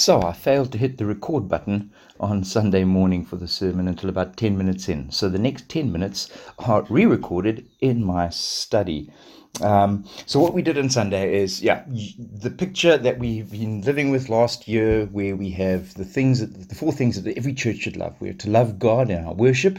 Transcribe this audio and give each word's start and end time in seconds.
So 0.00 0.22
I 0.22 0.32
failed 0.32 0.72
to 0.72 0.78
hit 0.78 0.96
the 0.96 1.04
record 1.04 1.46
button 1.46 1.90
on 2.18 2.42
Sunday 2.42 2.84
morning 2.84 3.22
for 3.22 3.36
the 3.36 3.46
sermon 3.46 3.86
until 3.86 4.08
about 4.08 4.34
10 4.34 4.56
minutes 4.56 4.88
in. 4.88 5.10
So 5.10 5.28
the 5.28 5.38
next 5.38 5.68
10 5.68 5.92
minutes 5.92 6.30
are 6.58 6.86
re 6.88 7.04
recorded 7.04 7.68
in 7.82 8.02
my 8.02 8.30
study. 8.30 9.10
Um, 9.60 10.06
so 10.24 10.40
what 10.40 10.54
we 10.54 10.62
did 10.62 10.78
on 10.78 10.88
Sunday 10.88 11.42
is, 11.42 11.60
yeah, 11.62 11.84
the 11.86 12.50
picture 12.50 12.96
that 12.96 13.18
we've 13.18 13.50
been 13.50 13.82
living 13.82 14.10
with 14.10 14.30
last 14.30 14.66
year, 14.66 15.06
where 15.06 15.36
we 15.36 15.50
have 15.50 15.92
the 15.94 16.04
things, 16.04 16.40
that, 16.40 16.68
the 16.68 16.74
four 16.74 16.92
things 16.92 17.20
that 17.20 17.36
every 17.36 17.52
church 17.52 17.78
should 17.78 17.96
love. 17.96 18.16
We 18.20 18.30
are 18.30 18.34
to 18.34 18.50
love 18.50 18.78
God 18.78 19.10
in 19.10 19.24
our 19.24 19.34
worship. 19.34 19.78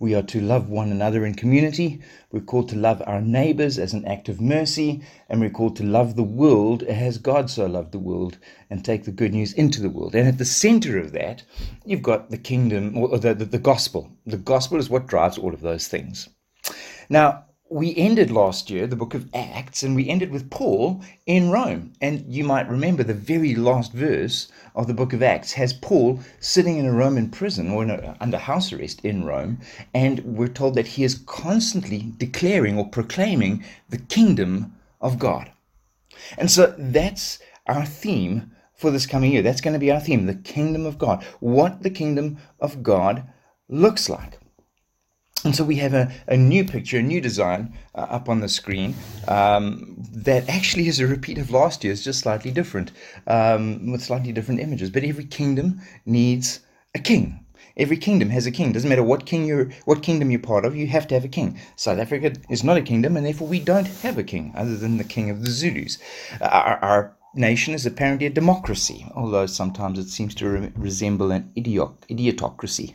We 0.00 0.14
are 0.14 0.22
to 0.22 0.40
love 0.40 0.70
one 0.70 0.90
another 0.90 1.26
in 1.26 1.34
community. 1.34 2.00
We're 2.32 2.40
called 2.40 2.68
to 2.70 2.76
love 2.76 3.02
our 3.06 3.20
neighbors 3.20 3.78
as 3.78 3.92
an 3.92 4.06
act 4.06 4.28
of 4.28 4.40
mercy, 4.40 5.02
and 5.28 5.40
we're 5.40 5.50
called 5.50 5.76
to 5.76 5.84
love 5.84 6.16
the 6.16 6.22
world 6.22 6.82
as 6.84 7.18
God 7.18 7.50
so 7.50 7.66
loved 7.66 7.92
the 7.92 7.98
world 7.98 8.38
and 8.70 8.82
take 8.82 9.04
the 9.04 9.10
good 9.10 9.34
news 9.34 9.52
into 9.52 9.82
the 9.82 9.90
world. 9.90 10.14
And 10.14 10.28
at 10.28 10.38
the 10.38 10.44
center 10.44 10.98
of 10.98 11.12
that, 11.12 11.42
you've 11.84 12.02
got 12.02 12.30
the 12.30 12.38
kingdom 12.38 12.96
or 12.96 13.18
the, 13.18 13.34
the, 13.34 13.44
the 13.44 13.58
gospel. 13.58 14.10
The 14.24 14.38
gospel 14.38 14.78
is 14.78 14.88
what 14.88 15.06
drives 15.06 15.36
all 15.36 15.52
of 15.52 15.60
those 15.60 15.88
things. 15.88 16.28
Now, 17.10 17.44
we 17.70 17.94
ended 17.96 18.30
last 18.30 18.70
year 18.70 18.86
the 18.86 18.96
book 18.96 19.12
of 19.14 19.28
Acts, 19.34 19.82
and 19.82 19.94
we 19.94 20.08
ended 20.08 20.30
with 20.30 20.50
Paul 20.50 21.02
in 21.26 21.50
Rome. 21.50 21.92
And 22.00 22.24
you 22.26 22.42
might 22.44 22.68
remember 22.68 23.02
the 23.02 23.12
very 23.14 23.54
last 23.54 23.92
verse 23.92 24.48
of 24.74 24.86
the 24.86 24.94
book 24.94 25.12
of 25.12 25.22
Acts 25.22 25.52
has 25.52 25.72
Paul 25.74 26.20
sitting 26.40 26.78
in 26.78 26.86
a 26.86 26.92
Roman 26.92 27.28
prison 27.28 27.70
or 27.70 27.84
a, 27.84 28.16
under 28.20 28.38
house 28.38 28.72
arrest 28.72 29.04
in 29.04 29.24
Rome. 29.24 29.58
And 29.92 30.20
we're 30.20 30.48
told 30.48 30.74
that 30.76 30.86
he 30.86 31.04
is 31.04 31.22
constantly 31.26 32.12
declaring 32.16 32.78
or 32.78 32.88
proclaiming 32.88 33.64
the 33.90 33.98
kingdom 33.98 34.74
of 35.00 35.18
God. 35.18 35.50
And 36.38 36.50
so 36.50 36.74
that's 36.78 37.38
our 37.66 37.84
theme 37.84 38.50
for 38.74 38.90
this 38.90 39.06
coming 39.06 39.32
year. 39.32 39.42
That's 39.42 39.60
going 39.60 39.74
to 39.74 39.80
be 39.80 39.90
our 39.90 40.00
theme 40.00 40.26
the 40.26 40.34
kingdom 40.34 40.86
of 40.86 40.98
God. 40.98 41.22
What 41.40 41.82
the 41.82 41.90
kingdom 41.90 42.38
of 42.60 42.82
God 42.82 43.24
looks 43.68 44.08
like. 44.08 44.38
And 45.44 45.54
so 45.54 45.62
we 45.62 45.76
have 45.76 45.94
a, 45.94 46.10
a 46.26 46.36
new 46.36 46.64
picture, 46.64 46.98
a 46.98 47.02
new 47.02 47.20
design 47.20 47.72
uh, 47.94 48.06
up 48.10 48.28
on 48.28 48.40
the 48.40 48.48
screen 48.48 48.94
um, 49.28 49.94
that 50.12 50.48
actually 50.48 50.88
is 50.88 50.98
a 50.98 51.06
repeat 51.06 51.38
of 51.38 51.50
last 51.50 51.84
year's, 51.84 52.02
just 52.02 52.20
slightly 52.20 52.50
different, 52.50 52.90
um, 53.26 53.92
with 53.92 54.02
slightly 54.02 54.32
different 54.32 54.60
images. 54.60 54.90
But 54.90 55.04
every 55.04 55.24
kingdom 55.24 55.80
needs 56.04 56.60
a 56.94 56.98
king. 56.98 57.44
Every 57.76 57.96
kingdom 57.96 58.30
has 58.30 58.46
a 58.46 58.50
king. 58.50 58.72
Doesn't 58.72 58.88
matter 58.88 59.04
what 59.04 59.26
king 59.26 59.46
you're, 59.46 59.70
what 59.84 60.02
kingdom 60.02 60.32
you're 60.32 60.40
part 60.40 60.64
of, 60.64 60.74
you 60.74 60.88
have 60.88 61.06
to 61.08 61.14
have 61.14 61.24
a 61.24 61.28
king. 61.28 61.60
South 61.76 62.00
Africa 62.00 62.32
is 62.50 62.64
not 62.64 62.76
a 62.76 62.82
kingdom, 62.82 63.16
and 63.16 63.24
therefore 63.24 63.46
we 63.46 63.60
don't 63.60 63.86
have 63.86 64.18
a 64.18 64.24
king 64.24 64.52
other 64.56 64.76
than 64.76 64.96
the 64.96 65.04
king 65.04 65.30
of 65.30 65.44
the 65.44 65.50
Zulus. 65.50 65.98
Our, 66.40 66.78
our 66.82 67.16
nation 67.34 67.74
is 67.74 67.86
apparently 67.86 68.26
a 68.26 68.30
democracy, 68.30 69.06
although 69.14 69.46
sometimes 69.46 69.98
it 69.98 70.08
seems 70.08 70.34
to 70.36 70.48
re- 70.48 70.72
resemble 70.76 71.30
an 71.30 71.50
idiot, 71.54 71.90
idiotocracy. 72.08 72.94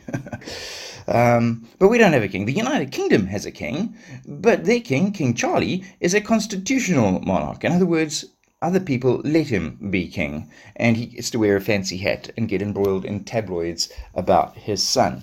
um, 1.08 1.66
but 1.78 1.88
we 1.88 1.98
don't 1.98 2.12
have 2.12 2.22
a 2.22 2.28
king. 2.28 2.44
The 2.44 2.52
United 2.52 2.90
Kingdom 2.90 3.26
has 3.26 3.46
a 3.46 3.50
king, 3.50 3.96
but 4.26 4.64
their 4.64 4.80
king, 4.80 5.12
King 5.12 5.34
Charlie, 5.34 5.84
is 6.00 6.14
a 6.14 6.20
constitutional 6.20 7.20
monarch. 7.20 7.64
In 7.64 7.72
other 7.72 7.86
words, 7.86 8.24
other 8.62 8.80
people 8.80 9.20
let 9.24 9.48
him 9.48 9.90
be 9.90 10.08
king, 10.08 10.48
and 10.76 10.96
he 10.96 11.06
gets 11.06 11.30
to 11.30 11.38
wear 11.38 11.56
a 11.56 11.60
fancy 11.60 11.98
hat 11.98 12.30
and 12.36 12.48
get 12.48 12.62
embroiled 12.62 13.04
in 13.04 13.24
tabloids 13.24 13.92
about 14.14 14.56
his 14.56 14.82
son. 14.82 15.22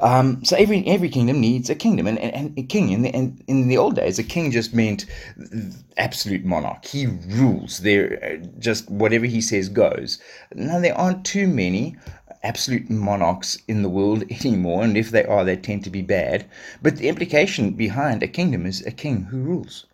Um, 0.00 0.44
so 0.44 0.56
every 0.56 0.86
every 0.86 1.08
kingdom 1.08 1.40
needs 1.40 1.68
a 1.70 1.74
kingdom, 1.74 2.06
and, 2.06 2.18
and, 2.18 2.34
and 2.34 2.58
a 2.58 2.62
king 2.62 2.90
in 2.90 3.02
the 3.02 3.10
in, 3.10 3.42
in 3.46 3.68
the 3.68 3.78
old 3.78 3.96
days, 3.96 4.18
a 4.18 4.22
king 4.22 4.50
just 4.50 4.72
meant 4.72 5.06
absolute 5.96 6.44
monarch. 6.44 6.84
He 6.84 7.06
rules. 7.06 7.78
There, 7.78 8.22
uh, 8.22 8.46
just 8.58 8.88
whatever 8.90 9.26
he 9.26 9.40
says 9.40 9.68
goes. 9.68 10.18
Now 10.54 10.78
there 10.78 10.96
aren't 10.96 11.24
too 11.24 11.48
many 11.48 11.96
absolute 12.42 12.88
monarchs 12.88 13.58
in 13.66 13.82
the 13.82 13.88
world 13.88 14.24
anymore, 14.30 14.84
and 14.84 14.96
if 14.96 15.10
they 15.10 15.24
are, 15.24 15.44
they 15.44 15.56
tend 15.56 15.84
to 15.84 15.90
be 15.90 16.02
bad. 16.02 16.46
But 16.80 16.96
the 16.96 17.08
implication 17.08 17.72
behind 17.72 18.22
a 18.22 18.28
kingdom 18.28 18.66
is 18.66 18.86
a 18.86 18.92
king 18.92 19.24
who 19.24 19.38
rules. 19.38 19.86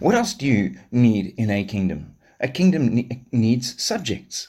What 0.00 0.14
else 0.14 0.34
do 0.34 0.46
you 0.46 0.78
need 0.90 1.34
in 1.36 1.50
a 1.50 1.64
kingdom? 1.64 2.16
A 2.40 2.48
kingdom 2.48 2.94
ne- 2.94 3.24
needs 3.32 3.82
subjects. 3.82 4.48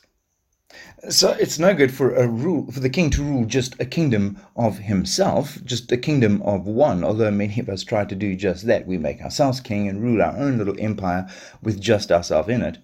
So 1.10 1.32
it's 1.32 1.58
no 1.58 1.74
good 1.74 1.94
for 1.94 2.14
a 2.14 2.28
rule 2.28 2.70
for 2.72 2.82
the 2.82 2.90
king 2.90 3.10
to 3.12 3.24
rule 3.24 3.46
just 3.46 3.80
a 3.80 3.86
kingdom 3.86 4.42
of 4.56 4.80
himself, 4.80 5.64
just 5.64 5.92
a 5.92 5.98
kingdom 5.98 6.42
of 6.42 6.66
one. 6.66 7.04
Although 7.04 7.32
many 7.32 7.60
of 7.60 7.70
us 7.70 7.84
try 7.84 8.04
to 8.04 8.16
do 8.16 8.36
just 8.36 8.66
that, 8.68 8.86
we 8.86 8.98
make 8.98 9.22
ourselves 9.22 9.62
king 9.62 9.88
and 9.88 10.04
rule 10.04 10.22
our 10.22 10.36
own 10.36 10.58
little 10.58 10.76
empire 10.78 11.30
with 11.62 11.80
just 11.80 12.12
ourselves 12.12 12.50
in 12.50 12.62
it. 12.62 12.80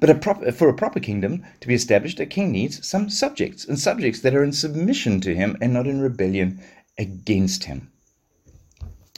But 0.00 0.08
a 0.08 0.14
proper, 0.14 0.50
for 0.52 0.68
a 0.68 0.74
proper 0.74 1.00
kingdom 1.00 1.44
to 1.60 1.68
be 1.68 1.74
established, 1.74 2.20
a 2.20 2.26
king 2.26 2.52
needs 2.52 2.86
some 2.86 3.10
subjects, 3.10 3.66
and 3.66 3.78
subjects 3.78 4.20
that 4.20 4.34
are 4.34 4.44
in 4.44 4.52
submission 4.52 5.20
to 5.20 5.34
him 5.34 5.56
and 5.60 5.72
not 5.72 5.86
in 5.86 6.00
rebellion 6.00 6.60
against 6.96 7.64
him. 7.64 7.90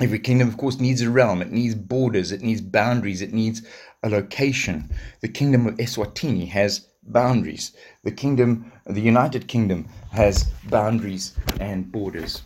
Every 0.01 0.19
kingdom, 0.19 0.49
of 0.49 0.57
course, 0.57 0.81
needs 0.81 1.03
a 1.03 1.11
realm, 1.11 1.43
it 1.43 1.53
needs 1.53 1.75
borders, 1.75 2.33
it 2.33 2.43
needs 2.43 2.63
boundaries, 2.63 3.23
it 3.23 3.33
needs 3.33 3.63
a 4.03 4.09
location. 4.09 4.91
The 5.21 5.29
kingdom 5.29 5.67
of 5.67 5.77
Eswatini 5.77 6.49
has 6.49 6.89
boundaries. 7.03 7.73
The 8.05 8.13
kingdom, 8.13 8.73
the 8.87 9.01
United 9.01 9.49
Kingdom, 9.49 9.89
has 10.13 10.45
boundaries 10.69 11.35
and 11.61 11.91
borders. 11.91 12.43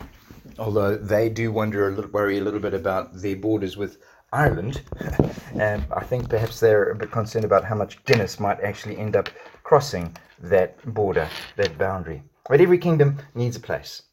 Although 0.57 0.95
they 0.95 1.29
do 1.29 1.51
wonder 1.51 1.89
a 1.89 1.91
little, 1.91 2.11
worry 2.11 2.37
a 2.37 2.43
little 2.43 2.59
bit 2.59 2.73
about 2.73 3.21
their 3.21 3.35
borders 3.35 3.75
with 3.77 3.97
Ireland, 4.31 4.81
and 5.53 5.85
I 5.95 6.03
think 6.03 6.29
perhaps 6.29 6.59
they're 6.59 6.89
a 6.89 6.95
bit 6.95 7.11
concerned 7.11 7.45
about 7.45 7.65
how 7.65 7.75
much 7.75 8.03
Guinness 8.05 8.39
might 8.39 8.61
actually 8.61 8.97
end 8.97 9.15
up 9.15 9.29
crossing 9.63 10.15
that 10.39 10.77
border, 10.93 11.29
that 11.55 11.77
boundary. 11.77 12.23
But 12.49 12.61
every 12.61 12.77
kingdom 12.77 13.17
needs 13.33 13.55
a 13.55 13.59
place. 13.59 14.03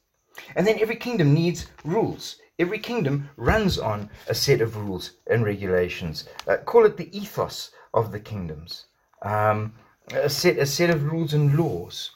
And 0.56 0.66
then 0.66 0.78
every 0.81 0.97
kingdom 0.97 1.34
needs 1.34 1.66
rules. 1.84 2.36
Every 2.58 2.78
kingdom 2.78 3.28
runs 3.36 3.78
on 3.78 4.10
a 4.28 4.34
set 4.34 4.60
of 4.60 4.76
rules 4.76 5.12
and 5.26 5.44
regulations. 5.44 6.28
Uh, 6.47 6.56
call 6.58 6.86
it 6.86 6.97
the 6.97 7.16
ethos 7.16 7.70
of 7.92 8.12
the 8.12 8.20
kingdoms. 8.20 8.86
Um, 9.22 9.75
a 10.10 10.28
set, 10.28 10.58
a 10.58 10.66
set 10.66 10.90
of 10.90 11.10
rules 11.10 11.32
and 11.32 11.56
laws. 11.56 12.10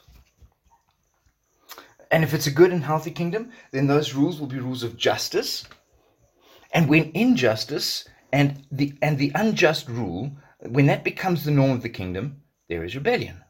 And 2.11 2.23
if 2.23 2.33
it's 2.33 2.47
a 2.47 2.51
good 2.51 2.71
and 2.71 2.83
healthy 2.83 3.11
kingdom, 3.11 3.51
then 3.71 3.87
those 3.87 4.13
rules 4.13 4.39
will 4.39 4.47
be 4.47 4.59
rules 4.59 4.83
of 4.83 4.97
justice. 4.97 5.65
And 6.71 6.89
when 6.89 7.11
injustice 7.13 8.07
and 8.31 8.65
the 8.71 8.97
and 9.01 9.17
the 9.17 9.31
unjust 9.35 9.87
rule, 9.87 10.31
when 10.59 10.85
that 10.87 11.03
becomes 11.03 11.43
the 11.43 11.51
norm 11.51 11.71
of 11.71 11.81
the 11.81 11.89
kingdom, 11.89 12.41
there 12.69 12.83
is 12.83 12.95
rebellion. 12.95 13.43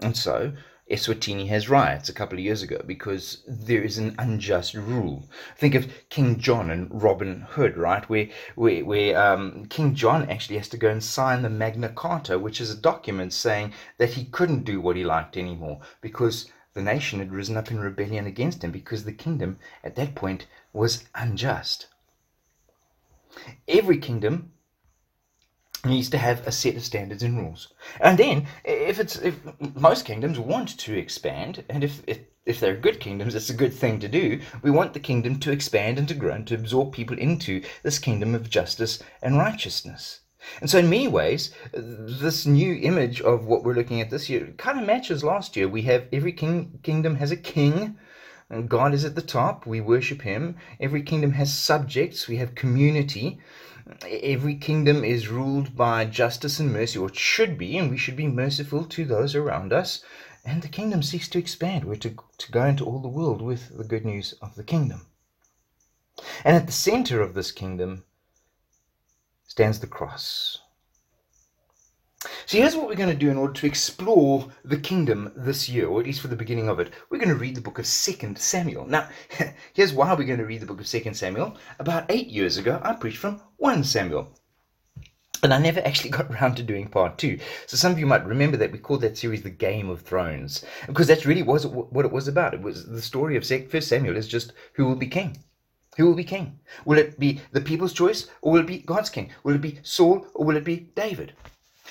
And 0.00 0.16
so 0.16 0.52
Eswatini 0.90 1.48
has 1.48 1.68
riots 1.68 2.08
a 2.08 2.14
couple 2.14 2.38
of 2.38 2.44
years 2.44 2.62
ago 2.62 2.80
because 2.86 3.42
there 3.46 3.82
is 3.82 3.98
an 3.98 4.14
unjust 4.18 4.72
rule. 4.72 5.28
Think 5.56 5.74
of 5.74 5.92
King 6.08 6.38
John 6.38 6.70
and 6.70 6.88
Robin 6.90 7.42
Hood, 7.42 7.76
right? 7.76 8.08
Where 8.08 8.28
where, 8.54 8.84
where 8.84 9.20
um, 9.20 9.66
King 9.66 9.94
John 9.94 10.30
actually 10.30 10.56
has 10.56 10.68
to 10.70 10.78
go 10.78 10.88
and 10.88 11.04
sign 11.04 11.42
the 11.42 11.50
Magna 11.50 11.90
Carta, 11.90 12.38
which 12.38 12.60
is 12.60 12.70
a 12.70 12.76
document 12.76 13.34
saying 13.34 13.74
that 13.98 14.14
he 14.14 14.24
couldn't 14.24 14.64
do 14.64 14.80
what 14.80 14.96
he 14.96 15.04
liked 15.04 15.36
anymore 15.36 15.80
because 16.00 16.50
the 16.72 16.82
nation 16.82 17.18
had 17.18 17.32
risen 17.32 17.56
up 17.56 17.70
in 17.70 17.80
rebellion 17.80 18.26
against 18.26 18.64
him 18.64 18.70
because 18.70 19.04
the 19.04 19.12
kingdom 19.12 19.58
at 19.84 19.94
that 19.96 20.14
point 20.14 20.46
was 20.72 21.04
unjust. 21.14 21.88
Every 23.68 23.98
kingdom 23.98 24.52
needs 25.84 26.10
to 26.10 26.18
have 26.18 26.46
a 26.46 26.52
set 26.52 26.76
of 26.76 26.84
standards 26.84 27.22
and 27.22 27.38
rules. 27.38 27.72
And 28.00 28.18
then, 28.18 28.46
if 28.64 28.98
it's 28.98 29.16
if 29.16 29.36
most 29.74 30.04
kingdoms 30.04 30.38
want 30.38 30.76
to 30.78 30.98
expand, 30.98 31.64
and 31.68 31.84
if 31.84 32.02
if, 32.06 32.20
if 32.46 32.60
they're 32.60 32.76
good 32.76 32.98
kingdoms, 32.98 33.34
it's 33.34 33.50
a 33.50 33.54
good 33.54 33.72
thing 33.72 34.00
to 34.00 34.08
do. 34.08 34.40
We 34.62 34.70
want 34.70 34.94
the 34.94 35.00
kingdom 35.00 35.38
to 35.40 35.52
expand 35.52 35.98
and 35.98 36.08
to 36.08 36.14
grow 36.14 36.32
and 36.32 36.46
to 36.48 36.54
absorb 36.54 36.92
people 36.92 37.18
into 37.18 37.62
this 37.82 37.98
kingdom 37.98 38.34
of 38.34 38.50
justice 38.50 39.02
and 39.22 39.38
righteousness. 39.38 40.20
And 40.60 40.70
so, 40.70 40.78
in 40.78 40.88
many 40.88 41.08
ways, 41.08 41.52
this 41.72 42.46
new 42.46 42.74
image 42.74 43.20
of 43.20 43.46
what 43.46 43.64
we're 43.64 43.74
looking 43.74 44.00
at 44.00 44.10
this 44.10 44.28
year 44.28 44.54
kind 44.56 44.80
of 44.80 44.86
matches 44.86 45.22
last 45.22 45.56
year. 45.56 45.68
We 45.68 45.82
have 45.82 46.06
every 46.12 46.32
king, 46.32 46.80
kingdom 46.82 47.16
has 47.16 47.30
a 47.30 47.36
king. 47.36 47.98
God 48.66 48.94
is 48.94 49.04
at 49.04 49.14
the 49.14 49.20
top. 49.20 49.66
We 49.66 49.80
worship 49.80 50.22
Him. 50.22 50.56
Every 50.80 51.02
kingdom 51.02 51.32
has 51.32 51.52
subjects. 51.52 52.28
We 52.28 52.36
have 52.36 52.54
community 52.54 53.38
every 54.06 54.56
kingdom 54.56 55.04
is 55.04 55.28
ruled 55.28 55.76
by 55.76 56.04
justice 56.04 56.58
and 56.58 56.72
mercy, 56.72 56.98
or 56.98 57.08
it 57.08 57.16
should 57.16 57.56
be, 57.56 57.76
and 57.78 57.90
we 57.90 57.96
should 57.96 58.16
be 58.16 58.26
merciful 58.26 58.84
to 58.84 59.04
those 59.04 59.34
around 59.34 59.72
us. 59.72 60.02
And 60.44 60.62
the 60.62 60.68
kingdom 60.68 61.02
seeks 61.02 61.28
to 61.28 61.38
expand. 61.38 61.84
We're 61.84 61.96
to, 61.96 62.16
to 62.38 62.52
go 62.52 62.64
into 62.64 62.84
all 62.84 63.00
the 63.00 63.08
world 63.08 63.42
with 63.42 63.76
the 63.76 63.84
good 63.84 64.04
news 64.04 64.34
of 64.40 64.54
the 64.54 64.64
kingdom. 64.64 65.06
And 66.44 66.56
at 66.56 66.66
the 66.66 66.72
center 66.72 67.20
of 67.20 67.34
this 67.34 67.52
kingdom 67.52 68.04
stands 69.46 69.80
the 69.80 69.86
cross. 69.86 70.58
So 72.46 72.58
here's 72.58 72.74
what 72.74 72.88
we're 72.88 72.96
going 72.96 73.10
to 73.10 73.14
do 73.14 73.30
in 73.30 73.36
order 73.36 73.52
to 73.52 73.66
explore 73.66 74.48
the 74.64 74.76
kingdom 74.76 75.30
this 75.36 75.68
year, 75.68 75.86
or 75.86 76.00
at 76.00 76.06
least 76.06 76.20
for 76.20 76.26
the 76.26 76.34
beginning 76.34 76.68
of 76.68 76.80
it. 76.80 76.90
We're 77.10 77.18
going 77.18 77.28
to 77.28 77.36
read 77.36 77.54
the 77.54 77.60
book 77.60 77.78
of 77.78 77.86
Second 77.86 78.38
Samuel. 78.38 78.86
Now, 78.86 79.08
here's 79.72 79.92
why 79.92 80.12
we're 80.14 80.24
going 80.24 80.40
to 80.40 80.44
read 80.44 80.62
the 80.62 80.66
book 80.66 80.80
of 80.80 80.88
Second 80.88 81.14
Samuel. 81.14 81.56
About 81.78 82.06
eight 82.08 82.26
years 82.26 82.56
ago, 82.56 82.80
I 82.82 82.94
preached 82.94 83.18
from 83.18 83.40
1 83.58 83.84
Samuel. 83.84 84.34
And 85.44 85.54
I 85.54 85.58
never 85.58 85.78
actually 85.86 86.10
got 86.18 86.28
around 86.28 86.56
to 86.56 86.64
doing 86.64 86.88
part 86.88 87.18
two. 87.18 87.38
So 87.66 87.76
some 87.76 87.92
of 87.92 88.00
you 88.00 88.06
might 88.06 88.26
remember 88.26 88.56
that 88.56 88.72
we 88.72 88.78
called 88.78 89.02
that 89.02 89.16
series 89.16 89.42
the 89.42 89.50
Game 89.50 89.88
of 89.88 90.00
Thrones, 90.00 90.64
because 90.88 91.06
that's 91.06 91.24
really 91.26 91.42
was 91.42 91.68
what 91.68 92.04
it 92.04 92.10
was 92.10 92.26
about. 92.26 92.52
It 92.52 92.62
was 92.62 92.84
the 92.84 93.00
story 93.00 93.36
of 93.36 93.46
First 93.46 93.86
Samuel 93.86 94.16
is 94.16 94.26
just 94.26 94.54
who 94.72 94.86
will 94.86 94.96
be 94.96 95.06
king. 95.06 95.36
Who 95.98 96.06
will 96.06 96.16
be 96.16 96.24
king? 96.24 96.58
Will 96.84 96.98
it 96.98 97.20
be 97.20 97.40
the 97.52 97.60
people's 97.60 97.92
choice, 97.92 98.28
or 98.42 98.50
will 98.50 98.60
it 98.60 98.66
be 98.66 98.78
God's 98.78 99.10
king? 99.10 99.30
Will 99.44 99.54
it 99.54 99.60
be 99.60 99.78
Saul, 99.84 100.26
or 100.34 100.44
will 100.44 100.56
it 100.56 100.64
be 100.64 100.90
David? 100.96 101.32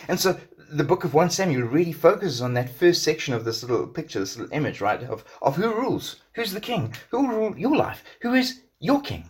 And 0.08 0.20
so 0.20 0.40
the 0.70 0.84
book 0.84 1.04
of 1.04 1.14
1 1.14 1.30
Samuel 1.30 1.68
really 1.68 1.92
focuses 1.92 2.42
on 2.42 2.54
that 2.54 2.70
first 2.70 3.04
section 3.04 3.34
of 3.34 3.46
this 3.46 3.64
little 3.64 3.88
picture, 3.88 4.20
this 4.20 4.38
little 4.38 4.54
image, 4.54 4.82
right? 4.82 5.02
Of, 5.04 5.24
of 5.42 5.56
who 5.56 5.74
rules, 5.74 6.18
who's 6.34 6.52
the 6.52 6.62
king, 6.62 6.94
who 7.10 7.22
will 7.22 7.36
rule 7.36 7.58
your 7.58 7.76
life, 7.76 8.04
who 8.22 8.34
is 8.34 8.62
your 8.80 9.02
king. 9.02 9.30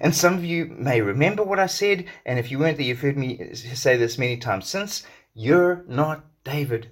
And 0.00 0.14
some 0.14 0.34
of 0.34 0.44
you 0.44 0.66
may 0.66 1.00
remember 1.00 1.42
what 1.42 1.58
I 1.58 1.66
said, 1.66 2.04
and 2.26 2.38
if 2.38 2.50
you 2.50 2.58
weren't 2.58 2.76
there, 2.76 2.86
you've 2.86 3.00
heard 3.00 3.16
me 3.16 3.54
say 3.54 3.96
this 3.96 4.18
many 4.18 4.36
times 4.36 4.68
since. 4.68 5.04
You're 5.34 5.84
not 5.88 6.24
David. 6.44 6.90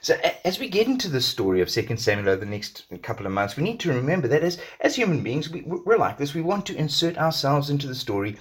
So 0.00 0.18
as 0.44 0.58
we 0.58 0.68
get 0.68 0.88
into 0.88 1.08
the 1.08 1.20
story 1.20 1.60
of 1.60 1.68
2 1.68 1.96
Samuel 1.96 2.30
over 2.30 2.44
the 2.44 2.50
next 2.50 2.86
couple 3.02 3.26
of 3.26 3.32
months, 3.32 3.56
we 3.56 3.62
need 3.62 3.78
to 3.80 3.92
remember 3.92 4.26
that 4.28 4.42
as, 4.42 4.58
as 4.80 4.96
human 4.96 5.22
beings, 5.22 5.50
we, 5.50 5.62
we're 5.62 5.98
like 5.98 6.18
this. 6.18 6.34
We 6.34 6.40
want 6.40 6.66
to 6.66 6.76
insert 6.76 7.16
ourselves 7.18 7.70
into 7.70 7.86
the 7.86 7.94
story 7.94 8.36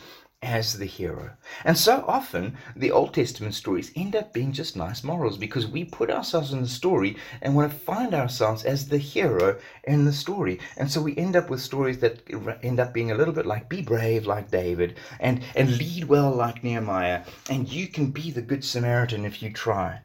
as 0.47 0.77
the 0.77 0.85
hero. 0.85 1.29
And 1.65 1.77
so 1.77 2.05
often, 2.07 2.57
the 2.73 2.89
Old 2.89 3.13
Testament 3.13 3.53
stories 3.53 3.91
end 3.97 4.15
up 4.15 4.31
being 4.31 4.53
just 4.53 4.77
nice 4.77 5.03
morals 5.03 5.37
because 5.37 5.67
we 5.67 5.83
put 5.83 6.09
ourselves 6.09 6.53
in 6.53 6.61
the 6.61 6.69
story 6.69 7.17
and 7.41 7.53
want 7.53 7.69
to 7.69 7.77
find 7.77 8.13
ourselves 8.13 8.63
as 8.63 8.87
the 8.87 8.97
hero 8.97 9.59
in 9.83 10.05
the 10.05 10.13
story. 10.13 10.59
And 10.77 10.89
so 10.89 11.01
we 11.01 11.17
end 11.17 11.35
up 11.35 11.49
with 11.49 11.59
stories 11.59 11.99
that 11.99 12.21
end 12.63 12.79
up 12.79 12.93
being 12.93 13.11
a 13.11 13.15
little 13.15 13.33
bit 13.33 13.45
like 13.45 13.67
be 13.67 13.81
brave 13.81 14.25
like 14.25 14.49
David 14.49 14.97
and, 15.19 15.43
and 15.53 15.77
lead 15.77 16.05
well 16.05 16.31
like 16.31 16.63
Nehemiah. 16.63 17.25
And 17.49 17.67
you 17.67 17.87
can 17.87 18.11
be 18.11 18.31
the 18.31 18.41
good 18.41 18.63
Samaritan 18.63 19.25
if 19.25 19.43
you 19.43 19.51
try. 19.51 19.99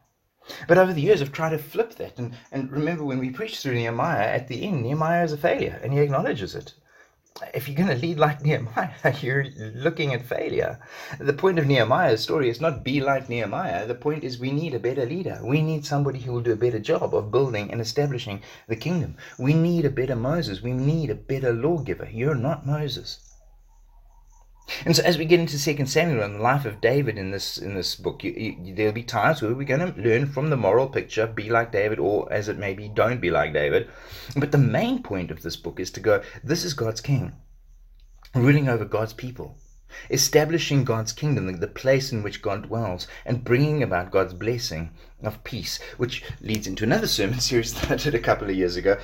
But 0.67 0.77
over 0.77 0.93
the 0.93 1.03
years, 1.03 1.23
I've 1.23 1.31
tried 1.31 1.50
to 1.50 1.59
flip 1.59 1.94
that. 1.94 2.19
And, 2.19 2.35
and 2.50 2.69
remember, 2.73 3.05
when 3.05 3.21
we 3.21 3.31
preached 3.31 3.62
through 3.62 3.75
Nehemiah, 3.75 4.27
at 4.27 4.49
the 4.49 4.67
end, 4.67 4.83
Nehemiah 4.83 5.23
is 5.23 5.33
a 5.33 5.37
failure, 5.37 5.79
and 5.85 5.93
he 5.93 6.00
acknowledges 6.00 6.56
it 6.56 6.75
if 7.55 7.67
you're 7.67 7.76
going 7.76 7.88
to 7.88 8.06
lead 8.06 8.19
like 8.19 8.43
Nehemiah, 8.44 9.14
you're 9.20 9.46
looking 9.75 10.12
at 10.12 10.25
failure. 10.25 10.79
The 11.19 11.32
point 11.32 11.58
of 11.58 11.67
Nehemiah's 11.67 12.20
story 12.23 12.49
is 12.50 12.61
not 12.61 12.84
be 12.84 13.00
like 13.00 13.29
Nehemiah. 13.29 13.87
The 13.87 13.94
point 13.94 14.23
is 14.23 14.38
we 14.38 14.50
need 14.50 14.75
a 14.75 14.79
better 14.79 15.06
leader. 15.06 15.40
We 15.43 15.62
need 15.62 15.87
somebody 15.87 16.19
who 16.20 16.32
will 16.32 16.43
do 16.43 16.52
a 16.52 16.56
better 16.56 16.79
job 16.79 17.14
of 17.14 17.31
building 17.31 17.73
and 17.73 17.81
establishing 17.81 18.43
the 18.69 18.76
kingdom. 18.76 19.17
We 19.38 19.55
need 19.55 19.84
a 19.87 19.90
better 19.90 20.17
Moses. 20.17 20.62
We 20.62 20.73
need 20.73 21.11
a 21.11 21.14
better 21.14 21.52
lawgiver. 21.52 22.08
You're 22.12 22.34
not 22.34 22.67
Moses. 22.67 23.31
And 24.85 24.97
so, 24.97 25.03
as 25.03 25.19
we 25.19 25.25
get 25.25 25.41
into 25.41 25.59
Second 25.59 25.87
Samuel 25.87 26.23
and 26.23 26.37
the 26.37 26.43
life 26.43 26.64
of 26.64 26.81
David 26.81 27.19
in 27.19 27.31
this 27.31 27.59
in 27.59 27.75
this 27.75 27.94
book, 27.94 28.25
you, 28.25 28.32
you, 28.32 28.75
there'll 28.75 28.93
be 28.93 29.03
times 29.03 29.43
where 29.43 29.55
we're 29.55 29.67
going 29.67 29.93
to 29.93 30.00
learn 30.00 30.26
from 30.26 30.50
the 30.50 30.56
moral 30.56 30.88
picture, 30.88 31.26
be 31.26 31.50
like 31.50 31.73
David, 31.73 31.99
or 31.99 32.32
as 32.32 32.49
it 32.49 32.59
may 32.59 32.75
be, 32.75 32.88
don't 32.88 33.20
be 33.20 33.31
like 33.31 33.53
David. 33.53 33.88
But 34.37 34.53
the 34.53 34.59
main 34.59 35.03
point 35.03 35.31
of 35.31 35.43
this 35.43 35.56
book 35.56 35.81
is 35.81 35.91
to 35.93 36.00
go: 36.00 36.23
this 36.44 36.64
is 36.64 36.75
God's 36.75 37.00
king, 37.00 37.32
ruling 38.35 38.69
over 38.69 38.85
God's 38.85 39.12
people 39.12 39.56
establishing 40.11 40.85
God's 40.85 41.12
kingdom, 41.12 41.53
the 41.61 41.67
place 41.67 42.12
in 42.12 42.23
which 42.23 42.43
God 42.43 42.65
dwells, 42.65 43.06
and 43.25 43.44
bringing 43.44 43.83
about 43.83 44.11
God's 44.11 44.35
blessing 44.35 44.91
of 45.23 45.43
peace, 45.44 45.79
which 45.97 46.25
leads 46.41 46.67
into 46.67 46.85
another 46.85 47.06
sermon 47.06 47.41
series 47.41 47.75
that 47.75 47.91
I 47.91 47.97
did 47.97 48.15
a 48.15 48.19
couple 48.19 48.49
of 48.49 48.56
years 48.56 48.77
ago. 48.77 48.99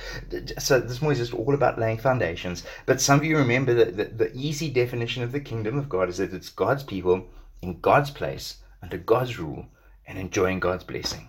So 0.57 0.79
this 0.79 1.01
morning 1.01 1.19
is 1.19 1.29
just 1.29 1.39
all 1.39 1.53
about 1.53 1.79
laying 1.79 1.97
foundations. 1.97 2.63
But 2.85 3.01
some 3.01 3.19
of 3.19 3.25
you 3.25 3.37
remember 3.37 3.73
that 3.73 3.97
the, 3.97 4.05
the 4.05 4.35
easy 4.35 4.69
definition 4.69 5.23
of 5.23 5.31
the 5.31 5.39
kingdom 5.39 5.77
of 5.77 5.89
God 5.89 6.09
is 6.09 6.17
that 6.17 6.33
it's 6.33 6.49
God's 6.49 6.83
people 6.83 7.27
in 7.61 7.79
God's 7.79 8.11
place, 8.11 8.57
under 8.81 8.97
God's 8.97 9.39
rule, 9.39 9.65
and 10.07 10.17
enjoying 10.17 10.59
God's 10.59 10.83
blessing. 10.83 11.27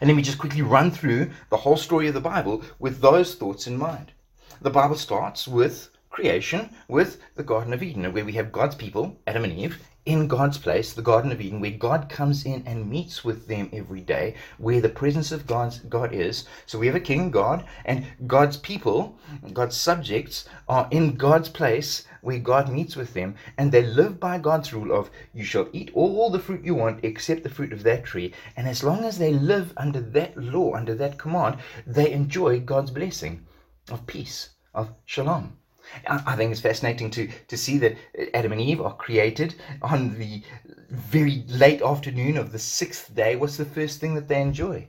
And 0.00 0.08
let 0.08 0.16
me 0.16 0.22
just 0.22 0.38
quickly 0.38 0.62
run 0.62 0.90
through 0.90 1.30
the 1.48 1.58
whole 1.58 1.76
story 1.76 2.08
of 2.08 2.14
the 2.14 2.20
Bible 2.20 2.62
with 2.78 3.00
those 3.00 3.34
thoughts 3.34 3.66
in 3.66 3.78
mind. 3.78 4.12
The 4.60 4.70
Bible 4.70 4.96
starts 4.96 5.48
with 5.48 5.88
creation 6.10 6.68
with 6.88 7.20
the 7.36 7.42
Garden 7.42 7.72
of 7.72 7.82
Eden, 7.82 8.12
where 8.12 8.24
we 8.24 8.32
have 8.32 8.50
God's 8.50 8.74
people, 8.74 9.16
Adam 9.26 9.44
and 9.44 9.52
Eve, 9.52 9.78
in 10.06 10.26
God's 10.26 10.58
place, 10.58 10.92
the 10.92 11.02
Garden 11.02 11.30
of 11.30 11.40
Eden, 11.40 11.60
where 11.60 11.70
God 11.70 12.08
comes 12.08 12.44
in 12.44 12.64
and 12.66 12.90
meets 12.90 13.22
with 13.22 13.46
them 13.46 13.70
every 13.72 14.00
day, 14.00 14.34
where 14.58 14.80
the 14.80 14.88
presence 14.88 15.30
of 15.30 15.46
God's, 15.46 15.78
God 15.78 16.12
is. 16.12 16.46
So 16.66 16.78
we 16.78 16.88
have 16.88 16.96
a 16.96 17.00
king, 17.00 17.30
God, 17.30 17.64
and 17.84 18.06
God's 18.26 18.56
people, 18.56 19.18
God's 19.52 19.76
subjects, 19.76 20.48
are 20.68 20.88
in 20.90 21.16
God's 21.16 21.48
place 21.48 22.06
where 22.22 22.38
God 22.38 22.72
meets 22.72 22.96
with 22.96 23.14
them, 23.14 23.36
and 23.56 23.70
they 23.70 23.84
live 23.84 24.18
by 24.18 24.38
God's 24.38 24.72
rule 24.72 24.92
of 24.92 25.10
you 25.32 25.44
shall 25.44 25.68
eat 25.72 25.92
all 25.94 26.28
the 26.30 26.40
fruit 26.40 26.64
you 26.64 26.74
want 26.74 27.04
except 27.04 27.44
the 27.44 27.50
fruit 27.50 27.72
of 27.72 27.84
that 27.84 28.04
tree. 28.04 28.34
And 28.56 28.66
as 28.66 28.82
long 28.82 29.04
as 29.04 29.18
they 29.18 29.32
live 29.32 29.72
under 29.76 30.00
that 30.00 30.36
law, 30.36 30.74
under 30.74 30.94
that 30.96 31.18
command, 31.18 31.58
they 31.86 32.10
enjoy 32.10 32.58
God's 32.60 32.90
blessing 32.90 33.46
of 33.90 34.06
peace, 34.06 34.50
of 34.74 34.92
shalom. 35.04 35.59
I 36.06 36.36
think 36.36 36.52
it's 36.52 36.60
fascinating 36.60 37.10
to, 37.10 37.28
to 37.48 37.56
see 37.56 37.78
that 37.78 37.96
Adam 38.34 38.52
and 38.52 38.60
Eve 38.60 38.80
are 38.80 38.94
created 38.94 39.54
on 39.82 40.18
the 40.18 40.42
very 40.90 41.44
late 41.48 41.82
afternoon 41.82 42.36
of 42.36 42.52
the 42.52 42.58
sixth 42.58 43.14
day. 43.14 43.36
What's 43.36 43.56
the 43.56 43.64
first 43.64 44.00
thing 44.00 44.14
that 44.14 44.28
they 44.28 44.40
enjoy? 44.40 44.88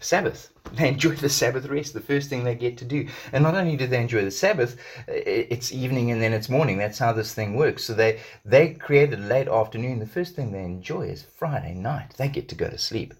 Sabbath. 0.00 0.50
They 0.72 0.88
enjoy 0.88 1.14
the 1.14 1.28
Sabbath 1.28 1.66
rest, 1.66 1.94
the 1.94 2.00
first 2.00 2.28
thing 2.28 2.44
they 2.44 2.54
get 2.54 2.76
to 2.78 2.84
do. 2.84 3.08
And 3.32 3.42
not 3.42 3.54
only 3.54 3.76
do 3.76 3.86
they 3.86 4.00
enjoy 4.00 4.24
the 4.24 4.30
Sabbath, 4.30 4.76
it's 5.06 5.72
evening 5.72 6.10
and 6.10 6.20
then 6.20 6.32
it's 6.32 6.48
morning. 6.48 6.76
That's 6.76 6.98
how 6.98 7.12
this 7.12 7.32
thing 7.32 7.54
works. 7.54 7.84
So 7.84 7.94
they, 7.94 8.20
they 8.44 8.74
created 8.74 9.20
late 9.20 9.48
afternoon. 9.48 9.98
The 9.98 10.06
first 10.06 10.34
thing 10.34 10.52
they 10.52 10.64
enjoy 10.64 11.02
is 11.02 11.22
Friday 11.22 11.74
night. 11.74 12.14
They 12.18 12.28
get 12.28 12.48
to 12.50 12.54
go 12.54 12.68
to 12.68 12.78
sleep. 12.78 13.14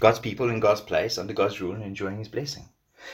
God's 0.00 0.18
people 0.18 0.50
in 0.50 0.60
God's 0.60 0.80
place, 0.80 1.18
under 1.18 1.32
God's 1.32 1.60
rule, 1.60 1.74
and 1.74 1.82
enjoying 1.82 2.18
His 2.18 2.28
blessing. 2.28 2.68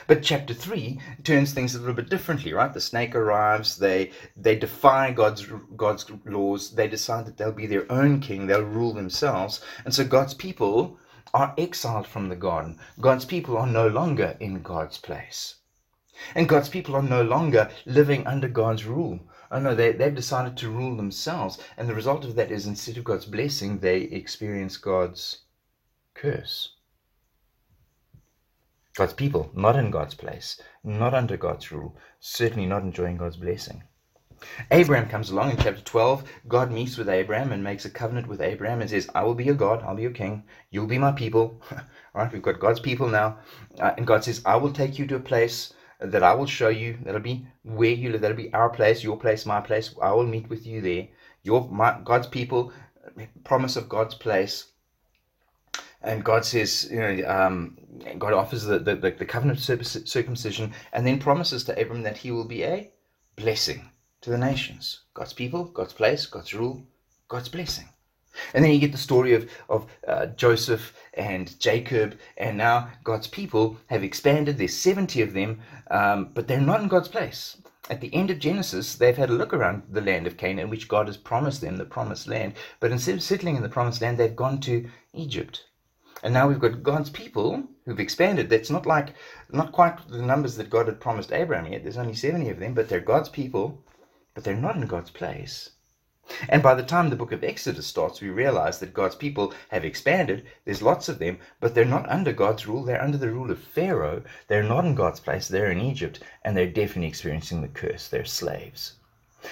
But 0.06 0.22
chapter 0.22 0.54
three 0.54 1.00
turns 1.22 1.52
things 1.52 1.74
a 1.74 1.78
little 1.78 1.94
bit 1.94 2.08
differently, 2.10 2.52
right? 2.52 2.72
The 2.72 2.80
snake 2.80 3.14
arrives. 3.14 3.76
They 3.76 4.10
they 4.36 4.56
defy 4.56 5.12
God's 5.12 5.46
God's 5.76 6.10
laws. 6.24 6.70
They 6.74 6.88
decide 6.88 7.26
that 7.26 7.36
they'll 7.36 7.52
be 7.52 7.66
their 7.66 7.90
own 7.90 8.20
king. 8.20 8.46
They'll 8.46 8.62
rule 8.62 8.92
themselves. 8.92 9.60
And 9.84 9.94
so 9.94 10.04
God's 10.04 10.34
people 10.34 10.98
are 11.32 11.54
exiled 11.58 12.06
from 12.06 12.28
the 12.28 12.36
garden. 12.36 12.78
God's 13.00 13.24
people 13.24 13.56
are 13.56 13.66
no 13.66 13.88
longer 13.88 14.36
in 14.40 14.62
God's 14.62 14.98
place. 14.98 15.56
And 16.34 16.48
God's 16.48 16.68
people 16.68 16.94
are 16.94 17.02
no 17.02 17.22
longer 17.22 17.70
living 17.86 18.26
under 18.26 18.48
God's 18.48 18.84
rule. 18.84 19.18
Oh 19.50 19.58
no, 19.58 19.74
they, 19.74 19.92
they've 19.92 20.14
decided 20.14 20.56
to 20.56 20.70
rule 20.70 20.96
themselves. 20.96 21.58
And 21.76 21.88
the 21.88 21.94
result 21.94 22.24
of 22.24 22.34
that 22.36 22.52
is 22.52 22.66
instead 22.66 22.96
of 22.96 23.04
God's 23.04 23.26
blessing, 23.26 23.78
they 23.78 24.02
experience 24.02 24.76
God's 24.76 25.42
curse. 26.14 26.74
God's 28.96 29.12
people, 29.12 29.50
not 29.54 29.74
in 29.74 29.90
God's 29.90 30.14
place, 30.14 30.60
not 30.84 31.14
under 31.14 31.36
God's 31.36 31.72
rule, 31.72 31.96
certainly 32.20 32.64
not 32.64 32.82
enjoying 32.82 33.16
God's 33.16 33.36
blessing. 33.36 33.82
Abraham 34.70 35.08
comes 35.08 35.30
along 35.30 35.50
in 35.50 35.56
chapter 35.56 35.82
12. 35.82 36.22
God 36.46 36.70
meets 36.70 36.96
with 36.96 37.08
Abraham 37.08 37.50
and 37.50 37.64
makes 37.64 37.84
a 37.84 37.90
covenant 37.90 38.28
with 38.28 38.40
Abraham 38.40 38.80
and 38.80 38.88
says, 38.88 39.08
I 39.12 39.24
will 39.24 39.34
be 39.34 39.44
your 39.44 39.56
God, 39.56 39.82
I'll 39.82 39.96
be 39.96 40.02
your 40.02 40.12
king, 40.12 40.44
you'll 40.70 40.86
be 40.86 40.98
my 40.98 41.10
people. 41.10 41.60
All 41.72 42.22
right, 42.22 42.32
we've 42.32 42.40
got 42.40 42.60
God's 42.60 42.78
people 42.78 43.08
now. 43.08 43.38
Uh, 43.80 43.94
and 43.96 44.06
God 44.06 44.22
says, 44.22 44.42
I 44.44 44.54
will 44.56 44.72
take 44.72 44.96
you 44.96 45.06
to 45.08 45.16
a 45.16 45.20
place 45.20 45.72
that 45.98 46.22
I 46.22 46.34
will 46.34 46.46
show 46.46 46.68
you. 46.68 46.98
That'll 47.02 47.20
be 47.20 47.48
where 47.64 47.90
you 47.90 48.10
live. 48.10 48.20
That'll 48.20 48.36
be 48.36 48.52
our 48.54 48.70
place, 48.70 49.02
your 49.02 49.18
place, 49.18 49.44
my 49.44 49.60
place. 49.60 49.92
I 50.00 50.12
will 50.12 50.26
meet 50.26 50.48
with 50.48 50.66
you 50.66 50.80
there. 50.80 51.08
Your 51.42 51.68
my, 51.68 51.98
God's 52.04 52.28
people, 52.28 52.72
promise 53.42 53.74
of 53.74 53.88
God's 53.88 54.14
place 54.14 54.66
and 56.04 56.22
God 56.22 56.44
says, 56.44 56.88
you 56.90 56.98
know, 56.98 57.28
um, 57.28 57.78
God 58.18 58.34
offers 58.34 58.64
the, 58.64 58.78
the, 58.78 58.94
the 58.94 59.24
covenant 59.24 59.66
of 59.68 59.86
circumcision 59.86 60.72
and 60.92 61.06
then 61.06 61.18
promises 61.18 61.64
to 61.64 61.80
Abram 61.80 62.02
that 62.02 62.18
he 62.18 62.30
will 62.30 62.44
be 62.44 62.62
a 62.62 62.90
blessing 63.36 63.90
to 64.20 64.30
the 64.30 64.38
nations. 64.38 65.00
God's 65.14 65.32
people, 65.32 65.64
God's 65.64 65.94
place, 65.94 66.26
God's 66.26 66.52
rule, 66.52 66.86
God's 67.28 67.48
blessing. 67.48 67.88
And 68.52 68.64
then 68.64 68.72
you 68.72 68.80
get 68.80 68.92
the 68.92 68.98
story 68.98 69.32
of, 69.32 69.48
of 69.68 69.86
uh, 70.06 70.26
Joseph 70.26 70.92
and 71.14 71.58
Jacob, 71.60 72.18
and 72.36 72.58
now 72.58 72.88
God's 73.04 73.28
people 73.28 73.76
have 73.86 74.02
expanded. 74.02 74.58
There's 74.58 74.76
70 74.76 75.22
of 75.22 75.32
them, 75.32 75.60
um, 75.90 76.30
but 76.34 76.48
they're 76.48 76.60
not 76.60 76.80
in 76.80 76.88
God's 76.88 77.08
place. 77.08 77.56
At 77.88 78.00
the 78.00 78.12
end 78.14 78.30
of 78.30 78.38
Genesis, 78.38 78.96
they've 78.96 79.16
had 79.16 79.30
a 79.30 79.34
look 79.34 79.52
around 79.52 79.84
the 79.90 80.00
land 80.00 80.26
of 80.26 80.36
Canaan, 80.36 80.68
which 80.68 80.88
God 80.88 81.06
has 81.06 81.16
promised 81.16 81.60
them, 81.60 81.76
the 81.76 81.84
promised 81.84 82.26
land. 82.26 82.54
But 82.80 82.90
instead 82.90 83.14
of 83.14 83.22
settling 83.22 83.56
in 83.56 83.62
the 83.62 83.68
promised 83.68 84.02
land, 84.02 84.18
they've 84.18 84.34
gone 84.34 84.58
to 84.62 84.88
Egypt. 85.12 85.64
And 86.24 86.32
now 86.32 86.48
we've 86.48 86.58
got 86.58 86.82
God's 86.82 87.10
people 87.10 87.62
who've 87.84 88.00
expanded. 88.00 88.48
That's 88.48 88.70
not 88.70 88.86
like, 88.86 89.12
not 89.52 89.72
quite 89.72 90.08
the 90.08 90.22
numbers 90.22 90.56
that 90.56 90.70
God 90.70 90.86
had 90.86 90.98
promised 90.98 91.30
Abraham 91.32 91.70
yet. 91.70 91.82
There's 91.82 91.98
only 91.98 92.14
70 92.14 92.48
of 92.48 92.58
them, 92.58 92.72
but 92.72 92.88
they're 92.88 92.98
God's 92.98 93.28
people, 93.28 93.84
but 94.32 94.42
they're 94.42 94.56
not 94.56 94.76
in 94.76 94.86
God's 94.86 95.10
place. 95.10 95.72
And 96.48 96.62
by 96.62 96.74
the 96.74 96.82
time 96.82 97.10
the 97.10 97.16
book 97.16 97.32
of 97.32 97.44
Exodus 97.44 97.86
starts, 97.86 98.22
we 98.22 98.30
realize 98.30 98.78
that 98.78 98.94
God's 98.94 99.16
people 99.16 99.52
have 99.68 99.84
expanded. 99.84 100.46
There's 100.64 100.80
lots 100.80 101.10
of 101.10 101.18
them, 101.18 101.40
but 101.60 101.74
they're 101.74 101.84
not 101.84 102.08
under 102.08 102.32
God's 102.32 102.66
rule. 102.66 102.84
They're 102.84 103.02
under 103.02 103.18
the 103.18 103.30
rule 103.30 103.50
of 103.50 103.58
Pharaoh. 103.58 104.22
They're 104.48 104.62
not 104.62 104.86
in 104.86 104.94
God's 104.94 105.20
place. 105.20 105.48
They're 105.48 105.70
in 105.70 105.82
Egypt, 105.82 106.20
and 106.42 106.56
they're 106.56 106.66
definitely 106.66 107.08
experiencing 107.08 107.60
the 107.60 107.68
curse. 107.68 108.08
They're 108.08 108.24
slaves. 108.24 108.94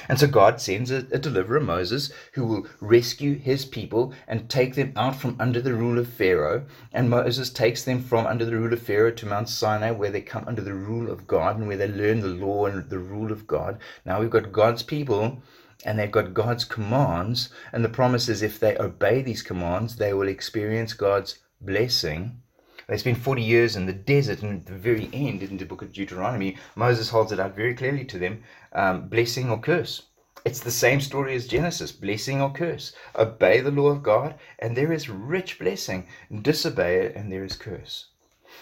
And 0.09 0.19
so 0.19 0.27
God 0.27 0.61
sends 0.61 0.91
a, 0.91 1.07
a, 1.13 1.19
deliverer, 1.19 1.61
Moses, 1.61 2.13
who 2.33 2.47
will 2.47 2.67
rescue 2.81 3.39
his 3.39 3.65
people 3.65 4.15
and 4.27 4.49
take 4.49 4.75
them 4.75 4.93
out 4.97 5.17
from 5.17 5.37
under 5.39 5.61
the 5.61 5.75
rule 5.75 5.99
of 5.99 6.09
Pharaoh. 6.09 6.65
And 6.93 7.11
Moses 7.11 7.51
takes 7.51 7.85
them 7.85 8.03
from 8.03 8.27
under 8.27 8.45
the 8.45 8.57
rule 8.57 8.73
of 8.73 8.83
Pharaoh 8.83 9.11
to 9.11 9.27
Mount 9.27 9.49
Sinai, 9.49 9.91
where 9.91 10.11
they 10.11 10.23
come 10.23 10.45
under 10.47 10.63
the 10.63 10.75
rule 10.75 11.11
of 11.11 11.27
God 11.27 11.59
and 11.59 11.69
where 11.69 11.77
they 11.77 11.89
learn 11.89 12.21
the 12.21 12.29
law 12.29 12.67
and 12.67 12.89
the 12.89 12.99
rule 12.99 13.31
of 13.33 13.47
God. 13.47 13.79
Now 14.05 14.21
we've 14.21 14.31
got 14.31 14.53
God's 14.53 14.83
people 14.83 15.43
and 15.85 15.99
they've 15.99 16.11
got 16.11 16.35
God's 16.35 16.65
commands. 16.65 17.51
And 17.73 17.85
the 17.85 17.89
promise 17.89 18.29
is 18.29 18.43
if 18.43 18.59
they 18.61 18.77
obey 18.79 19.23
these 19.23 19.43
commands, 19.43 19.97
they 19.97 20.13
will 20.15 20.29
experience 20.29 20.95
God's 20.95 21.39
blessing. 21.61 22.41
They 22.89 22.97
spend 22.97 23.19
40 23.19 23.43
years 23.43 23.77
in 23.77 23.87
the 23.87 23.93
desert, 23.93 24.43
and 24.43 24.61
at 24.61 24.67
the 24.67 24.75
very 24.75 25.09
end, 25.13 25.43
in 25.43 25.57
the 25.57 25.65
book 25.65 25.83
of 25.83 25.93
Deuteronomy, 25.93 26.57
Moses 26.75 27.11
holds 27.11 27.33
it 27.33 27.41
out 27.41 27.55
very 27.55 27.75
clearly 27.75 28.05
to 28.07 28.19
them 28.19 28.43
um, 28.73 29.09
blessing 29.09 29.51
or 29.51 29.59
curse. 29.59 30.03
It's 30.45 30.61
the 30.61 30.73
same 30.73 31.01
story 31.01 31.35
as 31.37 31.47
Genesis 31.47 31.93
blessing 31.93 32.41
or 32.41 32.53
curse. 32.53 32.93
Obey 33.15 33.61
the 33.61 33.71
law 33.71 33.89
of 33.89 34.03
God, 34.03 34.35
and 34.59 34.77
there 34.77 34.93
is 34.93 35.09
rich 35.09 35.59
blessing. 35.59 36.09
Disobey 36.31 37.07
it, 37.07 37.15
and 37.15 37.31
there 37.31 37.45
is 37.45 37.55
curse. 37.57 38.09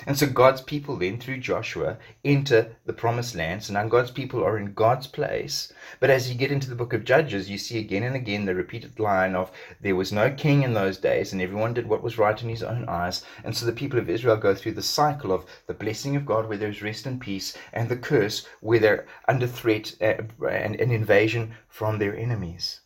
And 0.07 0.17
so 0.17 0.27
God's 0.27 0.63
people 0.63 0.97
then, 0.97 1.19
through 1.19 1.39
Joshua, 1.39 1.99
enter 2.25 2.75
the 2.87 2.93
promised 2.93 3.35
land. 3.35 3.63
So 3.63 3.75
now 3.75 3.87
God's 3.87 4.11
people 4.11 4.43
are 4.43 4.57
in 4.57 4.73
God's 4.73 5.07
place. 5.07 5.73
But 5.99 6.11
as 6.11 6.31
you 6.31 6.35
get 6.35 6.51
into 6.51 6.71
the 6.71 6.75
book 6.75 6.93
of 6.93 7.05
Judges, 7.05 7.51
you 7.51 7.59
see 7.59 7.79
again 7.79 8.03
and 8.03 8.17
again 8.17 8.47
the 8.47 8.55
repeated 8.55 8.99
line 8.99 9.35
of 9.35 9.51
there 9.81 9.97
was 9.97 10.13
no 10.13 10.31
king 10.31 10.63
in 10.63 10.73
those 10.73 10.97
days, 10.97 11.33
and 11.33 11.43
everyone 11.43 11.75
did 11.75 11.87
what 11.87 12.03
was 12.03 12.19
right 12.19 12.43
in 12.43 12.49
his 12.49 12.63
own 12.63 12.89
eyes. 12.89 13.25
And 13.45 13.57
so 13.57 13.67
the 13.67 13.73
people 13.73 13.99
of 13.99 14.09
Israel 14.09 14.37
go 14.37 14.55
through 14.55 14.73
the 14.73 14.83
cycle 14.83 15.33
of 15.33 15.45
the 15.67 15.75
blessing 15.75 16.17
of 16.17 16.25
God, 16.25 16.49
where 16.49 16.59
there's 16.59 16.83
rest 16.83 17.05
and 17.07 17.21
peace, 17.21 17.57
and 17.73 17.89
the 17.89 17.97
curse, 17.97 18.47
where 18.61 18.79
they're 18.79 19.07
under 19.29 19.47
threat 19.47 19.95
uh, 20.01 20.23
and 20.47 20.81
an 20.81 20.91
invasion 20.91 21.55
from 21.69 21.99
their 21.99 22.17
enemies. 22.17 22.81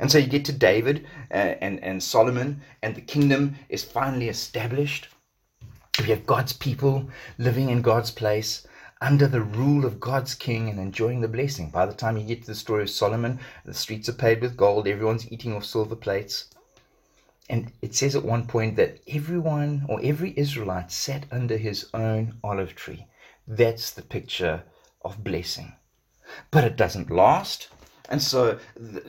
And 0.00 0.10
so 0.10 0.18
you 0.18 0.26
get 0.26 0.44
to 0.46 0.52
David 0.52 1.06
uh, 1.30 1.54
and, 1.60 1.78
and 1.84 2.02
Solomon, 2.02 2.62
and 2.82 2.94
the 2.94 3.00
kingdom 3.00 3.56
is 3.68 3.84
finally 3.84 4.28
established. 4.28 5.08
We 6.00 6.06
have 6.06 6.24
God's 6.24 6.54
people 6.54 7.10
living 7.36 7.68
in 7.68 7.82
God's 7.82 8.10
place 8.10 8.66
under 9.02 9.26
the 9.26 9.42
rule 9.42 9.84
of 9.84 10.00
God's 10.00 10.34
king 10.34 10.70
and 10.70 10.80
enjoying 10.80 11.20
the 11.20 11.28
blessing. 11.28 11.68
By 11.68 11.84
the 11.84 11.92
time 11.92 12.16
you 12.16 12.24
get 12.24 12.40
to 12.40 12.46
the 12.46 12.54
story 12.54 12.84
of 12.84 12.88
Solomon, 12.88 13.38
the 13.66 13.74
streets 13.74 14.08
are 14.08 14.14
paved 14.14 14.40
with 14.40 14.56
gold, 14.56 14.88
everyone's 14.88 15.30
eating 15.30 15.54
off 15.54 15.66
silver 15.66 15.94
plates. 15.94 16.46
And 17.50 17.72
it 17.82 17.94
says 17.94 18.16
at 18.16 18.24
one 18.24 18.46
point 18.46 18.76
that 18.76 19.00
everyone 19.06 19.84
or 19.86 20.00
every 20.02 20.32
Israelite 20.34 20.90
sat 20.90 21.26
under 21.30 21.58
his 21.58 21.90
own 21.92 22.38
olive 22.42 22.74
tree. 22.74 23.06
That's 23.46 23.90
the 23.90 24.00
picture 24.00 24.62
of 25.04 25.22
blessing. 25.22 25.74
But 26.50 26.64
it 26.64 26.76
doesn't 26.76 27.10
last. 27.10 27.68
And 28.12 28.22
so 28.22 28.58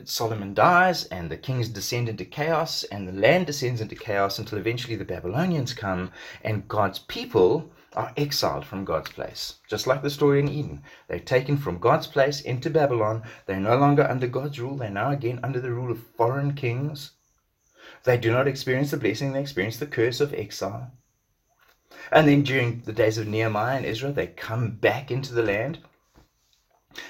Solomon 0.04 0.54
dies, 0.54 1.04
and 1.04 1.30
the 1.30 1.36
kings 1.36 1.68
descend 1.68 2.08
into 2.08 2.24
chaos, 2.24 2.84
and 2.84 3.06
the 3.06 3.12
land 3.12 3.46
descends 3.46 3.82
into 3.82 3.94
chaos 3.94 4.38
until 4.38 4.56
eventually 4.56 4.96
the 4.96 5.04
Babylonians 5.04 5.74
come, 5.74 6.10
and 6.42 6.66
God's 6.68 7.00
people 7.00 7.70
are 7.92 8.14
exiled 8.16 8.64
from 8.64 8.86
God's 8.86 9.12
place. 9.12 9.56
Just 9.68 9.86
like 9.86 10.00
the 10.00 10.08
story 10.08 10.40
in 10.40 10.48
Eden. 10.48 10.82
They're 11.06 11.20
taken 11.20 11.58
from 11.58 11.80
God's 11.80 12.06
place 12.06 12.40
into 12.40 12.70
Babylon. 12.70 13.22
They're 13.44 13.60
no 13.60 13.76
longer 13.76 14.04
under 14.04 14.26
God's 14.26 14.58
rule. 14.58 14.78
They're 14.78 14.88
now 14.88 15.10
again 15.10 15.38
under 15.42 15.60
the 15.60 15.70
rule 15.70 15.92
of 15.92 16.06
foreign 16.16 16.54
kings. 16.54 17.10
They 18.04 18.16
do 18.16 18.32
not 18.32 18.48
experience 18.48 18.90
the 18.90 18.96
blessing, 18.96 19.34
they 19.34 19.42
experience 19.42 19.76
the 19.76 19.86
curse 19.86 20.22
of 20.22 20.32
exile. 20.32 20.92
And 22.10 22.26
then 22.26 22.42
during 22.42 22.80
the 22.80 22.92
days 22.94 23.18
of 23.18 23.28
Nehemiah 23.28 23.76
and 23.76 23.84
Ezra, 23.84 24.12
they 24.12 24.28
come 24.28 24.70
back 24.70 25.10
into 25.10 25.34
the 25.34 25.42
land. 25.42 25.80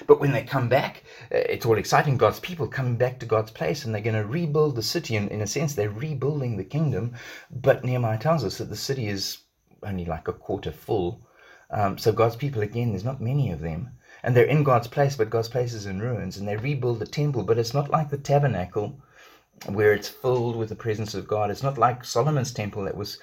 But 0.07 0.19
when 0.19 0.31
they 0.31 0.43
come 0.43 0.67
back, 0.67 1.03
it's 1.31 1.65
all 1.65 1.77
exciting. 1.77 2.17
God's 2.17 2.39
people 2.39 2.67
coming 2.67 2.95
back 2.95 3.19
to 3.19 3.25
God's 3.25 3.51
place, 3.51 3.85
and 3.85 3.93
they're 3.93 4.01
going 4.01 4.15
to 4.15 4.25
rebuild 4.25 4.75
the 4.75 4.83
city. 4.83 5.15
And 5.15 5.29
in 5.31 5.41
a 5.41 5.47
sense, 5.47 5.73
they're 5.73 5.89
rebuilding 5.89 6.57
the 6.57 6.63
kingdom. 6.63 7.13
But 7.51 7.83
Nehemiah 7.83 8.19
tells 8.19 8.43
us 8.43 8.57
that 8.57 8.69
the 8.69 8.75
city 8.75 9.07
is 9.07 9.39
only 9.83 10.05
like 10.05 10.27
a 10.27 10.33
quarter 10.33 10.71
full. 10.71 11.21
Um, 11.71 11.97
so 11.97 12.11
God's 12.11 12.35
people, 12.35 12.61
again, 12.61 12.91
there's 12.91 13.03
not 13.03 13.21
many 13.21 13.51
of 13.51 13.61
them. 13.61 13.89
And 14.23 14.35
they're 14.35 14.45
in 14.45 14.63
God's 14.63 14.87
place, 14.87 15.15
but 15.15 15.29
God's 15.29 15.49
place 15.49 15.73
is 15.73 15.85
in 15.85 16.01
ruins. 16.01 16.37
And 16.37 16.47
they 16.47 16.57
rebuild 16.57 16.99
the 16.99 17.05
temple, 17.05 17.43
but 17.43 17.57
it's 17.57 17.73
not 17.73 17.91
like 17.91 18.09
the 18.09 18.17
tabernacle 18.17 18.99
where 19.67 19.93
it's 19.93 20.09
filled 20.09 20.55
with 20.55 20.69
the 20.69 20.75
presence 20.75 21.13
of 21.13 21.27
God. 21.27 21.49
It's 21.49 21.63
not 21.63 21.77
like 21.77 22.03
Solomon's 22.03 22.53
temple 22.53 22.83
that 22.83 22.97
was 22.97 23.19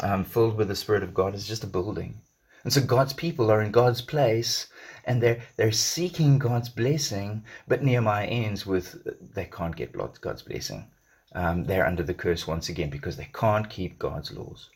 um, 0.00 0.24
filled 0.24 0.56
with 0.56 0.68
the 0.68 0.76
Spirit 0.76 1.02
of 1.02 1.14
God. 1.14 1.34
It's 1.34 1.46
just 1.46 1.64
a 1.64 1.68
building. 1.68 2.20
And 2.64 2.72
so 2.72 2.80
God's 2.80 3.12
people 3.12 3.50
are 3.50 3.62
in 3.62 3.70
God's 3.70 4.00
place 4.00 4.66
and 5.06 5.22
they're 5.22 5.40
they're 5.56 5.72
seeking 5.72 6.38
God's 6.38 6.68
blessing. 6.68 7.44
But 7.68 7.82
Nehemiah 7.82 8.26
ends 8.26 8.66
with 8.66 9.34
they 9.34 9.46
can't 9.46 9.76
get 9.76 9.96
God's 10.20 10.42
blessing. 10.42 10.90
Um, 11.32 11.64
they're 11.64 11.86
under 11.86 12.02
the 12.02 12.14
curse 12.14 12.46
once 12.46 12.68
again 12.68 12.90
because 12.90 13.16
they 13.16 13.30
can't 13.32 13.70
keep 13.70 13.98
God's 13.98 14.32
laws. 14.32 14.70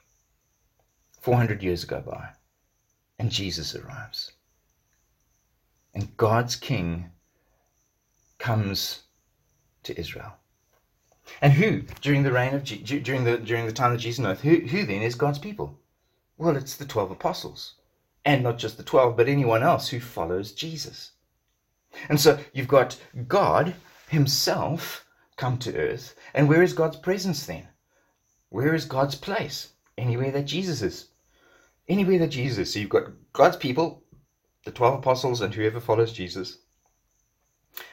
400 1.20 1.62
years 1.62 1.84
go 1.84 2.00
by, 2.00 2.30
and 3.18 3.30
Jesus 3.30 3.74
arrives. 3.74 4.32
And 5.94 6.16
God's 6.16 6.56
king 6.56 7.10
comes 8.38 9.02
to 9.82 9.98
Israel. 9.98 10.34
And 11.42 11.52
who, 11.52 11.82
during 12.00 12.22
the 12.22 12.32
reign 12.32 12.54
of 12.54 12.64
during 12.64 13.24
the 13.24 13.38
during 13.38 13.66
the 13.66 13.72
time 13.72 13.92
of 13.92 14.00
Jesus 14.00 14.40
who, 14.40 14.60
who 14.60 14.86
then 14.86 15.02
is 15.02 15.14
God's 15.14 15.38
people? 15.38 15.78
Well, 16.38 16.56
it's 16.56 16.76
the 16.76 16.86
twelve 16.86 17.10
apostles 17.10 17.74
and 18.24 18.42
not 18.42 18.58
just 18.58 18.76
the 18.76 18.82
12, 18.82 19.16
but 19.16 19.28
anyone 19.28 19.62
else 19.62 19.88
who 19.88 20.00
follows 20.00 20.52
Jesus. 20.52 21.12
And 22.08 22.20
so 22.20 22.38
you've 22.52 22.68
got 22.68 22.98
God 23.26 23.74
Himself 24.08 25.06
come 25.36 25.58
to 25.58 25.76
earth. 25.76 26.14
And 26.34 26.48
where 26.48 26.62
is 26.62 26.72
God's 26.72 26.96
presence 26.96 27.46
then? 27.46 27.66
Where 28.50 28.74
is 28.74 28.84
God's 28.84 29.14
place? 29.14 29.72
Anywhere 29.96 30.30
that 30.32 30.44
Jesus 30.44 30.82
is. 30.82 31.08
Anywhere 31.88 32.18
that 32.18 32.28
Jesus 32.28 32.58
is. 32.58 32.72
So 32.72 32.80
you've 32.80 32.90
got 32.90 33.10
God's 33.32 33.56
people, 33.56 34.02
the 34.64 34.70
12 34.70 34.98
apostles, 34.98 35.40
and 35.40 35.52
whoever 35.54 35.80
follows 35.80 36.12
Jesus. 36.12 36.58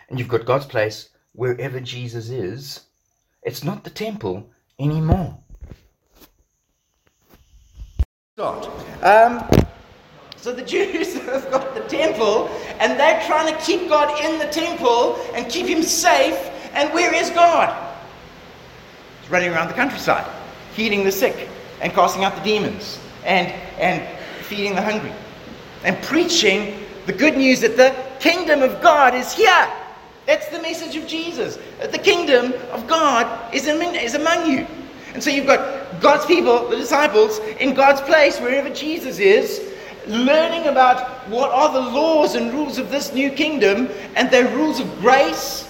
And 0.10 0.20
you've 0.20 0.28
got 0.28 0.46
God's 0.46 0.66
place 0.66 1.10
wherever 1.34 1.80
Jesus 1.80 2.30
is. 2.30 2.82
It's 3.44 3.64
not 3.64 3.84
the 3.84 3.90
temple 3.90 4.50
anymore. 4.80 5.40
Start. 8.36 8.68
Um, 9.04 9.67
so 10.38 10.54
the 10.54 10.62
Jews 10.76 11.16
have 11.16 11.50
got 11.52 11.74
the 11.74 11.82
temple, 11.82 12.50
and 12.80 13.00
they're 13.00 13.22
trying 13.28 13.54
to 13.54 13.62
keep 13.62 13.90
God 13.90 14.20
in 14.24 14.40
the 14.40 14.52
temple 14.52 15.20
and 15.34 15.52
keep 15.52 15.68
him 15.68 15.84
safe. 15.84 16.38
And 16.74 16.94
where 16.94 17.14
is 17.14 17.30
God? 17.32 17.96
He's 19.22 19.32
running 19.32 19.52
around 19.52 19.68
the 19.68 19.74
countryside, 19.74 20.26
healing 20.74 21.04
the 21.04 21.12
sick, 21.12 21.50
and 21.82 21.92
casting 21.94 22.24
out 22.24 22.36
the 22.36 22.44
demons, 22.44 23.00
and, 23.26 23.48
and 23.80 24.02
feeding 24.46 24.76
the 24.76 24.82
hungry, 24.82 25.12
and 25.84 26.02
preaching 26.04 26.84
the 27.06 27.14
good 27.14 27.36
news 27.36 27.62
that 27.62 27.78
the 27.78 27.96
kingdom 28.20 28.62
of 28.62 28.82
God 28.82 29.16
is 29.16 29.34
here. 29.34 29.68
That's 30.26 30.50
the 30.50 30.62
message 30.62 30.96
of 30.98 31.08
Jesus. 31.08 31.58
That 31.80 31.92
the 31.94 31.98
kingdom 31.98 32.54
of 32.72 32.86
God 32.86 33.54
is, 33.54 33.66
in, 33.66 33.82
is 33.96 34.14
among 34.14 34.52
you. 34.52 34.68
And 35.14 35.24
so 35.24 35.30
you've 35.30 35.48
got 35.48 36.02
God's 36.02 36.26
people, 36.26 36.68
the 36.68 36.76
disciples, 36.76 37.40
in 37.60 37.74
God's 37.74 38.02
place, 38.02 38.40
wherever 38.40 38.70
Jesus 38.70 39.20
is, 39.20 39.67
learning 40.08 40.68
about 40.68 41.28
what 41.30 41.52
are 41.52 41.72
the 41.74 41.80
laws 41.80 42.36
and 42.36 42.54
rules 42.54 42.78
of 42.78 42.90
this 42.90 43.14
new 43.14 43.30
kingdom, 43.30 43.90
and 44.16 44.30
they're 44.30 44.54
rules 44.56 44.80
of 44.80 45.00
grace. 45.00 45.70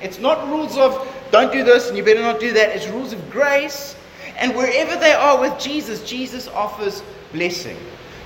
It's 0.00 0.18
not 0.18 0.46
rules 0.48 0.76
of 0.76 1.08
don't 1.34 1.52
do 1.52 1.64
this 1.64 1.88
and 1.88 1.98
you 1.98 2.04
better 2.04 2.22
not 2.22 2.38
do 2.38 2.52
that. 2.52 2.76
It's 2.76 2.86
rules 2.86 3.12
of 3.12 3.28
grace. 3.28 3.96
And 4.36 4.54
wherever 4.54 4.94
they 4.94 5.14
are 5.14 5.40
with 5.40 5.58
Jesus, 5.58 6.08
Jesus 6.08 6.46
offers 6.46 7.02
blessing. 7.32 7.76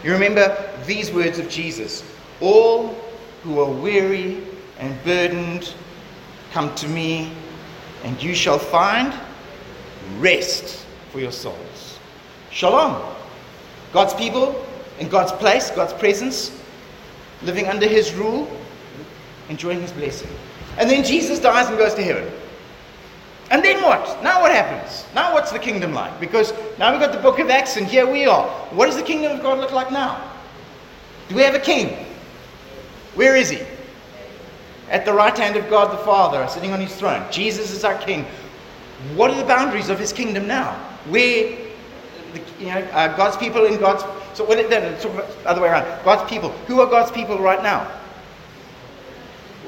You 0.04 0.12
remember 0.12 0.70
these 0.84 1.10
words 1.10 1.38
of 1.38 1.48
Jesus 1.48 2.04
All 2.42 2.94
who 3.42 3.60
are 3.60 3.70
weary 3.70 4.42
and 4.78 5.02
burdened, 5.04 5.72
come 6.52 6.74
to 6.74 6.88
me, 6.88 7.32
and 8.04 8.22
you 8.22 8.34
shall 8.34 8.58
find 8.58 9.14
rest 10.18 10.84
for 11.10 11.20
your 11.20 11.32
souls. 11.32 11.98
Shalom. 12.50 13.02
God's 13.94 14.12
people, 14.12 14.66
in 15.00 15.08
God's 15.08 15.32
place, 15.32 15.70
God's 15.70 15.92
presence, 15.92 16.60
living 17.42 17.66
under 17.66 17.86
His 17.86 18.14
rule, 18.14 18.50
enjoying 19.48 19.80
His 19.80 19.92
blessing. 19.92 20.30
And 20.78 20.88
then 20.88 21.04
Jesus 21.04 21.38
dies 21.38 21.68
and 21.68 21.78
goes 21.78 21.94
to 21.94 22.02
heaven. 22.02 22.30
And 23.50 23.64
then 23.64 23.82
what? 23.82 24.22
Now 24.22 24.42
what 24.42 24.52
happens? 24.52 25.06
Now 25.14 25.32
what's 25.32 25.50
the 25.50 25.58
kingdom 25.58 25.94
like? 25.94 26.20
Because 26.20 26.52
now 26.78 26.92
we've 26.92 27.00
got 27.00 27.12
the 27.12 27.20
book 27.20 27.38
of 27.38 27.48
Acts 27.48 27.76
and 27.76 27.86
here 27.86 28.06
we 28.06 28.26
are. 28.26 28.46
What 28.70 28.86
does 28.86 28.96
the 28.96 29.02
kingdom 29.02 29.32
of 29.32 29.42
God 29.42 29.58
look 29.58 29.72
like 29.72 29.90
now? 29.90 30.32
Do 31.28 31.34
we 31.34 31.42
have 31.42 31.54
a 31.54 31.60
king? 31.60 32.06
Where 33.14 33.36
is 33.36 33.48
he? 33.48 33.60
At 34.90 35.04
the 35.04 35.12
right 35.12 35.36
hand 35.36 35.56
of 35.56 35.68
God 35.68 35.92
the 35.92 36.04
Father, 36.04 36.46
sitting 36.48 36.72
on 36.72 36.80
his 36.80 36.94
throne. 36.94 37.24
Jesus 37.30 37.70
is 37.70 37.84
our 37.84 37.96
king. 37.98 38.26
What 39.14 39.30
are 39.30 39.36
the 39.36 39.44
boundaries 39.44 39.88
of 39.88 39.98
his 39.98 40.12
kingdom 40.12 40.46
now? 40.46 40.74
Where, 41.08 41.58
you 42.58 42.66
know, 42.66 42.80
uh, 42.92 43.16
God's 43.16 43.36
people 43.36 43.64
in 43.64 43.78
God's 43.78 44.02
so 44.34 44.44
when 44.44 44.58
it, 44.58 44.70
then 44.70 44.94
other 45.44 45.60
way 45.60 45.68
around. 45.68 46.04
God's 46.04 46.28
people. 46.28 46.50
Who 46.66 46.80
are 46.80 46.86
God's 46.86 47.10
people 47.10 47.38
right 47.38 47.62
now? 47.62 47.90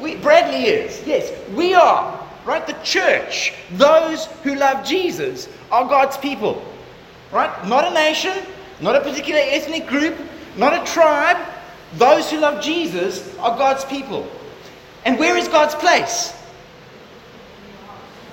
We, 0.01 0.17
Bradley 0.17 0.65
is. 0.65 1.07
Yes, 1.07 1.31
we 1.51 1.75
are. 1.75 2.19
Right? 2.45 2.67
The 2.67 2.77
church, 2.83 3.53
those 3.73 4.27
who 4.43 4.55
love 4.55 4.87
Jesus, 4.87 5.49
are 5.71 5.87
God's 5.87 6.17
people. 6.17 6.65
Right? 7.31 7.67
Not 7.67 7.85
a 7.85 7.95
nation, 7.95 8.37
not 8.81 8.97
a 8.97 9.01
particular 9.01 9.41
ethnic 9.43 9.87
group, 9.87 10.17
not 10.57 10.73
a 10.73 10.91
tribe. 10.91 11.37
Those 11.95 12.31
who 12.31 12.39
love 12.39 12.63
Jesus 12.63 13.37
are 13.39 13.57
God's 13.59 13.85
people. 13.85 14.27
And 15.05 15.19
where 15.19 15.37
is 15.37 15.49
God's 15.49 15.75
place? 15.75 16.33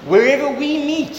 Wherever 0.05 0.50
we 0.50 0.77
meet, 0.77 1.17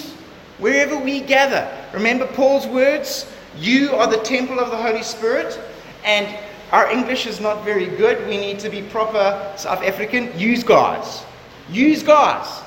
wherever 0.59 0.97
we 0.97 1.21
gather. 1.21 1.71
Remember 1.93 2.27
Paul's 2.27 2.67
words? 2.67 3.31
You 3.59 3.93
are 3.95 4.07
the 4.07 4.19
temple 4.19 4.61
of 4.61 4.71
the 4.71 4.77
Holy 4.77 5.03
Spirit. 5.03 5.61
And 6.05 6.39
our 6.73 6.91
English 6.91 7.27
is 7.27 7.41
not 7.41 7.65
very 7.65 7.87
good. 7.87 8.27
We 8.29 8.37
need 8.37 8.59
to 8.61 8.69
be 8.69 8.83
proper 8.83 9.53
South 9.57 9.83
African. 9.83 10.39
Use 10.39 10.63
gods. 10.63 11.25
Use 11.71 12.03
gods 12.03 12.63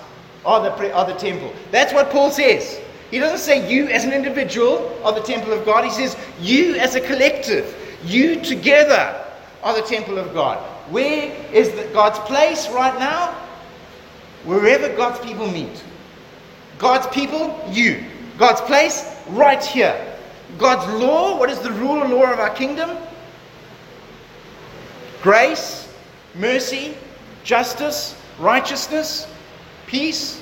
are 0.46 0.62
the, 0.62 0.94
are 0.94 1.06
the 1.06 1.14
temple. 1.14 1.54
That's 1.72 1.94
what 1.94 2.10
Paul 2.10 2.32
says. 2.32 2.82
He 3.12 3.20
doesn't 3.20 3.40
say 3.40 3.70
you 3.70 3.88
as 3.88 4.06
an 4.06 4.14
individual 4.14 5.00
are 5.04 5.14
the 5.14 5.22
temple 5.22 5.54
of 5.54 5.66
God. 5.66 5.84
He 5.84 5.92
says 5.92 6.18
you 6.40 6.76
as 6.76 6.96
a 6.96 7.02
collective. 7.02 7.76
You 8.04 8.42
together 8.42 9.24
are 9.64 9.76
the 9.76 9.88
temple 9.88 10.18
of 10.18 10.34
God. 10.34 10.58
Where 10.90 11.32
is 11.54 11.72
the, 11.72 11.84
God's 11.94 12.20
place 12.20 12.70
right 12.70 12.98
now? 12.98 13.34
Wherever 14.46 14.90
God's 14.96 15.20
people 15.20 15.48
meet. 15.50 15.84
God's 16.80 17.06
people, 17.08 17.64
you. 17.70 18.04
God's 18.38 18.62
place, 18.62 19.16
right 19.30 19.64
here. 19.64 20.11
God's 20.58 21.02
law, 21.02 21.38
what 21.38 21.50
is 21.50 21.60
the 21.60 21.72
rule 21.72 22.04
and 22.04 22.14
law 22.14 22.32
of 22.32 22.40
our 22.40 22.54
kingdom? 22.54 22.98
Grace, 25.22 25.92
mercy, 26.36 26.96
justice, 27.44 28.16
righteousness, 28.40 29.28
peace. 29.88 30.40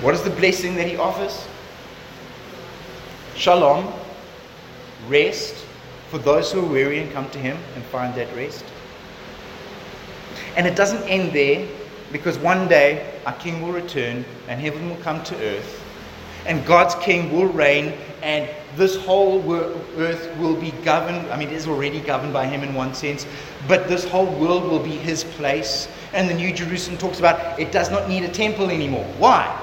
What 0.00 0.14
is 0.14 0.22
the 0.22 0.30
blessing 0.30 0.74
that 0.76 0.86
he 0.86 0.96
offers? 0.96 1.46
Shalom, 3.36 3.92
rest 5.08 5.54
for 6.10 6.18
those 6.18 6.52
who 6.52 6.64
are 6.64 6.68
weary 6.68 7.00
and 7.00 7.12
come 7.12 7.28
to 7.30 7.38
him 7.38 7.56
and 7.74 7.84
find 7.84 8.14
that 8.14 8.34
rest. 8.36 8.64
And 10.56 10.66
it 10.66 10.76
doesn't 10.76 11.02
end 11.08 11.32
there 11.32 11.66
because 12.12 12.38
one 12.38 12.68
day 12.68 13.20
our 13.26 13.32
king 13.34 13.60
will 13.60 13.72
return 13.72 14.24
and 14.48 14.60
heaven 14.60 14.88
will 14.88 14.96
come 14.96 15.22
to 15.24 15.36
earth 15.36 15.83
and 16.46 16.64
God's 16.66 16.94
king 16.96 17.32
will 17.32 17.46
reign, 17.46 17.94
and 18.22 18.48
this 18.76 18.96
whole 18.96 19.40
earth 19.52 20.36
will 20.38 20.56
be 20.56 20.72
governed. 20.82 21.30
I 21.30 21.36
mean, 21.36 21.48
it 21.48 21.54
is 21.54 21.66
already 21.66 22.00
governed 22.00 22.32
by 22.32 22.46
him 22.46 22.62
in 22.62 22.74
one 22.74 22.94
sense, 22.94 23.26
but 23.68 23.88
this 23.88 24.04
whole 24.04 24.26
world 24.26 24.64
will 24.64 24.82
be 24.82 24.96
his 24.96 25.24
place. 25.24 25.88
And 26.12 26.28
the 26.28 26.34
New 26.34 26.52
Jerusalem 26.52 26.98
talks 26.98 27.18
about 27.18 27.58
it 27.58 27.72
does 27.72 27.90
not 27.90 28.08
need 28.08 28.24
a 28.24 28.28
temple 28.28 28.70
anymore. 28.70 29.04
Why? 29.18 29.60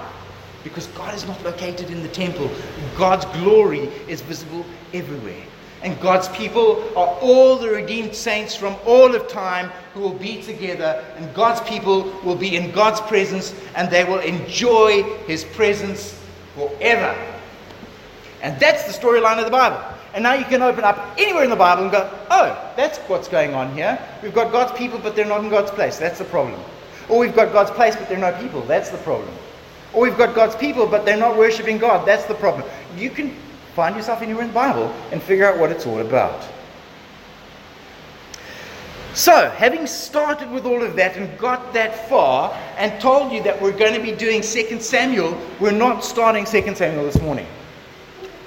Because 0.64 0.88
God 0.88 1.14
is 1.14 1.26
not 1.26 1.44
located 1.44 1.90
in 1.90 2.02
the 2.04 2.10
temple. 2.10 2.50
God's 2.98 3.26
glory 3.40 3.90
is 4.08 4.22
visible 4.22 4.66
everywhere. 4.94 5.44
And 5.84 6.00
God's 6.00 6.28
people 6.30 6.84
are 6.96 7.08
all 7.22 7.58
the 7.58 7.70
redeemed 7.70 8.14
saints 8.14 8.56
from 8.56 8.76
all 8.86 9.16
of 9.16 9.28
time 9.28 9.72
who 9.96 10.02
will 10.02 10.14
be 10.14 10.42
together, 10.44 11.04
and 11.18 11.34
God's 11.34 11.60
people 11.68 12.04
will 12.24 12.36
be 12.36 12.56
in 12.56 12.72
God's 12.72 13.02
presence, 13.02 13.56
and 13.76 13.90
they 13.90 14.04
will 14.04 14.20
enjoy 14.20 15.02
his 15.26 15.44
presence 15.44 16.21
forever. 16.56 17.16
And 18.42 18.60
that's 18.60 18.84
the 18.84 18.94
storyline 18.94 19.38
of 19.38 19.46
the 19.46 19.52
Bible. 19.52 19.82
And 20.14 20.24
now 20.24 20.34
you 20.34 20.46
can 20.46 20.62
open 20.62 20.84
up 20.84 21.16
anywhere 21.18 21.44
in 21.44 21.50
the 21.50 21.56
Bible 21.56 21.84
and 21.84 21.92
go, 21.92 22.10
oh, 22.30 22.74
that's 22.76 22.98
what's 23.00 23.28
going 23.28 23.54
on 23.54 23.74
here. 23.74 24.00
We've 24.22 24.34
got 24.34 24.52
God's 24.52 24.78
people, 24.78 25.00
but 25.00 25.16
they're 25.16 25.26
not 25.26 25.44
in 25.44 25.50
God's 25.50 25.72
place. 25.72 25.98
That's 25.98 26.20
the 26.20 26.26
problem. 26.26 26.60
Or 27.08 27.20
we've 27.20 27.36
got 27.36 27.54
God's 27.54 27.72
place, 27.72 27.96
but 27.96 28.10
they're 28.10 28.18
no 28.18 28.34
people. 28.42 28.62
That's 28.62 28.90
the 28.90 28.98
problem. 29.00 29.34
Or 29.94 30.02
we've 30.02 30.18
got 30.18 30.36
God's 30.36 30.56
people, 30.56 30.86
but 30.88 31.06
they're 31.06 31.18
not 31.18 31.38
worshiping 31.38 31.78
God. 31.78 32.06
That's 32.06 32.26
the 32.26 32.34
problem. 32.34 32.70
You 32.98 33.10
can 33.10 33.36
find 33.76 33.96
yourself 33.96 34.22
anywhere 34.22 34.44
in 34.44 34.50
the 34.50 34.54
Bible 34.54 34.94
and 35.12 35.22
figure 35.22 35.46
out 35.46 35.60
what 35.60 35.72
it's 35.72 35.86
all 35.86 36.00
about. 36.00 36.46
So, 39.14 39.50
having 39.50 39.88
started 39.88 40.50
with 40.52 40.66
all 40.66 40.82
of 40.82 40.96
that 40.96 41.18
and 41.18 41.38
got 41.38 41.74
that 41.74 42.08
far 42.08 42.58
and 42.78 43.00
told 43.02 43.34
you 43.34 43.44
that 43.44 43.62
we're 43.62 43.78
going 43.78 43.94
to 43.94 44.02
be 44.02 44.14
doing 44.14 44.42
2 44.42 44.80
Samuel, 44.80 45.38
we're 45.60 45.72
not 45.72 46.06
starting 46.06 46.46
2 46.46 46.74
Samuel 46.76 47.04
this 47.04 47.20
morning. 47.20 47.46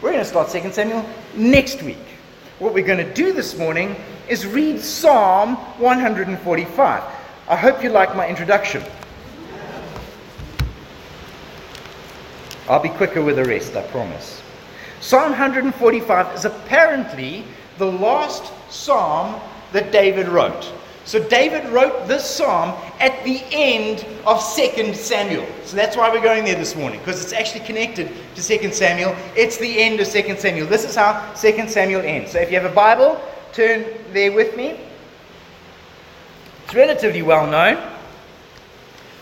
We're 0.00 0.12
going 0.12 0.24
to 0.24 0.28
start 0.28 0.48
2 0.48 0.72
Samuel 0.72 1.04
next 1.34 1.82
week. 1.82 1.98
What 2.60 2.72
we're 2.72 2.86
going 2.86 3.04
to 3.04 3.12
do 3.12 3.34
this 3.34 3.58
morning 3.58 3.94
is 4.26 4.46
read 4.46 4.80
Psalm 4.80 5.56
145. 5.78 7.02
I 7.46 7.56
hope 7.56 7.84
you 7.84 7.90
like 7.90 8.16
my 8.16 8.26
introduction. 8.26 8.82
I'll 12.70 12.82
be 12.82 12.88
quicker 12.88 13.20
with 13.20 13.36
the 13.36 13.44
rest, 13.44 13.76
I 13.76 13.82
promise. 13.88 14.42
Psalm 15.00 15.32
145 15.32 16.34
is 16.34 16.46
apparently 16.46 17.44
the 17.76 17.92
last 17.92 18.50
psalm 18.70 19.38
that 19.74 19.90
David 19.90 20.28
wrote. 20.28 20.72
So 21.04 21.18
David 21.28 21.68
wrote 21.70 22.08
this 22.08 22.24
psalm 22.24 22.70
at 23.00 23.22
the 23.24 23.42
end 23.50 24.06
of 24.24 24.42
2 24.56 24.94
Samuel. 24.94 25.46
So 25.64 25.76
that's 25.76 25.96
why 25.96 26.08
we're 26.08 26.22
going 26.22 26.44
there 26.44 26.54
this 26.54 26.76
morning, 26.76 27.00
because 27.00 27.22
it's 27.22 27.34
actually 27.34 27.66
connected 27.66 28.10
to 28.36 28.42
2 28.42 28.72
Samuel. 28.72 29.14
It's 29.36 29.58
the 29.58 29.82
end 29.82 30.00
of 30.00 30.08
2 30.08 30.36
Samuel. 30.36 30.66
This 30.68 30.84
is 30.84 30.94
how 30.94 31.34
2 31.34 31.68
Samuel 31.68 32.02
ends. 32.02 32.30
So 32.32 32.38
if 32.38 32.50
you 32.50 32.58
have 32.58 32.70
a 32.70 32.74
Bible, 32.74 33.20
turn 33.52 33.84
there 34.12 34.32
with 34.32 34.56
me. 34.56 34.80
It's 36.64 36.74
relatively 36.74 37.22
well 37.22 37.46
known. 37.46 37.76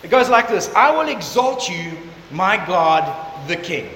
It 0.03 0.11
goes 0.11 0.29
like 0.29 0.49
this 0.49 0.71
I 0.77 0.91
will 0.91 1.09
exalt 1.09 1.69
you, 1.69 1.97
my 2.31 2.59
God, 2.65 3.49
the 3.49 3.57
King. 3.57 3.89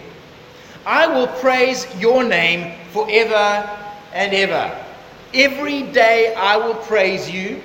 I 0.86 1.06
will 1.06 1.28
praise 1.28 1.86
your 2.00 2.24
name 2.24 2.78
forever 2.92 3.68
and 4.12 4.32
ever. 4.32 4.85
Every 5.34 5.82
day 5.82 6.34
I 6.34 6.56
will 6.56 6.74
praise 6.74 7.30
you 7.30 7.62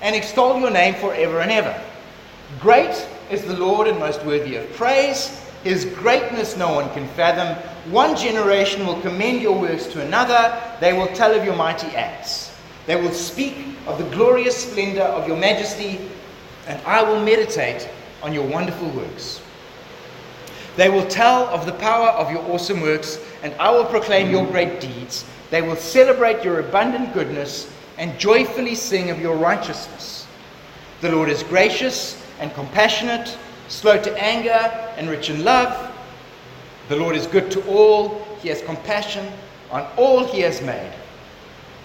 and 0.00 0.14
extol 0.14 0.58
your 0.60 0.70
name 0.70 0.94
forever 0.94 1.40
and 1.40 1.50
ever. 1.50 1.80
Great 2.60 3.06
is 3.30 3.44
the 3.44 3.56
Lord 3.56 3.86
and 3.86 3.98
most 3.98 4.24
worthy 4.24 4.56
of 4.56 4.70
praise. 4.74 5.38
His 5.64 5.84
greatness 5.84 6.56
no 6.56 6.74
one 6.74 6.90
can 6.92 7.06
fathom. 7.08 7.56
One 7.92 8.16
generation 8.16 8.86
will 8.86 9.00
commend 9.00 9.42
your 9.42 9.58
works 9.58 9.86
to 9.88 10.04
another. 10.04 10.60
They 10.80 10.92
will 10.92 11.08
tell 11.08 11.34
of 11.34 11.44
your 11.44 11.56
mighty 11.56 11.88
acts. 11.88 12.54
They 12.86 12.96
will 12.96 13.12
speak 13.12 13.56
of 13.86 13.98
the 13.98 14.04
glorious 14.16 14.56
splendor 14.56 15.02
of 15.02 15.28
your 15.28 15.36
majesty, 15.36 16.00
and 16.66 16.80
I 16.84 17.02
will 17.02 17.22
meditate 17.22 17.88
on 18.22 18.32
your 18.32 18.44
wonderful 18.44 18.88
works. 18.90 19.40
They 20.76 20.88
will 20.88 21.06
tell 21.06 21.46
of 21.48 21.66
the 21.66 21.72
power 21.72 22.08
of 22.08 22.30
your 22.30 22.42
awesome 22.50 22.80
works, 22.80 23.18
and 23.42 23.54
I 23.54 23.70
will 23.70 23.84
proclaim 23.84 24.30
your 24.30 24.46
great 24.46 24.80
deeds. 24.80 25.24
They 25.52 25.60
will 25.60 25.76
celebrate 25.76 26.42
your 26.42 26.60
abundant 26.60 27.12
goodness 27.12 27.70
and 27.98 28.18
joyfully 28.18 28.74
sing 28.74 29.10
of 29.10 29.20
your 29.20 29.36
righteousness. 29.36 30.26
The 31.02 31.12
Lord 31.12 31.28
is 31.28 31.42
gracious 31.42 32.16
and 32.40 32.54
compassionate, 32.54 33.36
slow 33.68 34.00
to 34.00 34.18
anger 34.18 34.70
and 34.96 35.10
rich 35.10 35.28
in 35.28 35.44
love. 35.44 35.94
The 36.88 36.96
Lord 36.96 37.14
is 37.14 37.26
good 37.26 37.50
to 37.50 37.62
all. 37.68 38.26
He 38.40 38.48
has 38.48 38.62
compassion 38.62 39.30
on 39.70 39.86
all 39.98 40.24
he 40.24 40.40
has 40.40 40.62
made. 40.62 40.90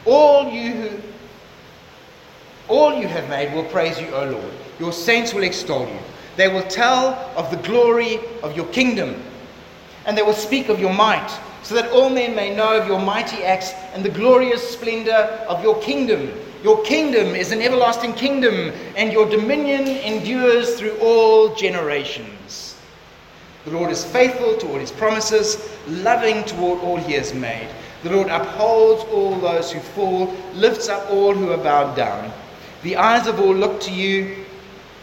All 0.05 0.49
you 0.49 0.71
who 0.71 1.01
all 2.69 2.97
you 2.97 3.07
have 3.09 3.27
made 3.27 3.53
will 3.53 3.65
praise 3.65 3.99
you, 3.99 4.07
O 4.15 4.29
Lord. 4.29 4.53
Your 4.79 4.93
saints 4.93 5.33
will 5.33 5.43
extol 5.43 5.89
you. 5.89 5.99
They 6.37 6.47
will 6.47 6.67
tell 6.69 7.15
of 7.35 7.51
the 7.51 7.57
glory 7.67 8.21
of 8.43 8.55
your 8.55 8.67
kingdom, 8.67 9.21
and 10.05 10.17
they 10.17 10.21
will 10.21 10.31
speak 10.31 10.69
of 10.69 10.79
your 10.79 10.93
might 10.93 11.37
so 11.67 11.75
that 11.75 11.91
all 11.91 12.09
men 12.09 12.33
may 12.33 12.55
know 12.55 12.79
of 12.79 12.87
your 12.87 12.97
mighty 12.97 13.43
acts 13.43 13.73
and 13.93 14.01
the 14.01 14.09
glorious 14.09 14.65
splendor 14.65 15.11
of 15.49 15.61
your 15.61 15.77
kingdom. 15.81 16.31
Your 16.63 16.81
kingdom 16.83 17.35
is 17.35 17.51
an 17.51 17.61
everlasting 17.61 18.13
kingdom, 18.13 18.71
and 18.95 19.11
your 19.11 19.29
dominion 19.29 19.85
endures 19.85 20.79
through 20.79 20.97
all 20.99 21.53
generations. 21.55 22.77
The 23.65 23.71
Lord 23.71 23.91
is 23.91 24.05
faithful 24.05 24.55
to 24.55 24.67
all 24.69 24.79
his 24.79 24.91
promises, 24.93 25.69
loving 25.89 26.45
toward 26.45 26.79
all 26.79 26.95
he 26.95 27.11
has 27.15 27.33
made. 27.33 27.67
The 28.01 28.11
Lord 28.11 28.29
upholds 28.29 29.03
all 29.11 29.37
those 29.37 29.69
who 29.69 29.81
fall, 29.81 30.33
lifts 30.53 30.87
up 30.87 31.11
all 31.11 31.33
who 31.33 31.51
are 31.51 31.57
bowed 31.57 31.97
down. 31.97 32.31
The 32.83 32.95
eyes 32.95 33.27
of 33.27 33.41
all 33.41 33.53
look 33.53 33.81
to 33.81 33.91
you 33.91 34.45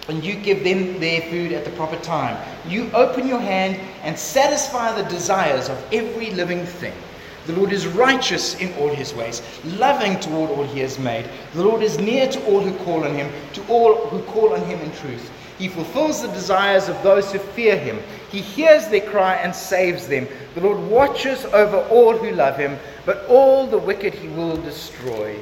and 0.08 0.24
you 0.24 0.34
give 0.34 0.64
them 0.64 0.98
their 0.98 1.20
food 1.22 1.52
at 1.52 1.66
the 1.66 1.70
proper 1.72 1.96
time. 1.96 2.42
You 2.66 2.90
open 2.92 3.28
your 3.28 3.40
hand 3.40 3.78
and 4.04 4.18
satisfy 4.18 4.94
the 4.94 5.08
desires 5.08 5.68
of 5.68 5.84
every 5.92 6.30
living 6.30 6.64
thing. 6.64 6.94
The 7.46 7.54
Lord 7.54 7.72
is 7.72 7.86
righteous 7.86 8.58
in 8.60 8.72
all 8.74 8.88
his 8.88 9.12
ways, 9.14 9.42
loving 9.64 10.18
toward 10.20 10.50
all 10.50 10.64
he 10.64 10.80
has 10.80 10.98
made. 10.98 11.28
The 11.54 11.64
Lord 11.64 11.82
is 11.82 11.98
near 11.98 12.26
to 12.28 12.44
all 12.46 12.60
who 12.60 12.72
call 12.84 13.04
on 13.04 13.14
him, 13.14 13.30
to 13.54 13.66
all 13.68 13.94
who 14.06 14.22
call 14.22 14.54
on 14.54 14.64
him 14.64 14.80
in 14.80 14.92
truth. 14.92 15.30
He 15.58 15.68
fulfills 15.68 16.22
the 16.22 16.28
desires 16.28 16.88
of 16.88 17.00
those 17.02 17.30
who 17.30 17.38
fear 17.38 17.76
him. 17.76 18.00
He 18.30 18.40
hears 18.40 18.88
their 18.88 19.02
cry 19.02 19.36
and 19.36 19.54
saves 19.54 20.08
them. 20.08 20.26
The 20.54 20.62
Lord 20.62 20.78
watches 20.90 21.44
over 21.46 21.78
all 21.88 22.16
who 22.16 22.32
love 22.32 22.56
him, 22.56 22.78
but 23.04 23.26
all 23.28 23.66
the 23.66 23.78
wicked 23.78 24.14
he 24.14 24.28
will 24.28 24.56
destroy. 24.56 25.38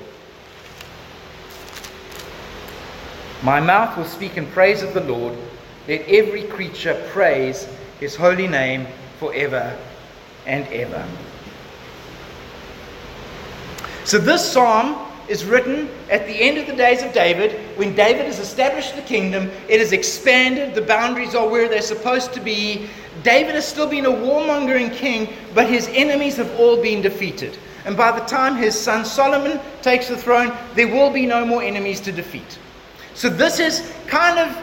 My 3.42 3.58
mouth 3.58 3.96
will 3.96 4.04
speak 4.04 4.36
in 4.36 4.46
praise 4.46 4.82
of 4.82 4.92
the 4.92 5.00
Lord. 5.00 5.36
Let 5.88 6.02
every 6.02 6.44
creature 6.44 7.00
praise 7.10 7.66
his 8.02 8.16
holy 8.16 8.48
name 8.48 8.84
forever 9.20 9.78
and 10.44 10.66
ever. 10.68 11.06
So, 14.04 14.18
this 14.18 14.44
psalm 14.44 15.08
is 15.28 15.44
written 15.44 15.88
at 16.10 16.26
the 16.26 16.32
end 16.32 16.58
of 16.58 16.66
the 16.66 16.74
days 16.74 17.04
of 17.04 17.12
David, 17.12 17.52
when 17.78 17.94
David 17.94 18.26
has 18.26 18.40
established 18.40 18.96
the 18.96 19.02
kingdom, 19.02 19.48
it 19.68 19.78
has 19.78 19.92
expanded, 19.92 20.74
the 20.74 20.82
boundaries 20.82 21.36
are 21.36 21.48
where 21.48 21.68
they're 21.68 21.80
supposed 21.80 22.32
to 22.34 22.40
be. 22.40 22.88
David 23.22 23.54
has 23.54 23.66
still 23.66 23.88
been 23.88 24.06
a 24.06 24.10
warmongering 24.10 24.92
king, 24.92 25.32
but 25.54 25.70
his 25.70 25.86
enemies 25.92 26.36
have 26.36 26.50
all 26.58 26.82
been 26.82 27.02
defeated. 27.02 27.56
And 27.84 27.96
by 27.96 28.10
the 28.10 28.26
time 28.26 28.56
his 28.56 28.78
son 28.78 29.04
Solomon 29.04 29.60
takes 29.80 30.08
the 30.08 30.16
throne, 30.16 30.52
there 30.74 30.88
will 30.88 31.10
be 31.10 31.24
no 31.24 31.46
more 31.46 31.62
enemies 31.62 32.00
to 32.00 32.10
defeat. 32.10 32.58
So, 33.14 33.28
this 33.28 33.60
is 33.60 33.94
kind 34.08 34.40
of 34.40 34.58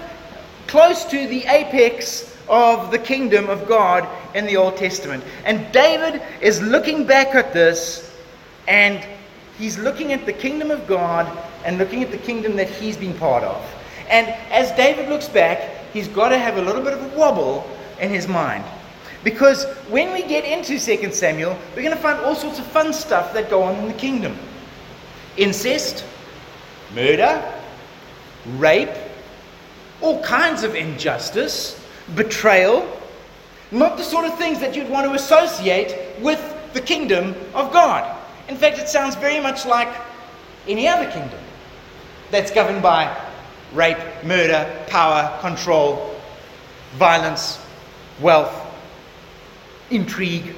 close 0.68 1.06
to 1.06 1.26
the 1.28 1.46
apex 1.46 2.29
of 2.50 2.92
the 2.92 3.00
kingdom 3.00 3.50
of 3.50 3.68
God 3.68 4.08
in 4.36 4.46
the 4.46 4.58
Old 4.58 4.78
Testament. 4.78 5.24
And 5.46 5.72
David 5.72 6.22
is 6.42 6.62
looking 6.62 7.06
back 7.06 7.36
at 7.36 7.54
this 7.54 8.16
and 8.68 9.06
he's 9.58 9.78
looking 9.78 10.14
at 10.14 10.26
the 10.26 10.34
kingdom 10.34 10.72
of 10.72 10.88
God 10.88 11.26
and 11.66 11.78
looking 11.78 12.04
at 12.04 12.12
the 12.12 12.18
kingdom 12.18 12.56
that 12.56 12.70
he's 12.70 12.98
been 12.98 13.14
part 13.14 13.44
of. 13.44 13.64
And 14.10 14.28
as 14.52 14.72
David 14.72 15.10
looks 15.10 15.28
back, 15.28 15.86
he's 15.94 16.08
got 16.08 16.30
to 16.30 16.38
have 16.38 16.58
a 16.58 16.62
little 16.62 16.82
bit 16.82 16.94
of 16.94 17.14
a 17.14 17.18
wobble 17.18 17.70
in 18.00 18.10
his 18.10 18.28
mind. 18.28 18.64
Because 19.24 19.66
when 19.90 20.14
we 20.14 20.24
get 20.24 20.46
into 20.46 20.80
2 20.80 21.12
Samuel, 21.12 21.58
we're 21.76 21.84
going 21.84 21.96
to 21.96 22.02
find 22.02 22.20
all 22.22 22.36
sorts 22.36 22.58
of 22.58 22.66
fun 22.68 22.94
stuff 22.94 23.34
that 23.34 23.50
go 23.50 23.64
on 23.64 23.76
in 23.76 23.88
the 23.88 23.94
kingdom 23.94 24.38
incest, 25.38 26.04
murder, 26.94 27.42
rape, 28.58 28.90
all 30.02 30.22
kinds 30.22 30.64
of 30.64 30.76
injustice, 30.76 31.80
betrayal. 32.16 32.88
Not 33.72 33.98
the 33.98 34.04
sort 34.04 34.26
of 34.26 34.38
things 34.38 34.60
that 34.60 34.76
you'd 34.76 34.90
want 34.90 35.08
to 35.08 35.14
associate 35.14 36.20
with 36.22 36.42
the 36.74 36.82
kingdom 36.82 37.36
of 37.54 37.72
God. 37.72 38.18
In 38.48 38.58
fact, 38.58 38.80
it 38.80 38.90
sounds 38.90 39.16
very 39.16 39.40
much 39.40 39.66
like 39.66 39.90
any 40.68 40.88
other 40.88 41.10
kingdom 41.12 41.40
that's 42.32 42.52
governed 42.52 42.82
by 42.82 43.16
rape, 43.74 43.98
murder, 44.24 44.68
power, 44.88 45.38
control, 45.42 46.16
violence, 46.94 47.60
wealth, 48.20 48.54
intrigue. 49.92 50.56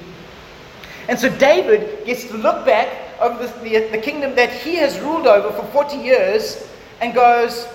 And 1.08 1.18
so 1.18 1.28
David 1.36 2.06
gets 2.06 2.24
to 2.28 2.36
look 2.36 2.64
back 2.64 2.88
over 3.20 3.46
the, 3.46 3.52
the, 3.60 3.88
the, 3.88 3.98
kingdom 3.98 4.34
that 4.34 4.50
he 4.50 4.76
has 4.76 4.98
ruled 5.00 5.26
over 5.26 5.52
for 5.52 5.66
40 5.68 5.96
years 5.96 6.68
and 7.00 7.14
goes, 7.14 7.68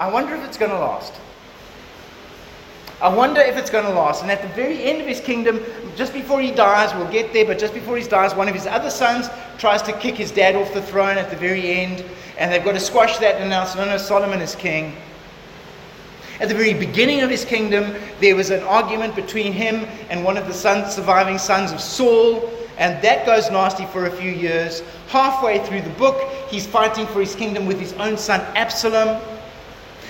I 0.00 0.10
wonder 0.10 0.34
if 0.34 0.44
it's 0.44 0.56
going 0.56 0.70
to 0.70 0.78
last. 0.78 1.12
I 3.00 3.08
wonder 3.08 3.40
if 3.40 3.56
it's 3.56 3.70
going 3.70 3.84
to 3.84 3.92
last. 3.92 4.22
And 4.22 4.30
at 4.30 4.40
the 4.40 4.48
very 4.48 4.84
end 4.84 5.00
of 5.00 5.06
his 5.06 5.20
kingdom, 5.20 5.60
just 5.96 6.12
before 6.12 6.40
he 6.40 6.50
dies, 6.50 6.94
we'll 6.94 7.10
get 7.10 7.32
there, 7.32 7.44
but 7.44 7.58
just 7.58 7.74
before 7.74 7.96
he 7.96 8.04
dies, 8.04 8.34
one 8.34 8.48
of 8.48 8.54
his 8.54 8.66
other 8.66 8.90
sons 8.90 9.28
tries 9.58 9.82
to 9.82 9.92
kick 9.92 10.14
his 10.14 10.30
dad 10.30 10.56
off 10.56 10.72
the 10.72 10.82
throne 10.82 11.18
at 11.18 11.30
the 11.30 11.36
very 11.36 11.72
end. 11.72 12.04
And 12.38 12.52
they've 12.52 12.64
got 12.64 12.72
to 12.72 12.80
squash 12.80 13.18
that 13.18 13.36
and 13.36 13.44
announce, 13.44 13.74
no, 13.74 13.84
no, 13.84 13.96
Solomon 13.96 14.40
is 14.40 14.54
king. 14.54 14.96
At 16.40 16.48
the 16.48 16.54
very 16.54 16.74
beginning 16.74 17.20
of 17.20 17.30
his 17.30 17.44
kingdom, 17.44 17.94
there 18.20 18.34
was 18.34 18.50
an 18.50 18.62
argument 18.64 19.14
between 19.14 19.52
him 19.52 19.86
and 20.10 20.24
one 20.24 20.36
of 20.36 20.48
the 20.48 20.52
surviving 20.52 21.38
sons 21.38 21.70
of 21.70 21.80
Saul, 21.80 22.50
and 22.76 23.00
that 23.04 23.24
goes 23.24 23.50
nasty 23.50 23.86
for 23.86 24.06
a 24.06 24.10
few 24.10 24.32
years. 24.32 24.82
Halfway 25.08 25.64
through 25.64 25.82
the 25.82 25.90
book, 25.90 26.28
he's 26.48 26.66
fighting 26.66 27.06
for 27.06 27.20
his 27.20 27.36
kingdom 27.36 27.66
with 27.66 27.78
his 27.78 27.92
own 27.94 28.18
son 28.18 28.40
Absalom. 28.56 29.22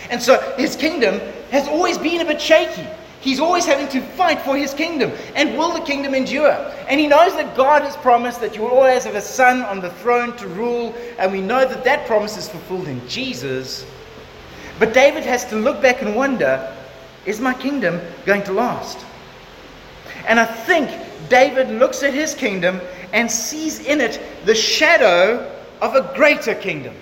And 0.08 0.22
so 0.22 0.40
his 0.56 0.76
kingdom 0.76 1.20
has 1.50 1.68
always 1.68 1.98
been 1.98 2.20
a 2.20 2.24
bit 2.24 2.40
shaky. 2.40 2.86
He's 3.20 3.40
always 3.40 3.64
having 3.64 3.88
to 3.88 4.02
fight 4.02 4.42
for 4.42 4.54
his 4.54 4.74
kingdom. 4.74 5.10
And 5.34 5.56
will 5.56 5.72
the 5.72 5.80
kingdom 5.80 6.14
endure? 6.14 6.52
And 6.88 7.00
he 7.00 7.06
knows 7.06 7.34
that 7.36 7.56
God 7.56 7.80
has 7.80 7.96
promised 7.96 8.40
that 8.42 8.54
you 8.54 8.62
will 8.62 8.68
always 8.68 9.04
have 9.04 9.14
a 9.14 9.20
son 9.22 9.62
on 9.62 9.80
the 9.80 9.88
throne 9.90 10.36
to 10.36 10.46
rule. 10.46 10.94
And 11.18 11.32
we 11.32 11.40
know 11.40 11.64
that 11.66 11.84
that 11.84 12.06
promise 12.06 12.36
is 12.36 12.50
fulfilled 12.50 12.86
in 12.86 13.06
Jesus. 13.08 13.86
But 14.78 14.92
David 14.92 15.24
has 15.24 15.46
to 15.46 15.56
look 15.56 15.80
back 15.80 16.02
and 16.02 16.14
wonder 16.14 16.70
is 17.24 17.40
my 17.40 17.54
kingdom 17.54 18.00
going 18.26 18.42
to 18.42 18.52
last? 18.52 18.98
And 20.26 20.38
I 20.38 20.44
think 20.44 20.90
David 21.30 21.70
looks 21.70 22.02
at 22.02 22.12
his 22.12 22.34
kingdom 22.34 22.80
and 23.12 23.30
sees 23.30 23.80
in 23.86 24.00
it 24.00 24.20
the 24.44 24.54
shadow 24.54 25.50
of 25.80 25.94
a 25.94 26.12
greater 26.14 26.54
kingdom, 26.54 26.94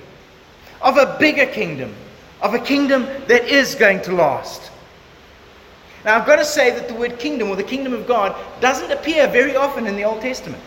of 0.80 0.96
a 0.96 1.16
bigger 1.18 1.46
kingdom, 1.46 1.94
of 2.42 2.54
a 2.54 2.58
kingdom 2.58 3.04
that 3.28 3.48
is 3.48 3.74
going 3.74 4.02
to 4.02 4.12
last. 4.12 4.70
Now, 6.04 6.18
I've 6.18 6.26
got 6.26 6.36
to 6.36 6.44
say 6.44 6.70
that 6.70 6.88
the 6.88 6.94
word 6.94 7.18
kingdom 7.18 7.48
or 7.48 7.56
the 7.56 7.62
kingdom 7.62 7.92
of 7.92 8.06
God 8.06 8.36
doesn't 8.60 8.90
appear 8.90 9.28
very 9.28 9.54
often 9.54 9.86
in 9.86 9.94
the 9.94 10.02
Old 10.02 10.20
Testament. 10.20 10.62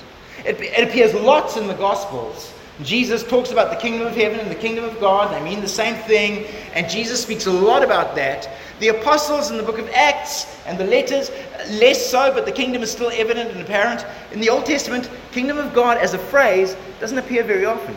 It, 0.45 0.59
it, 0.61 0.87
appears 0.87 1.13
lots 1.13 1.57
in 1.57 1.67
the 1.67 1.73
Gospels. 1.73 2.53
Jesus 2.83 3.23
talks 3.23 3.51
about 3.51 3.69
the 3.69 3.75
kingdom 3.77 4.07
of 4.07 4.15
heaven 4.15 4.39
and 4.39 4.49
the 4.49 4.55
kingdom 4.55 4.85
of 4.85 4.99
God. 4.99 5.33
They 5.33 5.43
mean 5.43 5.61
the 5.61 5.67
same 5.67 5.95
thing. 5.95 6.45
And 6.73 6.89
Jesus 6.89 7.21
speaks 7.21 7.47
a 7.47 7.51
lot 7.51 7.83
about 7.83 8.15
that. 8.15 8.49
The 8.79 8.89
apostles 8.89 9.51
in 9.51 9.57
the 9.57 9.63
book 9.63 9.79
of 9.79 9.89
Acts 9.89 10.57
and 10.65 10.77
the 10.77 10.85
letters, 10.85 11.31
less 11.69 12.05
so, 12.05 12.33
but 12.33 12.45
the 12.45 12.51
kingdom 12.51 12.81
is 12.81 12.91
still 12.91 13.11
evident 13.13 13.51
and 13.51 13.61
apparent. 13.61 14.05
In 14.31 14.39
the 14.39 14.49
Old 14.49 14.65
Testament, 14.65 15.09
kingdom 15.31 15.57
of 15.57 15.73
God 15.73 15.97
as 15.97 16.13
a 16.13 16.17
phrase 16.17 16.75
doesn't 16.99 17.17
appear 17.17 17.43
very 17.43 17.65
often. 17.65 17.95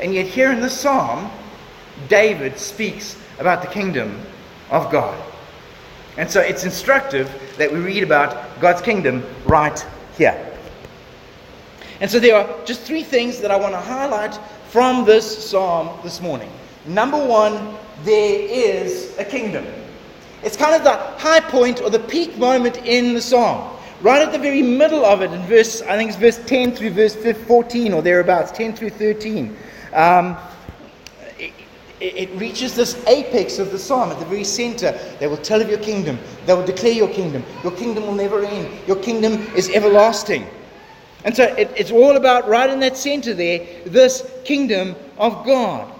And 0.00 0.12
yet, 0.12 0.26
here 0.26 0.50
in 0.50 0.60
this 0.60 0.78
psalm, 0.78 1.30
David 2.08 2.58
speaks 2.58 3.16
about 3.38 3.62
the 3.62 3.68
kingdom 3.68 4.20
of 4.70 4.90
God. 4.90 5.20
And 6.16 6.30
so 6.30 6.40
it's 6.40 6.64
instructive 6.64 7.30
that 7.58 7.72
we 7.72 7.80
read 7.80 8.02
about 8.02 8.60
God's 8.60 8.80
kingdom 8.80 9.24
right 9.46 9.84
here. 10.16 10.52
And 12.00 12.10
so 12.10 12.18
there 12.18 12.36
are 12.36 12.64
just 12.64 12.82
three 12.82 13.02
things 13.02 13.40
that 13.40 13.50
I 13.50 13.56
want 13.56 13.72
to 13.72 13.80
highlight 13.80 14.38
from 14.68 15.04
this 15.04 15.50
psalm 15.50 15.98
this 16.02 16.20
morning. 16.20 16.50
Number 16.86 17.24
one, 17.24 17.76
there 18.04 18.40
is 18.40 19.16
a 19.18 19.24
kingdom. 19.24 19.64
It's 20.42 20.56
kind 20.56 20.74
of 20.74 20.84
the 20.84 20.92
high 20.92 21.40
point 21.40 21.80
or 21.80 21.90
the 21.90 22.00
peak 22.00 22.36
moment 22.36 22.76
in 22.78 23.14
the 23.14 23.20
psalm. 23.20 23.70
Right 24.02 24.20
at 24.20 24.32
the 24.32 24.38
very 24.38 24.60
middle 24.60 25.04
of 25.04 25.22
it, 25.22 25.32
in 25.32 25.40
verse, 25.42 25.80
I 25.82 25.96
think 25.96 26.10
it's 26.10 26.18
verse 26.18 26.38
10 26.46 26.72
through 26.72 26.90
verse 26.90 27.14
14 27.14 27.92
or 27.92 28.02
thereabouts, 28.02 28.50
10 28.50 28.74
through 28.74 28.90
13. 28.90 29.56
Um, 29.94 30.36
it 32.04 32.30
reaches 32.38 32.74
this 32.74 33.04
apex 33.06 33.58
of 33.58 33.72
the 33.72 33.78
psalm 33.78 34.10
at 34.10 34.18
the 34.18 34.26
very 34.26 34.44
center. 34.44 34.92
They 35.18 35.26
will 35.26 35.36
tell 35.36 35.60
of 35.60 35.68
your 35.68 35.78
kingdom. 35.78 36.18
They 36.46 36.54
will 36.54 36.66
declare 36.66 36.92
your 36.92 37.08
kingdom. 37.08 37.44
Your 37.62 37.72
kingdom 37.72 38.06
will 38.06 38.14
never 38.14 38.44
end. 38.44 38.68
Your 38.86 38.96
kingdom 38.96 39.34
is 39.54 39.70
everlasting. 39.70 40.46
And 41.24 41.34
so 41.34 41.44
it, 41.44 41.72
it's 41.76 41.90
all 41.90 42.16
about 42.16 42.48
right 42.48 42.68
in 42.68 42.80
that 42.80 42.96
center 42.96 43.32
there, 43.32 43.66
this 43.86 44.30
kingdom 44.44 44.94
of 45.16 45.44
God. 45.46 45.90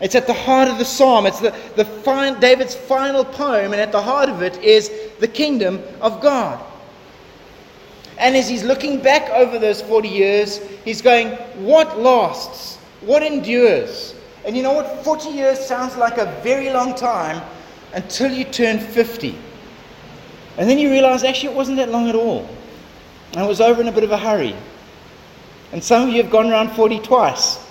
It's 0.00 0.14
at 0.14 0.26
the 0.26 0.32
heart 0.34 0.68
of 0.68 0.78
the 0.78 0.84
psalm. 0.84 1.26
It's 1.26 1.40
the, 1.40 1.54
the 1.76 1.84
fine, 1.84 2.40
David's 2.40 2.74
final 2.74 3.24
poem, 3.24 3.72
and 3.72 3.80
at 3.80 3.92
the 3.92 4.00
heart 4.00 4.28
of 4.28 4.42
it 4.42 4.56
is 4.62 4.90
the 5.18 5.28
kingdom 5.28 5.82
of 6.00 6.22
God. 6.22 6.64
And 8.16 8.36
as 8.36 8.48
he's 8.48 8.62
looking 8.62 9.00
back 9.00 9.28
over 9.30 9.58
those 9.58 9.82
40 9.82 10.08
years, 10.08 10.58
he's 10.84 11.02
going, 11.02 11.30
What 11.64 11.98
lasts? 11.98 12.76
What 13.00 13.22
endures? 13.22 14.14
And 14.44 14.56
you 14.56 14.62
know 14.62 14.72
what? 14.72 15.04
40 15.04 15.28
years 15.28 15.58
sounds 15.58 15.96
like 15.96 16.18
a 16.18 16.26
very 16.42 16.70
long 16.70 16.94
time 16.94 17.42
until 17.92 18.32
you 18.32 18.44
turn 18.44 18.78
50. 18.78 19.36
And 20.58 20.68
then 20.68 20.78
you 20.78 20.90
realize 20.90 21.24
actually 21.24 21.52
it 21.52 21.56
wasn't 21.56 21.76
that 21.78 21.90
long 21.90 22.08
at 22.08 22.14
all. 22.14 22.48
And 23.32 23.42
it 23.42 23.48
was 23.48 23.60
over 23.60 23.80
in 23.80 23.88
a 23.88 23.92
bit 23.92 24.04
of 24.04 24.10
a 24.12 24.18
hurry. 24.18 24.54
And 25.72 25.82
some 25.82 26.02
of 26.02 26.08
you 26.08 26.22
have 26.22 26.30
gone 26.30 26.50
around 26.50 26.70
40 26.72 27.00
twice. 27.00 27.64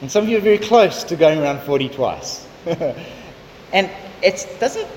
And 0.00 0.10
some 0.10 0.24
of 0.24 0.30
you 0.30 0.38
are 0.38 0.42
very 0.42 0.58
close 0.58 1.04
to 1.04 1.16
going 1.16 1.40
around 1.40 1.60
40 1.60 1.88
twice. 1.90 2.46
and 3.72 3.90
it 4.22 4.56
doesn't, 4.58 4.88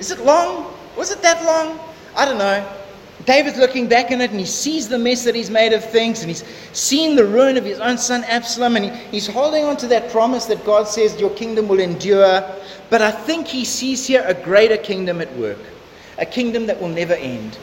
is 0.00 0.10
it 0.10 0.20
long? 0.20 0.72
Was 0.96 1.12
it 1.12 1.22
that 1.22 1.44
long? 1.44 1.78
I 2.16 2.24
don't 2.24 2.38
know. 2.38 2.81
David's 3.24 3.58
looking 3.58 3.88
back 3.88 4.10
on 4.10 4.20
it 4.20 4.30
and 4.30 4.40
he 4.40 4.46
sees 4.46 4.88
the 4.88 4.98
mess 4.98 5.24
that 5.24 5.34
he's 5.34 5.50
made 5.50 5.72
of 5.72 5.84
things 5.84 6.20
and 6.20 6.28
he's 6.28 6.44
seen 6.72 7.14
the 7.14 7.24
ruin 7.24 7.56
of 7.56 7.64
his 7.64 7.78
own 7.78 7.96
son 7.96 8.24
Absalom 8.24 8.76
and 8.76 8.86
he, 8.86 8.90
he's 9.10 9.26
holding 9.26 9.64
on 9.64 9.76
to 9.76 9.86
that 9.88 10.10
promise 10.10 10.46
that 10.46 10.64
God 10.64 10.88
says 10.88 11.20
your 11.20 11.30
kingdom 11.30 11.68
will 11.68 11.78
endure. 11.78 12.42
But 12.90 13.00
I 13.00 13.10
think 13.10 13.46
he 13.46 13.64
sees 13.64 14.06
here 14.06 14.24
a 14.26 14.34
greater 14.34 14.76
kingdom 14.76 15.20
at 15.20 15.32
work, 15.36 15.58
a 16.18 16.26
kingdom 16.26 16.66
that 16.66 16.80
will 16.80 16.88
never 16.88 17.14
end. 17.14 17.58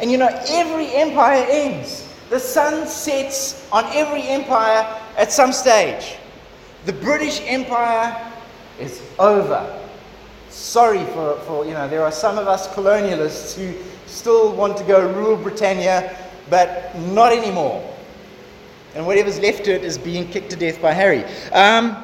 And 0.00 0.10
you 0.10 0.16
know, 0.16 0.28
every 0.48 0.92
empire 0.94 1.44
ends. 1.48 2.08
The 2.30 2.40
sun 2.40 2.86
sets 2.88 3.68
on 3.70 3.84
every 3.92 4.22
empire 4.22 5.00
at 5.18 5.30
some 5.30 5.52
stage. 5.52 6.16
The 6.86 6.92
British 6.92 7.40
Empire 7.44 8.32
is 8.80 9.02
over. 9.18 9.80
Sorry 10.50 11.04
for, 11.06 11.36
for, 11.40 11.64
you 11.64 11.72
know, 11.72 11.88
there 11.88 12.02
are 12.04 12.12
some 12.12 12.38
of 12.38 12.46
us 12.46 12.68
colonialists 12.74 13.54
who 13.56 13.74
still 14.14 14.54
want 14.54 14.76
to 14.78 14.84
go 14.84 15.06
rule 15.12 15.36
Britannia, 15.36 16.16
but 16.48 16.96
not 16.98 17.32
anymore. 17.32 17.82
And 18.94 19.06
whatever's 19.06 19.40
left 19.40 19.64
to 19.64 19.74
it 19.74 19.84
is 19.84 19.98
being 19.98 20.28
kicked 20.28 20.50
to 20.50 20.56
death 20.56 20.80
by 20.80 20.92
Harry. 20.92 21.24
Um, 21.52 21.96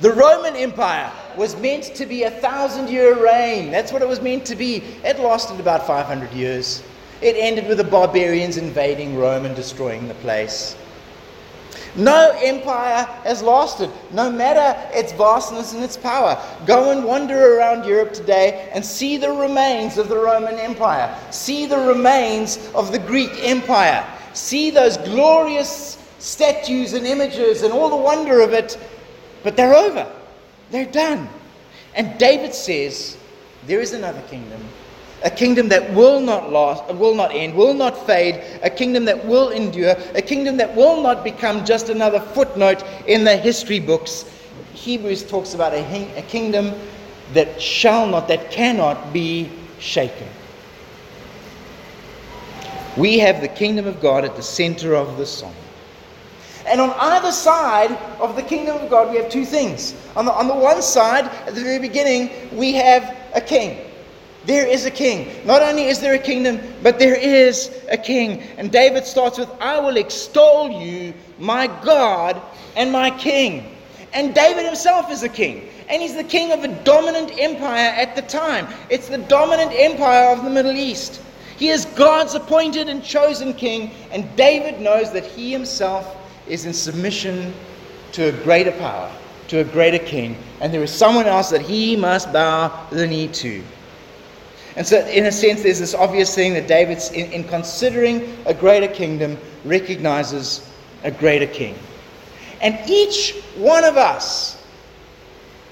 The 0.00 0.12
Roman 0.12 0.54
Empire 0.56 1.10
was 1.38 1.56
meant 1.56 1.84
to 1.96 2.04
be 2.04 2.24
a 2.24 2.30
thousand 2.30 2.90
year 2.90 3.22
reign. 3.22 3.70
That's 3.70 3.92
what 3.92 4.02
it 4.02 4.08
was 4.08 4.20
meant 4.20 4.44
to 4.46 4.54
be. 4.54 4.82
It 5.02 5.18
lasted 5.18 5.58
about 5.58 5.86
500 5.86 6.32
years. 6.32 6.82
It 7.22 7.34
ended 7.38 7.66
with 7.66 7.78
the 7.78 7.84
barbarians 7.84 8.58
invading 8.58 9.16
Rome 9.16 9.46
and 9.46 9.56
destroying 9.56 10.06
the 10.06 10.14
place. 10.16 10.76
No 11.96 12.38
empire 12.42 13.04
has 13.24 13.42
lasted, 13.42 13.90
no 14.12 14.30
matter 14.30 14.78
its 14.92 15.12
vastness 15.12 15.72
and 15.72 15.82
its 15.82 15.96
power. 15.96 16.40
Go 16.66 16.90
and 16.90 17.04
wander 17.04 17.56
around 17.56 17.86
Europe 17.86 18.12
today 18.12 18.70
and 18.72 18.84
see 18.84 19.16
the 19.16 19.30
remains 19.30 19.96
of 19.96 20.08
the 20.08 20.18
Roman 20.18 20.56
Empire. 20.56 21.16
See 21.30 21.66
the 21.66 21.78
remains 21.78 22.70
of 22.74 22.92
the 22.92 22.98
Greek 22.98 23.30
Empire. 23.38 24.06
See 24.34 24.70
those 24.70 24.98
glorious 24.98 25.96
statues 26.18 26.92
and 26.92 27.06
images 27.06 27.62
and 27.62 27.72
all 27.72 27.88
the 27.88 27.96
wonder 27.96 28.40
of 28.40 28.52
it. 28.52 28.78
But 29.42 29.56
they're 29.56 29.74
over, 29.74 30.06
they're 30.70 30.84
done. 30.84 31.28
And 31.94 32.18
David 32.18 32.54
says, 32.54 33.16
There 33.66 33.80
is 33.80 33.94
another 33.94 34.20
kingdom 34.22 34.60
a 35.26 35.30
kingdom 35.30 35.68
that 35.68 35.92
will 35.92 36.20
not 36.20 36.52
last, 36.52 36.84
uh, 36.88 36.94
will 36.94 37.14
not 37.16 37.34
end, 37.34 37.52
will 37.52 37.74
not 37.74 38.06
fade, 38.06 38.40
a 38.62 38.70
kingdom 38.70 39.04
that 39.06 39.26
will 39.26 39.50
endure, 39.50 39.96
a 40.14 40.22
kingdom 40.22 40.56
that 40.56 40.72
will 40.76 41.02
not 41.02 41.24
become 41.24 41.64
just 41.64 41.88
another 41.88 42.20
footnote 42.20 42.84
in 43.08 43.24
the 43.24 43.36
history 43.36 43.80
books. 43.80 44.24
Hebrews 44.74 45.28
talks 45.28 45.52
about 45.52 45.72
a, 45.72 46.16
a 46.16 46.22
kingdom 46.22 46.72
that 47.32 47.60
shall 47.60 48.06
not, 48.06 48.28
that 48.28 48.52
cannot 48.52 49.12
be 49.12 49.50
shaken. 49.80 50.28
We 52.96 53.18
have 53.18 53.40
the 53.40 53.48
kingdom 53.48 53.88
of 53.88 54.00
God 54.00 54.24
at 54.24 54.36
the 54.36 54.44
center 54.44 54.94
of 54.94 55.18
the 55.18 55.26
song. 55.26 55.54
And 56.68 56.80
on 56.80 56.90
either 56.98 57.32
side 57.32 57.90
of 58.20 58.36
the 58.36 58.42
kingdom 58.42 58.76
of 58.76 58.88
God, 58.88 59.10
we 59.10 59.16
have 59.16 59.28
two 59.28 59.44
things. 59.44 59.96
On 60.14 60.24
the, 60.24 60.32
on 60.32 60.46
the 60.46 60.54
one 60.54 60.80
side, 60.82 61.24
at 61.24 61.56
the 61.56 61.62
very 61.62 61.80
beginning, 61.80 62.30
we 62.56 62.74
have 62.74 63.16
a 63.34 63.40
king. 63.40 63.85
There 64.46 64.66
is 64.66 64.86
a 64.86 64.90
king. 64.92 65.28
Not 65.44 65.60
only 65.60 65.86
is 65.86 65.98
there 65.98 66.14
a 66.14 66.18
kingdom, 66.18 66.60
but 66.82 67.00
there 67.00 67.16
is 67.16 67.84
a 67.90 67.98
king. 67.98 68.42
And 68.58 68.70
David 68.70 69.04
starts 69.04 69.38
with, 69.38 69.50
I 69.60 69.80
will 69.80 69.96
extol 69.96 70.70
you, 70.70 71.12
my 71.38 71.66
God 71.82 72.40
and 72.76 72.92
my 72.92 73.10
king. 73.18 73.76
And 74.12 74.34
David 74.34 74.64
himself 74.64 75.10
is 75.10 75.24
a 75.24 75.28
king. 75.28 75.68
And 75.88 76.00
he's 76.00 76.14
the 76.14 76.24
king 76.24 76.52
of 76.52 76.62
a 76.62 76.68
dominant 76.84 77.32
empire 77.38 77.90
at 77.90 78.14
the 78.14 78.22
time. 78.22 78.68
It's 78.88 79.08
the 79.08 79.18
dominant 79.18 79.72
empire 79.74 80.30
of 80.30 80.44
the 80.44 80.50
Middle 80.50 80.76
East. 80.76 81.20
He 81.56 81.70
is 81.70 81.84
God's 81.84 82.34
appointed 82.34 82.88
and 82.88 83.02
chosen 83.02 83.52
king. 83.52 83.90
And 84.12 84.34
David 84.36 84.80
knows 84.80 85.12
that 85.12 85.24
he 85.24 85.50
himself 85.50 86.16
is 86.46 86.66
in 86.66 86.72
submission 86.72 87.52
to 88.12 88.28
a 88.28 88.32
greater 88.44 88.72
power, 88.72 89.10
to 89.48 89.58
a 89.58 89.64
greater 89.64 89.98
king. 89.98 90.36
And 90.60 90.72
there 90.72 90.84
is 90.84 90.92
someone 90.92 91.26
else 91.26 91.50
that 91.50 91.62
he 91.62 91.96
must 91.96 92.32
bow 92.32 92.86
the 92.90 93.06
knee 93.06 93.28
to. 93.28 93.64
And 94.76 94.86
so, 94.86 95.04
in 95.06 95.24
a 95.24 95.32
sense, 95.32 95.62
there's 95.62 95.78
this 95.78 95.94
obvious 95.94 96.34
thing 96.34 96.52
that 96.52 96.68
David, 96.68 96.98
in, 97.14 97.32
in 97.32 97.44
considering 97.44 98.36
a 98.44 98.52
greater 98.52 98.88
kingdom, 98.88 99.38
recognizes 99.64 100.70
a 101.02 101.10
greater 101.10 101.46
king. 101.46 101.74
And 102.60 102.78
each 102.88 103.34
one 103.56 103.84
of 103.84 103.96
us 103.96 104.62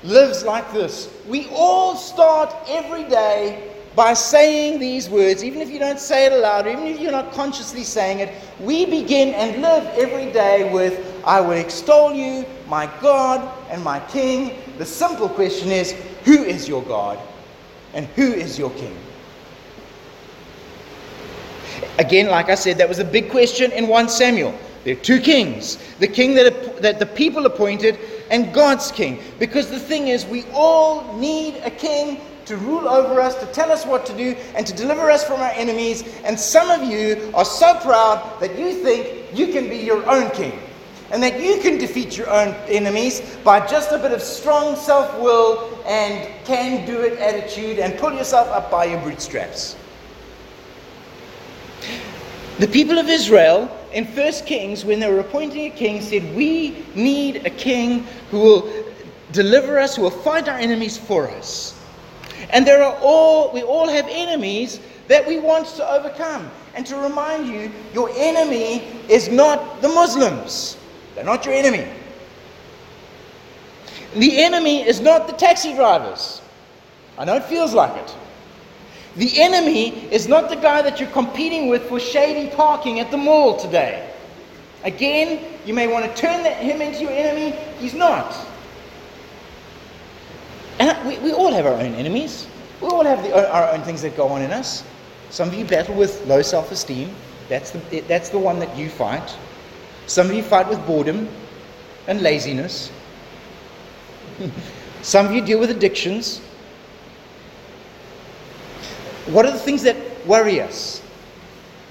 lives 0.02 0.42
like 0.44 0.72
this. 0.72 1.14
We 1.28 1.48
all 1.50 1.96
start 1.96 2.54
every 2.68 3.04
day 3.04 3.70
by 3.94 4.14
saying 4.14 4.80
these 4.80 5.08
words, 5.08 5.44
even 5.44 5.60
if 5.60 5.70
you 5.70 5.78
don't 5.78 6.00
say 6.00 6.26
it 6.26 6.32
aloud, 6.32 6.66
even 6.66 6.86
if 6.86 6.98
you're 6.98 7.12
not 7.12 7.32
consciously 7.32 7.84
saying 7.84 8.18
it, 8.18 8.34
we 8.60 8.86
begin 8.86 9.34
and 9.34 9.62
live 9.62 9.86
every 9.98 10.32
day 10.32 10.72
with, 10.72 11.22
I 11.24 11.40
will 11.40 11.52
extol 11.52 12.12
you, 12.12 12.44
my 12.68 12.90
God 13.00 13.56
and 13.70 13.82
my 13.84 14.00
King. 14.08 14.58
The 14.78 14.86
simple 14.86 15.28
question 15.28 15.70
is, 15.70 15.92
who 16.24 16.42
is 16.42 16.68
your 16.68 16.82
God? 16.82 17.18
And 17.94 18.06
who 18.06 18.32
is 18.32 18.58
your 18.58 18.70
king? 18.70 18.96
Again, 21.98 22.28
like 22.28 22.48
I 22.48 22.54
said, 22.56 22.78
that 22.78 22.88
was 22.88 22.98
a 22.98 23.04
big 23.04 23.30
question 23.30 23.70
in 23.72 23.86
1 23.86 24.08
Samuel. 24.08 24.54
There 24.84 24.94
are 24.94 25.00
two 25.00 25.20
kings 25.20 25.78
the 25.98 26.08
king 26.08 26.34
that, 26.34 26.82
that 26.82 26.98
the 26.98 27.06
people 27.06 27.46
appointed 27.46 27.98
and 28.30 28.52
God's 28.52 28.90
king. 28.90 29.22
Because 29.38 29.70
the 29.70 29.78
thing 29.78 30.08
is, 30.08 30.26
we 30.26 30.44
all 30.52 31.16
need 31.16 31.56
a 31.58 31.70
king 31.70 32.20
to 32.46 32.56
rule 32.56 32.88
over 32.88 33.20
us, 33.20 33.34
to 33.36 33.46
tell 33.46 33.72
us 33.72 33.86
what 33.86 34.04
to 34.06 34.16
do, 34.16 34.36
and 34.54 34.66
to 34.66 34.74
deliver 34.74 35.10
us 35.10 35.24
from 35.24 35.40
our 35.40 35.52
enemies. 35.52 36.02
And 36.24 36.38
some 36.38 36.68
of 36.68 36.86
you 36.88 37.32
are 37.34 37.44
so 37.44 37.78
proud 37.80 38.38
that 38.40 38.58
you 38.58 38.74
think 38.74 39.32
you 39.32 39.48
can 39.48 39.68
be 39.68 39.78
your 39.78 40.08
own 40.10 40.30
king 40.32 40.58
and 41.14 41.22
that 41.22 41.40
you 41.40 41.60
can 41.60 41.78
defeat 41.78 42.18
your 42.18 42.28
own 42.28 42.48
enemies 42.66 43.36
by 43.44 43.64
just 43.64 43.92
a 43.92 43.98
bit 43.98 44.10
of 44.10 44.20
strong 44.20 44.74
self 44.74 45.16
will 45.20 45.80
and 45.86 46.28
can 46.44 46.84
do 46.84 47.02
it 47.02 47.16
attitude 47.20 47.78
and 47.78 47.96
pull 47.98 48.12
yourself 48.12 48.48
up 48.48 48.68
by 48.68 48.84
your 48.84 48.98
bootstraps. 49.00 49.76
The 52.58 52.66
people 52.66 52.98
of 52.98 53.08
Israel 53.08 53.70
in 53.92 54.06
1 54.06 54.32
Kings, 54.44 54.84
when 54.84 54.98
they 54.98 55.08
were 55.08 55.20
appointing 55.20 55.66
a 55.66 55.70
king, 55.70 56.02
said, 56.02 56.34
We 56.34 56.84
need 56.96 57.46
a 57.46 57.50
king 57.50 58.08
who 58.32 58.40
will 58.40 58.84
deliver 59.30 59.78
us, 59.78 59.94
who 59.94 60.02
will 60.02 60.10
fight 60.10 60.48
our 60.48 60.58
enemies 60.58 60.98
for 60.98 61.30
us. 61.30 61.80
And 62.50 62.66
there 62.66 62.82
are 62.82 62.98
all, 63.00 63.52
we 63.52 63.62
all 63.62 63.88
have 63.88 64.08
enemies 64.08 64.80
that 65.06 65.24
we 65.24 65.38
want 65.38 65.68
to 65.76 65.88
overcome. 65.88 66.50
And 66.74 66.84
to 66.86 66.96
remind 66.96 67.46
you, 67.46 67.70
your 67.92 68.10
enemy 68.16 68.82
is 69.08 69.28
not 69.28 69.80
the 69.80 69.88
Muslims. 69.88 70.76
They're 71.14 71.24
not 71.24 71.44
your 71.44 71.54
enemy. 71.54 71.88
The 74.16 74.42
enemy 74.42 74.86
is 74.86 75.00
not 75.00 75.26
the 75.26 75.32
taxi 75.32 75.74
drivers. 75.74 76.40
I 77.18 77.24
know 77.24 77.36
it 77.36 77.44
feels 77.44 77.74
like 77.74 77.96
it. 77.96 78.16
The 79.16 79.40
enemy 79.40 80.08
is 80.12 80.26
not 80.26 80.48
the 80.48 80.56
guy 80.56 80.82
that 80.82 80.98
you're 80.98 81.10
competing 81.10 81.68
with 81.68 81.88
for 81.88 82.00
shady 82.00 82.54
parking 82.54 82.98
at 82.98 83.10
the 83.10 83.16
mall 83.16 83.56
today. 83.56 84.10
Again, 84.82 85.44
you 85.64 85.72
may 85.72 85.86
want 85.86 86.04
to 86.04 86.20
turn 86.20 86.42
that, 86.42 86.58
him 86.58 86.82
into 86.82 87.00
your 87.02 87.12
enemy. 87.12 87.56
He's 87.78 87.94
not. 87.94 88.36
And 90.80 91.08
we, 91.08 91.18
we 91.18 91.32
all 91.32 91.52
have 91.52 91.66
our 91.66 91.74
own 91.74 91.94
enemies. 91.94 92.46
We 92.80 92.88
all 92.88 93.04
have 93.04 93.22
the, 93.22 93.52
our 93.52 93.70
own 93.70 93.82
things 93.82 94.02
that 94.02 94.16
go 94.16 94.28
on 94.28 94.42
in 94.42 94.50
us. 94.50 94.84
Some 95.30 95.48
of 95.48 95.54
you 95.54 95.64
battle 95.64 95.94
with 95.94 96.26
low 96.26 96.42
self 96.42 96.70
esteem. 96.72 97.14
That's 97.48 97.70
the, 97.70 98.00
that's 98.00 98.30
the 98.30 98.38
one 98.38 98.58
that 98.58 98.76
you 98.76 98.88
fight. 98.88 99.36
Some 100.06 100.28
of 100.28 100.34
you 100.34 100.42
fight 100.42 100.68
with 100.68 100.84
boredom 100.86 101.28
and 102.06 102.20
laziness. 102.20 102.90
Some 105.02 105.26
of 105.26 105.32
you 105.32 105.40
deal 105.40 105.58
with 105.58 105.70
addictions. 105.70 106.38
What 109.26 109.46
are 109.46 109.52
the 109.52 109.58
things 109.58 109.82
that 109.82 109.96
worry 110.26 110.60
us? 110.60 111.00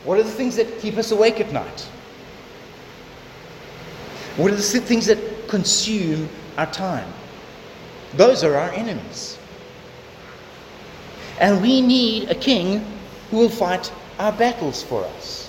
What 0.04 0.20
are 0.20 0.24
the 0.24 0.32
things 0.32 0.56
that 0.58 0.80
keep 0.80 0.98
us 0.98 1.12
awake 1.12 1.40
at 1.40 1.52
night? 1.52 1.82
What 4.36 4.52
are 4.52 4.56
the 4.56 4.62
things 4.62 5.06
that 5.06 5.48
consume 5.48 6.28
our 6.58 6.66
time? 6.72 7.12
Those 8.14 8.44
are 8.44 8.56
our 8.56 8.70
enemies. 8.72 9.38
And 11.40 11.62
we 11.62 11.82
need 11.82 12.30
a 12.30 12.36
king 12.36 12.86
who 13.32 13.38
will 13.38 13.50
fight 13.50 13.92
our 14.20 14.32
battles 14.32 14.84
for 14.84 15.04
us. 15.06 15.43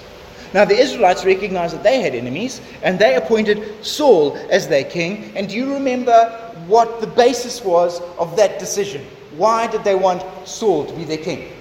Now, 0.54 0.64
the 0.64 0.78
Israelites 0.78 1.24
recognized 1.24 1.74
that 1.74 1.82
they 1.82 2.00
had 2.00 2.14
enemies, 2.14 2.60
and 2.84 2.96
they 2.96 3.16
appointed 3.16 3.84
Saul 3.84 4.36
as 4.50 4.68
their 4.68 4.84
king. 4.84 5.32
And 5.34 5.48
do 5.48 5.56
you 5.56 5.74
remember 5.74 6.30
what 6.68 7.00
the 7.00 7.08
basis 7.08 7.64
was 7.64 8.00
of 8.18 8.36
that 8.36 8.60
decision? 8.60 9.04
Why 9.36 9.66
did 9.66 9.82
they 9.82 9.96
want 9.96 10.22
Saul 10.46 10.86
to 10.86 10.94
be 10.94 11.02
their 11.02 11.18
king? 11.18 11.52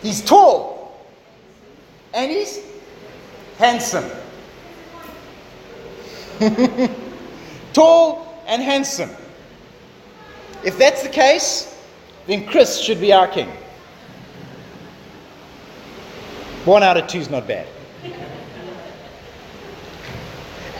He's 0.00 0.24
tall, 0.24 0.96
and 2.14 2.30
he's 2.30 2.60
handsome. 3.58 4.08
tall 7.72 8.44
and 8.46 8.62
handsome. 8.62 9.10
If 10.64 10.78
that's 10.78 11.02
the 11.02 11.08
case, 11.08 11.76
then 12.28 12.46
Chris 12.46 12.80
should 12.80 13.00
be 13.00 13.12
our 13.12 13.26
king. 13.26 13.50
One 16.66 16.82
out 16.82 16.96
of 16.96 17.06
two 17.06 17.20
is 17.20 17.30
not 17.30 17.46
bad. 17.46 17.68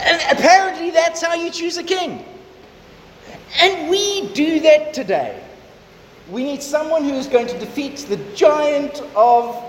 And 0.01 0.20
apparently, 0.37 0.90
that's 0.90 1.22
how 1.22 1.35
you 1.35 1.49
choose 1.49 1.77
a 1.77 1.85
king. 1.85 2.25
And 3.61 3.88
we 3.88 4.33
do 4.33 4.59
that 4.61 4.92
today. 4.92 5.40
We 6.29 6.42
need 6.42 6.61
someone 6.61 7.05
who 7.05 7.14
is 7.14 7.29
going 7.29 7.46
to 7.46 7.59
defeat 7.61 7.99
the 8.09 8.16
giant 8.35 9.01
of 9.14 9.62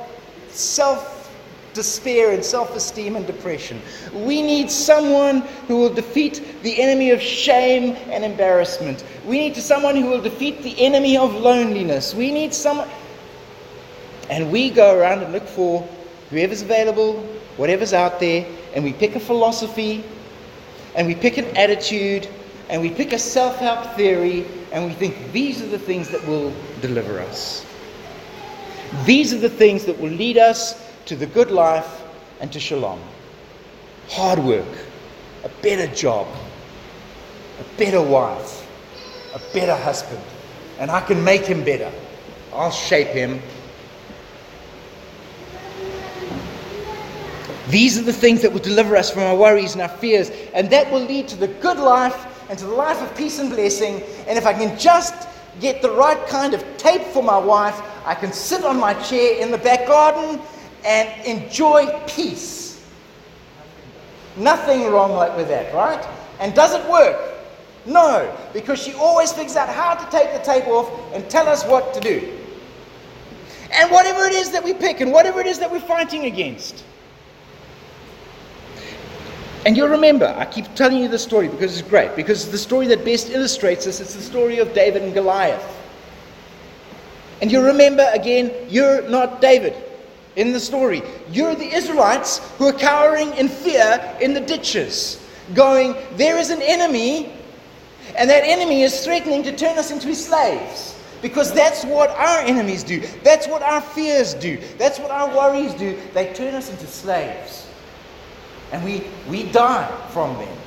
self 0.49 1.31
despair 1.75 2.31
and 2.31 2.43
self 2.43 2.75
esteem 2.75 3.15
and 3.15 3.27
depression. 3.27 3.79
We 4.11 4.41
need 4.41 4.71
someone 4.71 5.41
who 5.67 5.77
will 5.77 5.93
defeat 5.93 6.63
the 6.63 6.81
enemy 6.81 7.11
of 7.11 7.21
shame 7.21 7.95
and 8.09 8.25
embarrassment. 8.25 9.05
We 9.23 9.37
need 9.37 9.55
someone 9.55 9.95
who 9.95 10.07
will 10.07 10.21
defeat 10.21 10.63
the 10.63 10.83
enemy 10.83 11.15
of 11.15 11.35
loneliness. 11.35 12.15
We 12.15 12.31
need 12.31 12.55
someone. 12.55 12.89
And 14.31 14.51
we 14.51 14.71
go 14.71 14.97
around 14.97 15.21
and 15.21 15.31
look 15.31 15.45
for 15.47 15.87
whoever's 16.29 16.61
available, 16.61 17.21
whatever's 17.57 17.93
out 17.93 18.19
there, 18.19 18.45
and 18.75 18.83
we 18.83 18.93
pick 18.93 19.15
a 19.15 19.19
philosophy 19.19 20.03
and 20.95 21.07
we 21.07 21.15
pick 21.15 21.37
an 21.37 21.45
attitude 21.57 22.27
and 22.69 22.81
we 22.81 22.89
pick 22.89 23.13
a 23.13 23.19
self 23.19 23.57
help 23.57 23.95
theory 23.95 24.45
and 24.71 24.85
we 24.85 24.93
think 24.93 25.31
these 25.31 25.61
are 25.61 25.67
the 25.67 25.79
things 25.79 26.09
that 26.09 26.25
will 26.27 26.51
deliver 26.81 27.19
us. 27.19 27.65
These 29.05 29.33
are 29.33 29.37
the 29.37 29.49
things 29.49 29.85
that 29.85 29.99
will 29.99 30.11
lead 30.11 30.37
us 30.37 30.83
to 31.05 31.15
the 31.15 31.25
good 31.25 31.51
life 31.51 32.03
and 32.39 32.51
to 32.51 32.59
shalom. 32.59 32.99
Hard 34.09 34.39
work, 34.39 34.67
a 35.43 35.49
better 35.61 35.93
job, 35.93 36.27
a 37.59 37.77
better 37.77 38.01
wife, 38.01 38.67
a 39.33 39.39
better 39.53 39.75
husband, 39.75 40.21
and 40.79 40.89
I 40.91 41.01
can 41.01 41.23
make 41.23 41.45
him 41.45 41.63
better. 41.63 41.91
I'll 42.53 42.71
shape 42.71 43.07
him. 43.09 43.41
These 47.69 47.97
are 47.99 48.03
the 48.03 48.13
things 48.13 48.41
that 48.41 48.51
will 48.51 48.61
deliver 48.61 48.95
us 48.95 49.11
from 49.11 49.23
our 49.23 49.35
worries 49.35 49.73
and 49.73 49.81
our 49.81 49.89
fears, 49.89 50.31
and 50.53 50.69
that 50.69 50.89
will 50.91 51.01
lead 51.01 51.27
to 51.29 51.35
the 51.35 51.47
good 51.47 51.77
life 51.77 52.25
and 52.49 52.57
to 52.59 52.65
the 52.65 52.71
life 52.71 53.01
of 53.01 53.15
peace 53.17 53.39
and 53.39 53.49
blessing. 53.49 54.01
And 54.27 54.37
if 54.37 54.45
I 54.45 54.53
can 54.53 54.77
just 54.79 55.27
get 55.59 55.81
the 55.81 55.91
right 55.91 56.25
kind 56.27 56.53
of 56.53 56.63
tape 56.77 57.01
for 57.01 57.21
my 57.21 57.37
wife, 57.37 57.81
I 58.05 58.15
can 58.15 58.31
sit 58.31 58.63
on 58.63 58.79
my 58.79 58.93
chair 58.93 59.41
in 59.41 59.51
the 59.51 59.57
back 59.57 59.85
garden 59.85 60.39
and 60.85 61.25
enjoy 61.25 61.87
peace. 62.07 62.85
Nothing 64.37 64.89
wrong 64.91 65.17
with 65.35 65.49
that, 65.49 65.73
right? 65.73 66.07
And 66.39 66.53
does 66.53 66.73
it 66.73 66.89
work? 66.89 67.33
No, 67.85 68.33
because 68.53 68.81
she 68.81 68.93
always 68.93 69.33
figures 69.33 69.55
out 69.55 69.67
how 69.67 69.95
to 69.95 70.09
take 70.11 70.31
the 70.31 70.39
tape 70.39 70.67
off 70.67 70.89
and 71.13 71.29
tell 71.29 71.47
us 71.47 71.65
what 71.65 71.93
to 71.95 71.99
do. 71.99 72.33
And 73.73 73.91
whatever 73.91 74.25
it 74.25 74.33
is 74.33 74.51
that 74.51 74.63
we 74.63 74.73
pick 74.73 75.01
and 75.01 75.11
whatever 75.11 75.41
it 75.41 75.47
is 75.47 75.59
that 75.59 75.71
we're 75.71 75.79
fighting 75.79 76.25
against. 76.25 76.83
And 79.65 79.75
you'll 79.75 79.89
remember, 79.89 80.33
I 80.37 80.45
keep 80.45 80.73
telling 80.75 80.97
you 80.97 81.07
the 81.07 81.19
story 81.19 81.47
because 81.47 81.77
it's 81.77 81.87
great, 81.87 82.15
because 82.15 82.49
the 82.49 82.57
story 82.57 82.87
that 82.87 83.03
best 83.03 83.29
illustrates 83.29 83.85
this. 83.85 83.99
It's 83.99 84.15
the 84.15 84.21
story 84.21 84.59
of 84.59 84.73
David 84.73 85.01
and 85.01 85.13
Goliath. 85.13 85.75
And 87.41 87.51
you 87.51 87.61
remember 87.61 88.07
again, 88.13 88.51
you're 88.69 89.07
not 89.09 89.41
David 89.41 89.75
in 90.35 90.53
the 90.53 90.59
story. 90.59 91.01
You're 91.31 91.55
the 91.55 91.73
Israelites 91.73 92.39
who 92.57 92.67
are 92.67 92.73
cowering 92.73 93.33
in 93.33 93.49
fear 93.49 94.17
in 94.21 94.33
the 94.33 94.41
ditches, 94.41 95.23
going, 95.53 95.95
There 96.15 96.37
is 96.37 96.49
an 96.49 96.61
enemy, 96.61 97.33
and 98.15 98.29
that 98.29 98.43
enemy 98.43 98.83
is 98.83 99.03
threatening 99.03 99.43
to 99.43 99.55
turn 99.55 99.77
us 99.77 99.91
into 99.91 100.07
his 100.07 100.25
slaves. 100.25 100.93
Because 101.21 101.51
that's 101.51 101.83
what 101.83 102.11
our 102.11 102.39
enemies 102.41 102.83
do. 102.83 103.01
That's 103.23 103.47
what 103.47 103.63
our 103.63 103.81
fears 103.81 104.35
do. 104.35 104.59
That's 104.77 104.99
what 104.99 105.09
our 105.09 105.35
worries 105.35 105.73
do. 105.73 105.99
They 106.13 106.31
turn 106.33 106.53
us 106.53 106.69
into 106.69 106.85
slaves. 106.85 107.66
And 108.71 108.83
we, 108.83 109.03
we 109.29 109.43
die 109.51 109.87
from 110.11 110.35
them. 110.37 110.57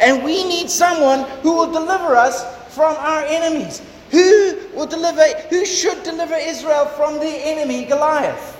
And 0.00 0.24
we 0.24 0.44
need 0.44 0.70
someone 0.70 1.28
who 1.42 1.56
will 1.56 1.72
deliver 1.72 2.16
us 2.16 2.44
from 2.74 2.96
our 2.96 3.22
enemies. 3.24 3.82
Who 4.10 4.58
will 4.74 4.86
deliver, 4.86 5.22
who 5.50 5.64
should 5.64 6.02
deliver 6.02 6.34
Israel 6.34 6.86
from 6.86 7.14
the 7.14 7.28
enemy, 7.28 7.84
Goliath? 7.84 8.56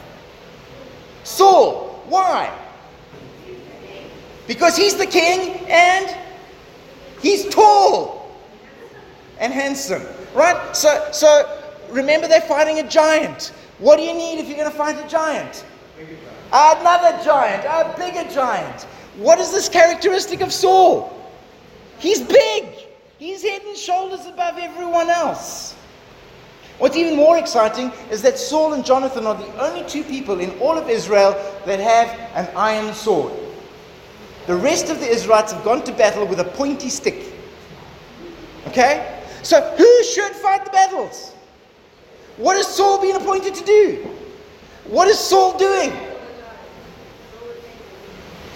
Saul. 1.25 2.03
Why? 2.09 2.57
Because 4.47 4.77
he's 4.77 4.97
the 4.97 5.07
king 5.07 5.65
and 5.69 6.17
he's 7.21 7.49
tall 7.49 8.37
and 9.39 9.53
handsome. 9.53 10.03
Right? 10.35 10.77
So, 10.77 11.09
so 11.13 11.59
remember 11.89 12.29
they're 12.29 12.41
fighting 12.43 12.79
a 12.81 12.89
giant. 12.89 13.53
What 13.79 13.97
do 13.97 14.03
you 14.03 14.15
need 14.15 14.39
if 14.39 14.47
you're 14.47 14.57
going 14.57 14.71
to 14.71 14.77
fight 14.77 15.05
a 15.05 15.09
giant? 15.09 15.65
Another 16.53 17.23
giant, 17.23 17.65
a 17.65 17.95
bigger 17.97 18.29
giant. 18.31 18.83
What 19.17 19.39
is 19.39 19.53
this 19.53 19.69
characteristic 19.69 20.41
of 20.41 20.53
Saul? 20.53 21.17
He's 21.99 22.21
big. 22.23 22.67
He's 23.19 23.43
head 23.43 23.63
and 23.63 23.77
shoulders 23.77 24.27
above 24.27 24.59
everyone 24.59 25.11
else. 25.11 25.77
What's 26.79 26.97
even 26.97 27.15
more 27.15 27.37
exciting 27.37 27.93
is 28.11 28.23
that 28.23 28.39
Saul 28.39 28.73
and 28.73 28.85
Jonathan 28.85 29.27
are 29.27 29.35
the 29.35 29.63
only 29.63 29.87
two 29.87 30.03
people 30.03 30.41
in 30.41 30.51
all 30.61 30.79
of 30.79 30.89
Israel 30.89 31.33
that 31.67 31.79
have 31.79 32.09
an 32.35 32.51
iron 32.57 32.95
sword. 32.95 33.35
The 34.47 34.57
rest 34.57 34.89
of 34.89 34.99
the 34.99 35.07
Israelites 35.07 35.53
have 35.53 35.63
gone 35.63 35.85
to 35.85 35.93
battle 35.93 36.27
with 36.27 36.41
a 36.41 36.45
pointy 36.45 36.89
stick. 36.89 37.35
Okay? 38.69 39.23
So 39.43 39.61
who 39.77 40.05
should 40.05 40.33
fight 40.33 40.65
the 40.65 40.71
battles? 40.71 41.35
What 42.39 42.57
has 42.57 42.67
Saul 42.67 43.01
been 43.01 43.17
appointed 43.17 43.55
to 43.55 43.65
do? 43.65 44.09
What 44.87 45.07
is 45.07 45.19
Saul 45.19 45.59
doing? 45.59 45.93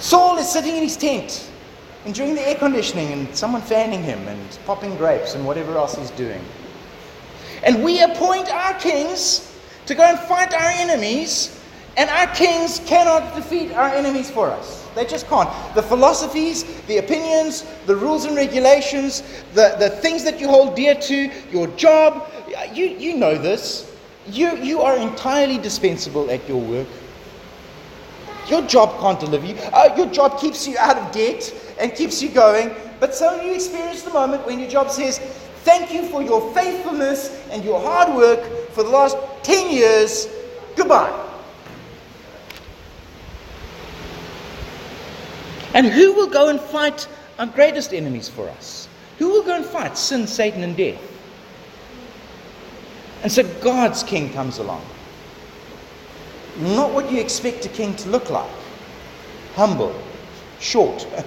Saul 0.04 0.36
is 0.36 0.52
sitting 0.52 0.76
in 0.76 0.82
his 0.82 0.98
tent, 0.98 1.50
enjoying 2.04 2.34
the 2.34 2.46
air 2.46 2.56
conditioning 2.56 3.10
and 3.10 3.34
someone 3.34 3.62
fanning 3.62 4.02
him 4.02 4.28
and 4.28 4.58
popping 4.66 4.94
grapes 4.98 5.34
and 5.34 5.46
whatever 5.46 5.78
else 5.78 5.96
he's 5.96 6.10
doing. 6.10 6.44
And 7.62 7.82
we 7.82 8.02
appoint 8.02 8.50
our 8.50 8.74
kings 8.74 9.50
to 9.86 9.94
go 9.94 10.02
and 10.02 10.18
fight 10.18 10.52
our 10.52 10.68
enemies, 10.72 11.58
and 11.96 12.10
our 12.10 12.26
kings 12.34 12.82
cannot 12.84 13.34
defeat 13.34 13.72
our 13.72 13.88
enemies 13.88 14.30
for 14.30 14.50
us. 14.50 14.86
They 14.94 15.06
just 15.06 15.26
can't. 15.26 15.48
The 15.74 15.82
philosophies, 15.82 16.64
the 16.82 16.98
opinions, 16.98 17.64
the 17.86 17.96
rules 17.96 18.26
and 18.26 18.36
regulations, 18.36 19.22
the, 19.54 19.74
the 19.78 19.88
things 19.88 20.22
that 20.24 20.38
you 20.38 20.48
hold 20.48 20.76
dear 20.76 20.96
to, 20.96 21.30
your 21.50 21.68
job, 21.78 22.30
you, 22.74 22.88
you 22.88 23.16
know 23.16 23.38
this. 23.38 23.90
You, 24.26 24.54
you 24.58 24.82
are 24.82 24.98
entirely 24.98 25.56
dispensable 25.56 26.30
at 26.30 26.46
your 26.46 26.60
work. 26.60 26.88
Your 28.48 28.62
job 28.62 29.00
can't 29.00 29.18
deliver 29.18 29.46
you. 29.46 29.54
Uh, 29.72 29.94
your 29.96 30.06
job 30.06 30.40
keeps 30.40 30.66
you 30.66 30.76
out 30.78 30.96
of 30.96 31.12
debt 31.12 31.52
and 31.78 31.94
keeps 31.94 32.22
you 32.22 32.28
going. 32.28 32.74
But 33.00 33.14
so 33.14 33.40
you 33.40 33.54
experience 33.54 34.02
the 34.02 34.10
moment 34.10 34.46
when 34.46 34.58
your 34.58 34.68
job 34.68 34.90
says, 34.90 35.18
Thank 35.64 35.92
you 35.92 36.06
for 36.08 36.22
your 36.22 36.52
faithfulness 36.52 37.42
and 37.50 37.64
your 37.64 37.80
hard 37.80 38.14
work 38.14 38.70
for 38.72 38.82
the 38.82 38.90
last 38.90 39.16
10 39.44 39.70
years. 39.70 40.28
Goodbye. 40.76 41.10
And 45.72 45.86
who 45.86 46.12
will 46.12 46.28
go 46.28 46.50
and 46.50 46.60
fight 46.60 47.08
our 47.38 47.46
greatest 47.46 47.94
enemies 47.94 48.28
for 48.28 48.48
us? 48.50 48.88
Who 49.18 49.30
will 49.30 49.42
go 49.42 49.56
and 49.56 49.64
fight 49.64 49.96
sin, 49.96 50.26
Satan, 50.26 50.62
and 50.62 50.76
death? 50.76 51.00
And 53.22 53.32
so 53.32 53.42
God's 53.62 54.02
king 54.02 54.30
comes 54.34 54.58
along 54.58 54.84
not 56.58 56.92
what 56.92 57.10
you 57.10 57.20
expect 57.20 57.66
a 57.66 57.68
king 57.68 57.96
to 57.96 58.08
look 58.08 58.30
like 58.30 58.50
humble, 59.54 59.94
short. 60.60 61.06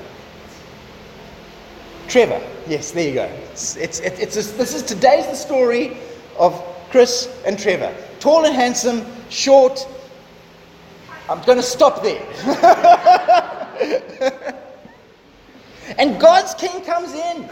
Trevor, 2.07 2.41
yes, 2.67 2.91
there 2.91 3.07
you 3.07 3.15
go. 3.15 3.25
It's, 3.51 3.75
it's, 3.75 3.99
it's 3.99 4.35
this 4.35 4.73
is 4.73 4.83
today's 4.83 5.27
the 5.27 5.35
story 5.35 5.97
of 6.37 6.53
Chris 6.89 7.29
and 7.45 7.59
Trevor. 7.59 7.93
Tall 8.19 8.45
and 8.45 8.55
handsome, 8.55 9.05
short. 9.29 9.85
I'm 11.29 11.41
going 11.43 11.57
to 11.57 11.63
stop 11.63 12.03
there. 12.03 12.25
and 15.97 16.19
God's 16.19 16.53
king 16.53 16.83
comes 16.85 17.13
in, 17.13 17.49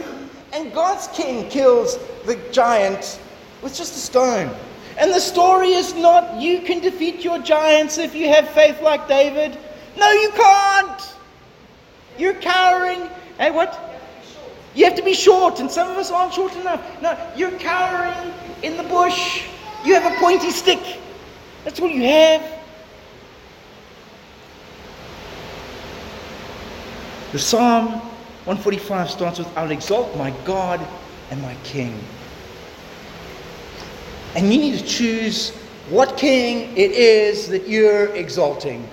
and 0.53 0.73
God's 0.73 1.07
king 1.07 1.49
kills 1.49 1.97
the 2.25 2.39
giant 2.51 3.19
with 3.61 3.75
just 3.75 3.95
a 3.95 3.99
stone. 3.99 4.55
And 4.97 5.11
the 5.11 5.19
story 5.19 5.73
is 5.73 5.93
not 5.93 6.41
you 6.41 6.61
can 6.61 6.79
defeat 6.79 7.23
your 7.23 7.39
giants 7.39 7.97
if 7.97 8.15
you 8.15 8.29
have 8.29 8.49
faith 8.49 8.81
like 8.81 9.07
David. 9.07 9.57
No, 9.97 10.09
you 10.11 10.29
can't. 10.31 11.15
You're 12.17 12.35
cowering. 12.35 13.09
And 13.39 13.53
what? 13.55 13.79
You 14.73 14.85
have 14.85 14.95
to 14.95 15.03
be 15.03 15.13
short, 15.13 15.59
and 15.59 15.71
some 15.71 15.89
of 15.89 15.97
us 15.97 16.11
aren't 16.11 16.33
short 16.33 16.55
enough. 16.55 16.81
No, 17.01 17.17
you're 17.35 17.57
cowering 17.59 18.33
in 18.61 18.77
the 18.77 18.83
bush. 18.83 19.43
You 19.85 19.93
have 19.95 20.11
a 20.11 20.15
pointy 20.19 20.51
stick. 20.51 20.99
That's 21.63 21.79
all 21.79 21.89
you 21.89 22.03
have. 22.03 22.41
The 27.31 27.39
Psalm 27.39 27.87
145 28.45 29.09
starts 29.09 29.39
with 29.39 29.57
I'll 29.57 29.71
exalt 29.71 30.15
my 30.17 30.31
God 30.45 30.79
and 31.31 31.41
my 31.41 31.55
King. 31.63 31.99
And 34.35 34.51
you 34.51 34.59
need 34.59 34.77
to 34.77 34.85
choose 34.85 35.51
what 35.89 36.17
king 36.17 36.75
it 36.75 36.91
is 36.91 37.47
that 37.47 37.67
you're 37.67 38.13
exalting. 38.15 38.87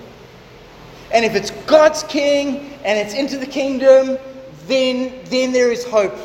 And 1.11 1.25
if 1.25 1.35
it's 1.35 1.51
God's 1.65 2.03
king 2.03 2.73
and 2.85 2.97
it's 2.97 3.13
into 3.13 3.37
the 3.37 3.45
kingdom, 3.45 4.17
then, 4.67 5.13
then 5.25 5.51
there 5.51 5.71
is 5.71 5.83
hope. 5.83 6.15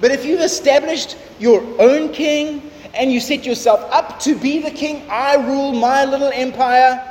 But 0.00 0.10
if 0.10 0.24
you've 0.24 0.40
established 0.40 1.16
your 1.38 1.62
own 1.80 2.12
king 2.12 2.70
and 2.94 3.12
you 3.12 3.20
set 3.20 3.46
yourself 3.46 3.80
up 3.92 4.18
to 4.20 4.34
be 4.34 4.58
the 4.58 4.70
king, 4.70 5.08
I 5.08 5.36
rule 5.36 5.72
my 5.72 6.04
little 6.04 6.30
empire, 6.32 7.08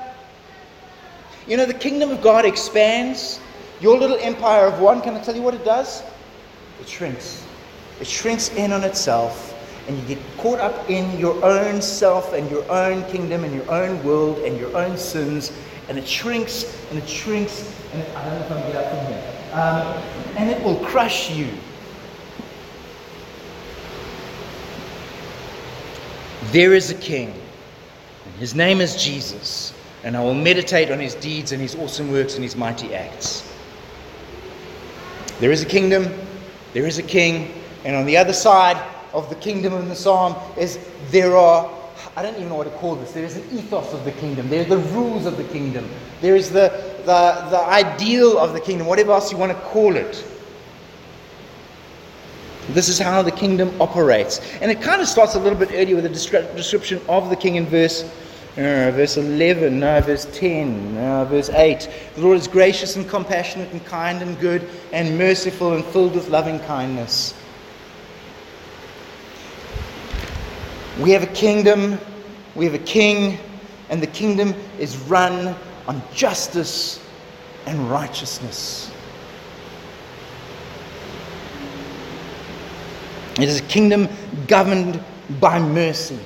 you 1.48 1.56
know, 1.56 1.66
the 1.66 1.74
kingdom 1.74 2.12
of 2.12 2.22
God 2.22 2.46
expands. 2.46 3.40
Your 3.80 3.98
little 3.98 4.18
empire 4.18 4.68
of 4.68 4.80
one, 4.80 5.02
can 5.02 5.16
I 5.16 5.24
tell 5.24 5.36
you 5.36 5.42
what 5.42 5.56
it 5.56 5.66
does? 5.66 6.04
It 6.82 6.90
shrinks. 6.90 7.44
It 8.00 8.06
shrinks 8.06 8.50
in 8.50 8.74
on 8.74 8.84
itself 8.84 9.51
and 9.88 9.98
you 9.98 10.16
get 10.16 10.20
caught 10.38 10.60
up 10.60 10.90
in 10.90 11.18
your 11.20 11.44
own 11.44 11.82
self 11.82 12.34
and 12.34 12.50
your 12.50 12.70
own 12.72 13.04
kingdom 13.06 13.44
and 13.44 13.54
your 13.54 13.70
own 13.72 14.04
world 14.04 14.38
and 14.40 14.58
your 14.58 14.76
own 14.78 14.98
sins, 14.98 15.52
and 15.90 15.98
it 15.98 16.08
shrinks 16.08 16.78
and 16.90 17.00
it 17.00 17.08
shrinks, 17.10 17.76
and 17.94 18.02
it, 18.02 18.16
I 18.16 18.24
don't 18.26 18.40
know 18.40 18.46
if 18.46 18.52
I'm 18.52 18.60
going 18.60 18.66
to 18.68 18.72
get 18.74 18.86
up 18.86 18.98
from 18.98 19.06
here, 19.08 19.24
um, 19.54 20.38
and 20.38 20.50
it 20.50 20.64
will 20.64 20.78
crush 20.86 21.32
you. 21.32 21.48
There 26.52 26.74
is 26.74 26.92
a 26.92 26.96
king, 26.96 27.34
and 28.26 28.34
his 28.36 28.56
name 28.56 28.82
is 28.82 29.02
Jesus, 29.02 29.74
and 30.04 30.18
I 30.18 30.24
will 30.24 30.34
meditate 30.34 30.92
on 30.92 31.00
his 31.00 31.16
deeds 31.16 31.52
and 31.52 31.62
his 31.62 31.76
awesome 31.76 32.12
works 32.12 32.36
and 32.36 32.44
his 32.44 32.56
mighty 32.56 32.94
acts. 32.94 33.48
There 35.40 35.52
is 35.52 35.64
a 35.64 35.66
kingdom, 35.66 36.08
there 36.74 36.86
is 36.86 36.98
a 36.98 37.04
king, 37.04 37.54
and 37.84 37.96
on 37.96 38.06
the 38.06 38.18
other 38.18 38.34
side, 38.34 38.78
of 39.14 39.30
the 39.30 39.36
kingdom 39.36 39.74
in 39.74 39.90
the 39.90 39.96
psalm 39.96 40.36
is 40.58 40.80
there 41.10 41.36
are 41.36 41.70
I 42.16 42.24
don't 42.24 42.36
even 42.36 42.50
know 42.50 42.56
what 42.56 42.66
to 42.66 42.72
call 42.72 42.96
this. 42.96 43.12
There 43.12 43.24
is 43.24 43.38
an 43.38 43.44
ethos 43.52 43.94
of 43.94 44.04
the 44.04 44.12
kingdom. 44.12 44.50
There 44.50 44.62
are 44.62 44.70
the 44.70 44.78
rules 44.78 45.26
of 45.26 45.38
the 45.38 45.44
kingdom. 45.46 45.90
There 46.20 46.36
is 46.36 46.50
the, 46.52 46.70
the, 47.06 47.48
the 47.50 47.60
ideal 47.60 48.38
of 48.38 48.54
the 48.54 48.60
kingdom, 48.60 48.88
whatever 48.88 49.12
else 49.12 49.32
you 49.32 49.38
want 49.38 49.52
to 49.52 49.58
call 49.66 49.96
it. 49.96 50.26
This 52.70 52.90
is 52.90 53.00
how 53.00 53.22
the 53.22 53.32
kingdom 53.32 53.80
operates. 53.82 54.40
And 54.62 54.70
it 54.70 54.82
kind 54.82 55.02
of 55.02 55.08
starts 55.08 55.36
a 55.36 55.40
little 55.40 55.58
bit 55.58 55.72
earlier 55.72 55.96
with 55.96 56.06
a 56.06 56.56
description 56.56 57.02
of 57.08 57.30
the 57.30 57.36
king 57.36 57.56
in 57.56 57.66
verse, 57.66 58.04
uh, 58.04 58.92
verse 58.92 59.18
11, 59.18 59.80
no, 59.80 60.02
verse 60.02 60.26
10, 60.34 60.96
no, 60.96 61.26
verse 61.26 61.50
8. 61.50 61.90
The 62.16 62.22
Lord 62.22 62.38
is 62.38 62.48
gracious 62.48 62.98
and 62.98 63.08
compassionate 63.08 63.72
and 63.72 63.84
kind 63.86 64.22
and 64.22 64.40
good 64.40 64.68
and 64.92 65.18
merciful 65.18 65.74
and 65.74 65.84
filled 65.86 66.16
with 66.16 66.30
loving 66.30 66.60
kindness. 66.60 67.34
We 71.02 71.10
have 71.12 71.24
a 71.24 71.34
kingdom, 71.34 71.98
we 72.54 72.66
have 72.66 72.76
a 72.76 72.86
king, 72.86 73.40
and 73.90 74.04
the 74.04 74.08
kingdom 74.08 74.54
is 74.78 74.96
run 74.98 75.56
on 75.88 76.00
justice 76.14 77.04
and 77.66 77.90
righteousness. 77.90 78.92
It 83.40 83.50
is 83.50 83.60
a 83.60 83.64
kingdom 83.64 84.10
governed 84.46 85.04
by 85.40 85.58
mercy. 85.58 86.20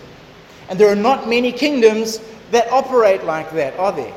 And 0.68 0.78
there 0.78 0.92
are 0.92 0.96
not 0.96 1.30
many 1.30 1.54
kingdoms 1.54 2.20
that 2.52 2.70
operate 2.70 3.24
like 3.24 3.52
that, 3.52 3.80
are 3.80 3.94
there? 3.94 4.14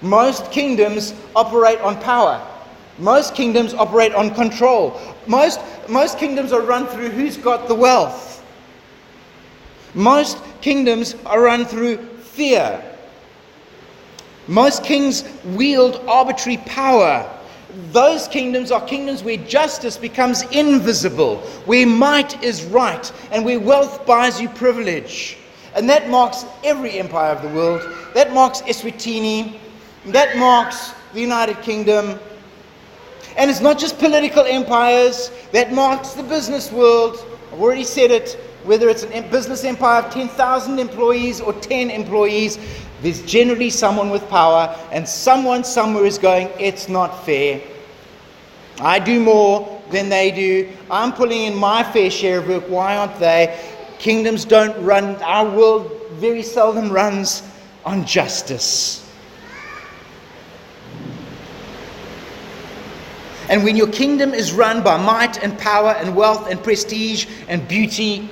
Most 0.00 0.50
kingdoms 0.50 1.12
operate 1.36 1.78
on 1.80 2.00
power. 2.00 2.40
Most 2.98 3.34
kingdoms 3.34 3.74
operate 3.74 4.14
on 4.14 4.34
control. 4.34 4.98
Most, 5.26 5.60
most 5.90 6.16
kingdoms 6.16 6.52
are 6.52 6.62
run 6.62 6.86
through 6.86 7.10
who's 7.10 7.36
got 7.36 7.68
the 7.68 7.74
wealth. 7.74 8.37
Most 9.94 10.38
kingdoms 10.60 11.14
are 11.26 11.42
run 11.42 11.64
through 11.64 11.98
fear. 12.18 12.82
Most 14.46 14.84
kings 14.84 15.24
wield 15.44 16.02
arbitrary 16.06 16.58
power 16.58 17.28
those 17.92 18.28
kingdoms 18.28 18.72
are 18.72 18.84
kingdoms 18.84 19.22
where 19.22 19.36
justice 19.36 19.96
becomes 19.96 20.42
invisible, 20.50 21.36
where 21.66 21.86
might 21.86 22.42
is 22.42 22.64
right, 22.64 23.12
and 23.30 23.44
where 23.44 23.60
wealth 23.60 24.06
buys 24.06 24.40
you 24.40 24.48
privilege. 24.48 25.36
And 25.74 25.88
that 25.88 26.08
marks 26.08 26.44
every 26.64 26.98
empire 26.98 27.30
of 27.30 27.42
the 27.42 27.48
world. 27.48 27.82
That 28.14 28.32
marks 28.32 28.62
Eswatini. 28.62 29.58
That 30.06 30.36
marks 30.38 30.92
the 31.12 31.20
United 31.20 31.60
Kingdom. 31.62 32.18
And 33.36 33.50
it's 33.50 33.60
not 33.60 33.78
just 33.78 33.98
political 33.98 34.44
empires, 34.44 35.30
that 35.52 35.72
marks 35.72 36.14
the 36.14 36.22
business 36.22 36.72
world. 36.72 37.24
I've 37.52 37.60
already 37.60 37.84
said 37.84 38.10
it. 38.10 38.40
Whether 38.68 38.90
it's 38.90 39.04
a 39.04 39.22
business 39.22 39.64
empire 39.64 40.02
of 40.02 40.12
10,000 40.12 40.78
employees 40.78 41.40
or 41.40 41.54
10 41.54 41.88
employees, 41.88 42.58
there's 43.00 43.22
generally 43.22 43.70
someone 43.70 44.10
with 44.10 44.28
power, 44.28 44.76
and 44.92 45.08
someone 45.08 45.64
somewhere 45.64 46.04
is 46.04 46.18
going, 46.18 46.50
It's 46.60 46.86
not 46.86 47.24
fair. 47.24 47.62
I 48.78 48.98
do 48.98 49.20
more 49.20 49.80
than 49.90 50.10
they 50.10 50.30
do. 50.30 50.68
I'm 50.90 51.14
pulling 51.14 51.44
in 51.44 51.54
my 51.54 51.82
fair 51.82 52.10
share 52.10 52.40
of 52.40 52.48
work. 52.48 52.64
Why 52.64 52.98
aren't 52.98 53.18
they? 53.18 53.58
Kingdoms 53.98 54.44
don't 54.44 54.78
run, 54.84 55.16
our 55.22 55.48
world 55.48 55.90
very 56.16 56.42
seldom 56.42 56.90
runs 56.90 57.42
on 57.86 58.04
justice. 58.04 59.10
And 63.48 63.64
when 63.64 63.76
your 63.76 63.88
kingdom 63.88 64.34
is 64.34 64.52
run 64.52 64.82
by 64.82 65.02
might 65.02 65.42
and 65.42 65.58
power 65.58 65.92
and 65.92 66.14
wealth 66.14 66.50
and 66.50 66.62
prestige 66.62 67.24
and 67.48 67.66
beauty, 67.66 68.28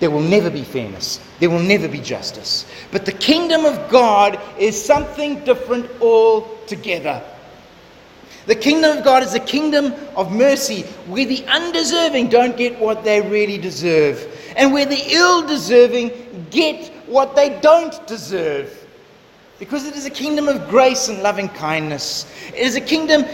there 0.00 0.10
will 0.10 0.20
never 0.20 0.50
be 0.50 0.62
fairness. 0.62 1.20
There 1.40 1.50
will 1.50 1.60
never 1.60 1.88
be 1.88 2.00
justice. 2.00 2.66
But 2.90 3.06
the 3.06 3.12
kingdom 3.12 3.64
of 3.64 3.90
God 3.90 4.40
is 4.58 4.82
something 4.82 5.44
different 5.44 5.88
altogether. 6.00 7.22
The 8.46 8.54
kingdom 8.54 8.98
of 8.98 9.04
God 9.04 9.22
is 9.22 9.34
a 9.34 9.40
kingdom 9.40 9.94
of 10.16 10.30
mercy 10.30 10.82
where 11.06 11.24
the 11.24 11.44
undeserving 11.46 12.28
don't 12.28 12.56
get 12.56 12.78
what 12.78 13.02
they 13.02 13.22
really 13.22 13.56
deserve, 13.56 14.28
and 14.56 14.72
where 14.72 14.84
the 14.84 15.02
ill 15.12 15.46
deserving 15.46 16.10
get 16.50 16.92
what 17.06 17.34
they 17.34 17.58
don't 17.60 18.06
deserve. 18.06 18.86
Because 19.58 19.86
it 19.86 19.96
is 19.96 20.04
a 20.04 20.10
kingdom 20.10 20.48
of 20.48 20.68
grace 20.68 21.08
and 21.08 21.22
loving 21.22 21.48
kindness. 21.48 22.26
It 22.48 22.66
is 22.66 22.76
a 22.76 22.80
kingdom 22.80 23.24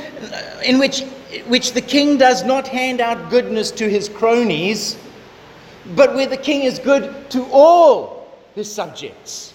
in 0.64 0.78
which, 0.78 1.00
which 1.48 1.72
the 1.72 1.80
king 1.80 2.18
does 2.18 2.44
not 2.44 2.68
hand 2.68 3.00
out 3.00 3.30
goodness 3.30 3.72
to 3.72 3.88
his 3.88 4.08
cronies, 4.08 4.96
but 5.94 6.14
where 6.14 6.26
the 6.26 6.36
king 6.36 6.62
is 6.62 6.78
good 6.78 7.30
to 7.30 7.44
all 7.50 8.28
his 8.54 8.72
subjects. 8.72 9.54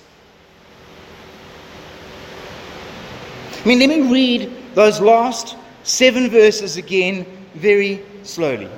I 3.64 3.68
mean, 3.68 3.80
let 3.80 3.90
me 3.90 4.12
read 4.12 4.52
those 4.76 5.00
last 5.00 5.56
seven 5.84 6.30
verses 6.30 6.78
again 6.78 7.26
very 7.56 8.04
slowly. 8.24 8.70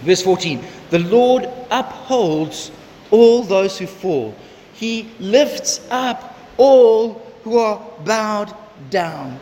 Verse 0.00 0.22
14 0.22 0.64
The 0.90 1.00
Lord 1.00 1.48
upholds 1.70 2.70
all 3.10 3.42
those 3.42 3.78
who 3.78 3.86
fall, 3.86 4.34
He 4.74 5.10
lifts 5.18 5.86
up 5.90 6.38
all 6.56 7.14
who 7.42 7.58
are 7.58 7.80
bowed 8.04 8.54
down. 8.90 9.38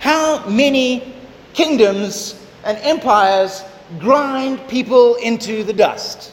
How 0.00 0.46
many 0.48 1.14
kingdoms 1.54 2.44
and 2.64 2.78
empires 2.78 3.64
grind 3.98 4.66
people 4.68 5.16
into 5.16 5.64
the 5.64 5.72
dust? 5.72 6.32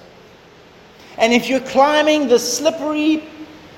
And 1.18 1.34
if 1.34 1.50
you're 1.50 1.60
climbing 1.60 2.28
the 2.28 2.40
slippery 2.40 3.24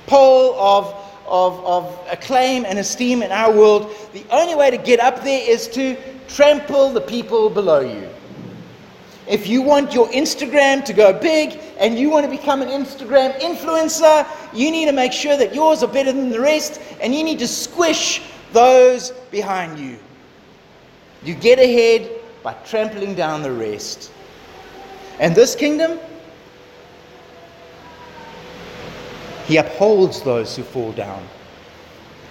pole 0.08 0.56
of 0.60 1.02
of, 1.32 1.66
of 1.66 2.08
acclaim 2.12 2.66
and 2.66 2.78
esteem 2.78 3.24
in 3.24 3.32
our 3.32 3.56
world, 3.56 3.96
the 4.12 4.26
only 4.32 4.54
way 4.54 4.70
to 4.70 4.78
get 4.78 5.00
up 5.00 5.24
there 5.24 5.50
is 5.50 5.68
to 5.70 5.96
trample 6.28 6.92
the 6.92 7.00
people 7.00 7.50
below 7.50 7.80
you. 7.80 8.10
If 9.28 9.48
you 9.48 9.62
want 9.62 9.94
your 9.94 10.10
Instagram 10.10 10.84
to 10.84 10.94
go 10.94 11.18
big 11.18 11.58
and 11.80 11.98
you 11.98 12.10
want 12.10 12.26
to 12.26 12.30
become 12.30 12.62
an 12.62 12.68
Instagram 12.68 13.40
influencer, 13.40 14.28
you 14.54 14.72
need 14.72 14.88
to 14.88 14.92
make 14.92 15.14
sure 15.14 15.38
that 15.38 15.56
yours 15.56 15.84
are 15.84 15.88
better 15.88 16.12
than 16.12 16.30
the 16.30 16.40
rest 16.40 16.82
and 17.00 17.16
you 17.16 17.24
need 17.24 17.40
to 17.40 17.48
squish 17.48 18.22
those 18.52 19.12
behind 19.32 19.80
you. 19.80 19.98
You 21.24 21.34
get 21.34 21.60
ahead 21.60 22.12
by 22.44 22.54
trampling 22.66 23.16
down 23.16 23.44
the 23.44 23.52
rest. 23.52 24.12
And 25.20 25.36
this 25.36 25.56
kingdom, 25.56 26.00
He 29.46 29.58
upholds 29.58 30.22
those 30.22 30.56
who 30.56 30.64
fall 30.64 30.94
down. 30.94 31.28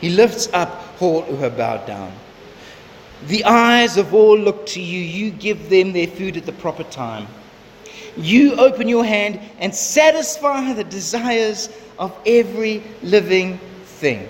He 0.00 0.08
lifts 0.08 0.48
up 0.52 1.00
all 1.02 1.22
who 1.22 1.44
are 1.44 1.50
bowed 1.50 1.86
down. 1.86 2.12
The 3.26 3.44
eyes 3.44 3.98
of 3.98 4.14
all 4.14 4.38
look 4.38 4.64
to 4.68 4.80
you. 4.80 5.00
You 5.00 5.30
give 5.30 5.68
them 5.68 5.92
their 5.92 6.06
food 6.06 6.36
at 6.38 6.46
the 6.46 6.52
proper 6.52 6.84
time. 6.84 7.26
You 8.16 8.54
open 8.56 8.88
your 8.88 9.04
hand 9.04 9.40
and 9.58 9.74
satisfy 9.74 10.72
the 10.72 10.84
desires 10.84 11.68
of 11.98 12.16
every 12.24 12.82
living 13.02 13.58
thing. 13.84 14.26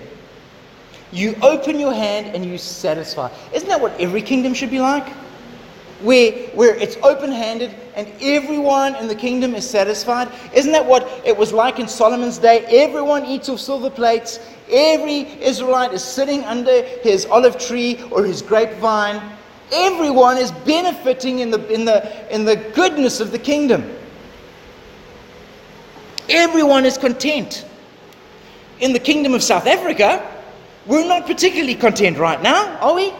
You 1.13 1.35
open 1.41 1.79
your 1.79 1.93
hand 1.93 2.35
and 2.35 2.45
you 2.45 2.57
satisfy. 2.57 3.31
Isn't 3.53 3.69
that 3.69 3.79
what 3.81 3.97
every 3.99 4.21
kingdom 4.21 4.53
should 4.53 4.69
be 4.69 4.79
like? 4.79 5.07
Where, 6.03 6.31
where 6.49 6.75
it's 6.75 6.97
open 6.97 7.31
handed 7.31 7.73
and 7.95 8.07
everyone 8.21 8.95
in 8.95 9.07
the 9.07 9.15
kingdom 9.15 9.55
is 9.55 9.69
satisfied. 9.69 10.29
Isn't 10.53 10.71
that 10.71 10.85
what 10.85 11.07
it 11.25 11.35
was 11.35 11.53
like 11.53 11.79
in 11.79 11.87
Solomon's 11.87 12.37
day? 12.37 12.65
Everyone 12.65 13.25
eats 13.25 13.49
off 13.49 13.59
silver 13.59 13.89
plates, 13.89 14.39
every 14.69 15.21
Israelite 15.41 15.93
is 15.93 16.03
sitting 16.03 16.43
under 16.43 16.81
his 16.81 17.25
olive 17.25 17.57
tree 17.57 18.03
or 18.11 18.23
his 18.23 18.41
grapevine. 18.41 19.21
Everyone 19.73 20.37
is 20.37 20.51
benefiting 20.51 21.39
in 21.39 21.51
the, 21.51 21.65
in 21.73 21.85
the, 21.85 22.33
in 22.33 22.43
the 22.43 22.55
goodness 22.55 23.19
of 23.19 23.31
the 23.31 23.39
kingdom. 23.39 23.97
Everyone 26.29 26.85
is 26.85 26.97
content. 26.97 27.65
In 28.79 28.93
the 28.93 28.99
kingdom 28.99 29.33
of 29.33 29.43
South 29.43 29.67
Africa, 29.67 30.27
we're 30.85 31.07
not 31.07 31.27
particularly 31.27 31.75
content 31.75 32.17
right 32.17 32.41
now, 32.41 32.77
are 32.77 32.95
we? 32.95 33.13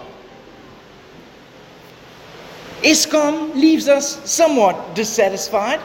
Eskom 2.83 3.53
leaves 3.53 3.87
us 3.87 4.29
somewhat 4.29 4.95
dissatisfied. 4.95 5.79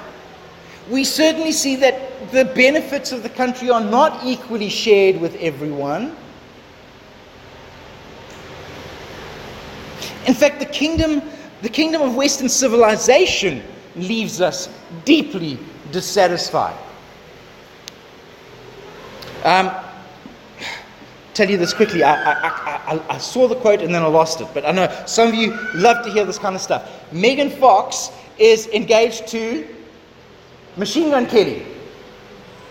We 0.90 1.05
certainly 1.05 1.53
see 1.53 1.76
that 1.76 2.30
the 2.30 2.44
benefits 2.44 3.12
of 3.12 3.22
the 3.22 3.28
country 3.28 3.70
are 3.70 3.80
not 3.80 4.24
equally 4.24 4.68
shared 4.68 5.20
with 5.20 5.36
everyone. 5.36 6.16
In 10.26 10.34
fact, 10.34 10.59
the 10.59 10.66
kingdom, 10.66 11.22
the 11.62 11.68
kingdom 11.68 12.03
of 12.03 12.14
Western 12.16 12.49
civilization 12.49 13.62
leaves 13.94 14.40
us 14.40 14.68
deeply 15.05 15.59
dissatisfied. 15.92 16.76
Um, 19.44 19.70
tell 21.37 21.51
you 21.51 21.59
this 21.59 21.74
quickly. 21.74 22.03
I, 22.03 22.32
I, 22.32 22.95
I, 22.95 23.01
I, 23.11 23.18
saw 23.18 23.47
the 23.47 23.57
quote 23.57 23.82
and 23.82 23.95
then 23.95 24.03
I 24.03 24.07
lost 24.07 24.41
it, 24.41 24.49
but 24.55 24.64
I 24.64 24.72
know 24.72 24.89
some 25.07 25.28
of 25.28 25.34
you 25.34 25.53
love 25.74 26.05
to 26.05 26.11
hear 26.11 26.24
this 26.24 26.39
kind 26.39 26.57
of 26.57 26.62
stuff. 26.62 26.91
Megan 27.12 27.51
Fox 27.51 28.11
is 28.39 28.66
engaged 28.68 29.28
to 29.28 29.68
Machine 30.76 31.11
Gun 31.11 31.26
Kelly. 31.26 31.64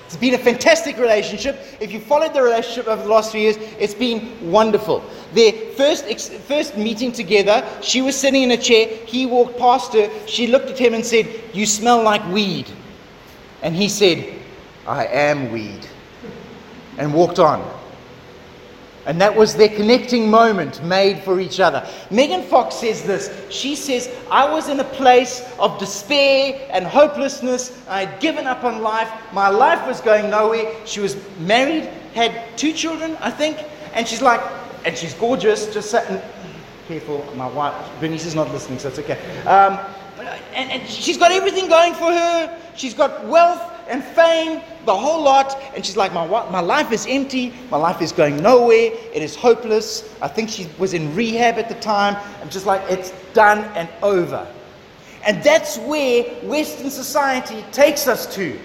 It's 0.06 0.18
been 0.18 0.36
a 0.36 0.38
fantastic 0.38 0.98
relationship. 0.98 1.60
If 1.80 1.92
you 1.92 2.00
followed 2.00 2.34
the 2.34 2.42
relationship 2.42 2.88
over 2.88 3.02
the 3.02 3.10
last 3.10 3.32
few 3.32 3.42
years, 3.42 3.58
it's 3.80 3.96
been 3.96 4.52
wonderful. 4.52 5.04
Their 5.34 5.52
first, 5.76 6.06
first 6.48 6.78
meeting 6.78 7.12
together, 7.12 7.68
she 7.82 8.02
was 8.02 8.16
sitting 8.16 8.44
in 8.44 8.52
a 8.52 8.58
chair. 8.58 8.88
He 9.06 9.26
walked 9.26 9.58
past 9.58 9.94
her. 9.94 10.10
She 10.28 10.48
looked 10.48 10.70
at 10.70 10.78
him 10.78 10.94
and 10.94 11.04
said, 11.04 11.28
You 11.54 11.66
smell 11.66 12.04
like 12.04 12.26
weed. 12.32 12.70
And 13.64 13.76
he 13.76 13.90
said, 13.90 14.40
I 14.86 15.08
am 15.08 15.52
weed. 15.52 15.88
And 17.00 17.14
walked 17.14 17.40
on. 17.40 17.60
And 19.06 19.22
that 19.22 19.36
was 19.36 19.56
their 19.56 19.70
connecting 19.70 20.30
moment 20.30 20.84
made 20.84 21.20
for 21.20 21.40
each 21.40 21.60
other. 21.60 21.88
Megan 22.10 22.42
Fox 22.42 22.76
says 22.76 23.04
this. 23.04 23.32
She 23.50 23.76
says, 23.76 24.10
I 24.32 24.52
was 24.52 24.68
in 24.68 24.80
a 24.80 24.84
place 24.84 25.48
of 25.60 25.78
despair 25.78 26.68
and 26.72 26.86
hopelessness. 26.86 27.78
I 27.88 28.06
had 28.06 28.20
given 28.20 28.48
up 28.48 28.64
on 28.64 28.82
life. 28.82 29.12
My 29.32 29.50
life 29.50 29.86
was 29.88 30.02
going 30.02 30.30
nowhere. 30.30 30.74
She 30.86 31.00
was 31.00 31.16
married, 31.40 31.84
had 32.14 32.58
two 32.58 32.74
children, 32.74 33.16
I 33.22 33.30
think. 33.30 33.58
And 33.94 34.08
she's 34.08 34.22
like, 34.22 34.42
and 34.86 34.98
she's 34.98 35.14
gorgeous, 35.14 35.74
just 35.74 35.92
sitting. 35.92 36.20
Careful, 36.88 37.26
my 37.36 37.48
wife, 37.48 37.74
Bernice 38.00 38.26
is 38.26 38.36
not 38.36 38.52
listening, 38.52 38.78
so 38.78 38.90
it's 38.90 39.00
okay. 39.00 39.20
Um, 39.46 39.80
and, 40.54 40.72
and 40.72 40.88
she's 40.90 41.18
got 41.18 41.32
everything 41.32 41.68
going 41.68 41.94
for 41.94 42.12
her. 42.12 42.62
She's 42.76 42.94
got 42.94 43.26
wealth 43.26 43.75
and 43.88 44.04
fame, 44.04 44.62
the 44.86 44.96
whole 44.96 45.22
lot. 45.22 45.62
And 45.76 45.86
she's 45.86 45.98
like, 45.98 46.14
my, 46.14 46.28
my 46.28 46.60
life 46.60 46.92
is 46.92 47.06
empty. 47.08 47.54
My 47.70 47.78
life 47.78 48.02
is 48.02 48.12
going 48.12 48.38
nowhere. 48.42 48.92
It 49.14 49.22
is 49.22 49.36
hopeless. 49.36 50.16
I 50.22 50.28
think 50.28 50.50
she 50.50 50.68
was 50.78 50.94
in 50.94 51.14
rehab 51.16 51.58
at 51.58 51.70
the 51.70 51.76
time. 51.76 52.16
I'm 52.42 52.50
just 52.50 52.66
like, 52.66 52.82
it's 52.90 53.12
done 53.34 53.60
and 53.76 53.90
over. 54.04 54.48
And 55.26 55.44
that's 55.44 55.78
where 55.80 56.24
Western 56.44 56.92
society 56.92 57.64
takes 57.72 58.08
us 58.08 58.34
to. 58.36 58.60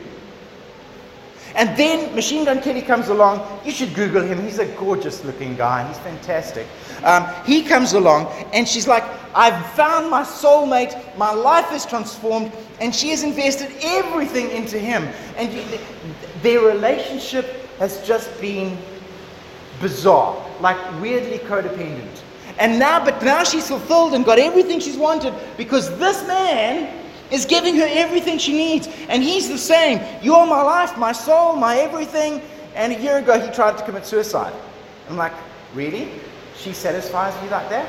And 1.54 1.76
then 1.76 2.14
Machine 2.14 2.44
Gun 2.44 2.62
Kelly 2.62 2.82
comes 2.82 3.08
along. 3.08 3.46
You 3.64 3.72
should 3.72 3.94
Google 3.94 4.22
him. 4.22 4.42
He's 4.42 4.58
a 4.58 4.66
gorgeous 4.66 5.24
looking 5.24 5.56
guy. 5.56 5.86
He's 5.88 5.98
fantastic. 5.98 6.66
Um, 7.02 7.26
he 7.44 7.62
comes 7.62 7.92
along, 7.92 8.26
and 8.52 8.68
she's 8.68 8.86
like, 8.86 9.04
I've 9.34 9.66
found 9.72 10.10
my 10.10 10.22
soulmate. 10.22 11.16
My 11.16 11.32
life 11.32 11.72
is 11.72 11.84
transformed. 11.86 12.52
And 12.80 12.94
she 12.94 13.10
has 13.10 13.22
invested 13.22 13.70
everything 13.82 14.50
into 14.50 14.78
him. 14.78 15.08
And 15.36 15.50
their 16.42 16.60
relationship 16.60 17.68
has 17.78 18.06
just 18.06 18.38
been 18.40 18.76
bizarre, 19.80 20.36
like 20.60 20.78
weirdly 21.00 21.38
codependent. 21.38 22.22
And 22.58 22.78
now, 22.78 23.02
but 23.02 23.22
now 23.22 23.42
she's 23.42 23.68
fulfilled 23.68 24.12
and 24.14 24.24
got 24.24 24.38
everything 24.38 24.80
she's 24.80 24.96
wanted 24.96 25.32
because 25.56 25.96
this 25.98 26.26
man 26.26 26.99
is 27.30 27.46
giving 27.46 27.76
her 27.76 27.86
everything 27.88 28.38
she 28.38 28.52
needs. 28.52 28.88
And 29.08 29.22
he's 29.22 29.48
the 29.48 29.58
same. 29.58 30.00
You're 30.22 30.46
my 30.46 30.62
life, 30.62 30.96
my 30.96 31.12
soul, 31.12 31.56
my 31.56 31.78
everything. 31.78 32.42
And 32.74 32.92
a 32.92 33.00
year 33.00 33.18
ago, 33.18 33.38
he 33.38 33.50
tried 33.52 33.78
to 33.78 33.84
commit 33.84 34.06
suicide. 34.06 34.52
I'm 35.08 35.16
like, 35.16 35.32
really? 35.74 36.08
She 36.56 36.72
satisfies 36.72 37.34
you 37.42 37.50
like 37.50 37.68
that? 37.70 37.88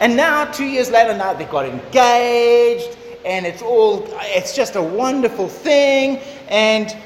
And 0.00 0.16
now, 0.16 0.44
two 0.44 0.64
years 0.64 0.90
later, 0.90 1.16
now 1.16 1.32
they 1.32 1.44
got 1.44 1.66
engaged, 1.66 2.96
and 3.24 3.44
it's 3.44 3.62
all, 3.62 4.06
it's 4.20 4.54
just 4.54 4.76
a 4.76 4.82
wonderful 4.82 5.48
thing. 5.48 6.18
And 6.48 6.96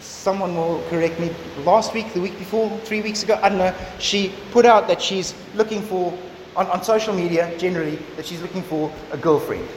someone 0.00 0.54
will 0.54 0.82
correct 0.88 1.20
me, 1.20 1.34
last 1.64 1.92
week, 1.92 2.12
the 2.14 2.20
week 2.20 2.38
before, 2.38 2.70
three 2.80 3.02
weeks 3.02 3.22
ago, 3.22 3.38
I 3.42 3.50
don't 3.50 3.58
know, 3.58 3.74
she 3.98 4.32
put 4.52 4.64
out 4.64 4.88
that 4.88 5.02
she's 5.02 5.34
looking 5.54 5.82
for 5.82 6.16
on, 6.56 6.66
on 6.68 6.82
social 6.82 7.14
media 7.14 7.56
generally 7.58 7.96
that 8.16 8.26
she's 8.26 8.42
looking 8.42 8.62
for 8.62 8.92
a 9.12 9.16
girlfriend. 9.16 9.68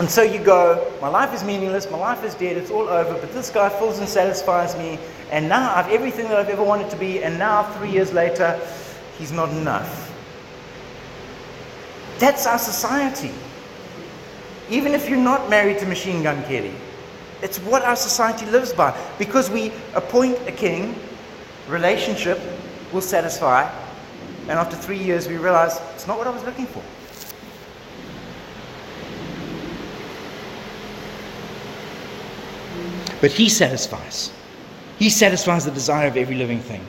And 0.00 0.10
so 0.10 0.22
you 0.22 0.40
go, 0.40 0.92
my 1.00 1.08
life 1.08 1.32
is 1.32 1.44
meaningless, 1.44 1.88
my 1.88 1.98
life 1.98 2.24
is 2.24 2.34
dead, 2.34 2.56
it's 2.56 2.70
all 2.70 2.88
over, 2.88 3.12
but 3.12 3.32
this 3.32 3.48
guy 3.48 3.68
fills 3.68 4.00
and 4.00 4.08
satisfies 4.08 4.76
me, 4.76 4.98
and 5.30 5.48
now 5.48 5.72
I've 5.72 5.88
everything 5.88 6.28
that 6.28 6.36
I've 6.36 6.48
ever 6.48 6.64
wanted 6.64 6.90
to 6.90 6.96
be, 6.96 7.22
and 7.22 7.38
now 7.38 7.62
three 7.74 7.90
years 7.90 8.12
later, 8.12 8.60
he's 9.18 9.30
not 9.30 9.50
enough. 9.50 10.12
That's 12.18 12.44
our 12.46 12.58
society. 12.58 13.30
Even 14.68 14.94
if 14.94 15.08
you're 15.08 15.18
not 15.18 15.48
married 15.48 15.78
to 15.78 15.86
Machine 15.86 16.24
Gun 16.24 16.42
Kelly, 16.44 16.74
it's 17.40 17.58
what 17.58 17.82
our 17.82 17.96
society 17.96 18.46
lives 18.46 18.72
by. 18.72 18.98
Because 19.18 19.50
we 19.50 19.70
appoint 19.94 20.38
a 20.48 20.52
king, 20.52 20.98
relationship, 21.68 22.40
will 22.94 23.02
satisfy. 23.02 23.68
And 24.42 24.52
after 24.52 24.76
three 24.76 24.98
years, 24.98 25.28
we 25.28 25.36
realize 25.36 25.80
it's 25.94 26.06
not 26.06 26.16
what 26.16 26.26
I 26.26 26.30
was 26.30 26.44
looking 26.44 26.66
for. 26.66 26.82
But 33.20 33.32
He 33.32 33.48
satisfies. 33.48 34.32
He 34.98 35.10
satisfies 35.10 35.64
the 35.64 35.72
desire 35.72 36.06
of 36.06 36.16
every 36.16 36.36
living 36.36 36.60
thing. 36.60 36.84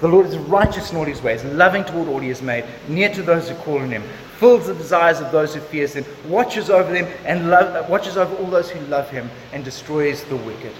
The 0.00 0.08
Lord 0.08 0.26
is 0.26 0.36
righteous 0.36 0.90
in 0.90 0.96
all 0.96 1.04
his 1.04 1.22
ways, 1.22 1.44
loving 1.44 1.84
toward 1.84 2.08
all 2.08 2.18
he 2.18 2.28
has 2.28 2.42
made, 2.42 2.64
near 2.88 3.08
to 3.14 3.22
those 3.22 3.48
who 3.48 3.54
call 3.54 3.78
on 3.78 3.90
him, 3.90 4.02
fills 4.38 4.66
the 4.66 4.74
desires 4.74 5.20
of 5.20 5.30
those 5.30 5.54
who 5.54 5.60
fear 5.60 5.86
him, 5.86 6.04
watches 6.28 6.68
over 6.70 6.92
them, 6.92 7.06
and 7.24 7.48
love, 7.48 7.88
watches 7.88 8.16
over 8.16 8.34
all 8.34 8.50
those 8.50 8.68
who 8.68 8.80
love 8.86 9.08
him, 9.10 9.30
and 9.52 9.64
destroys 9.64 10.24
the 10.24 10.36
wicked. 10.36 10.72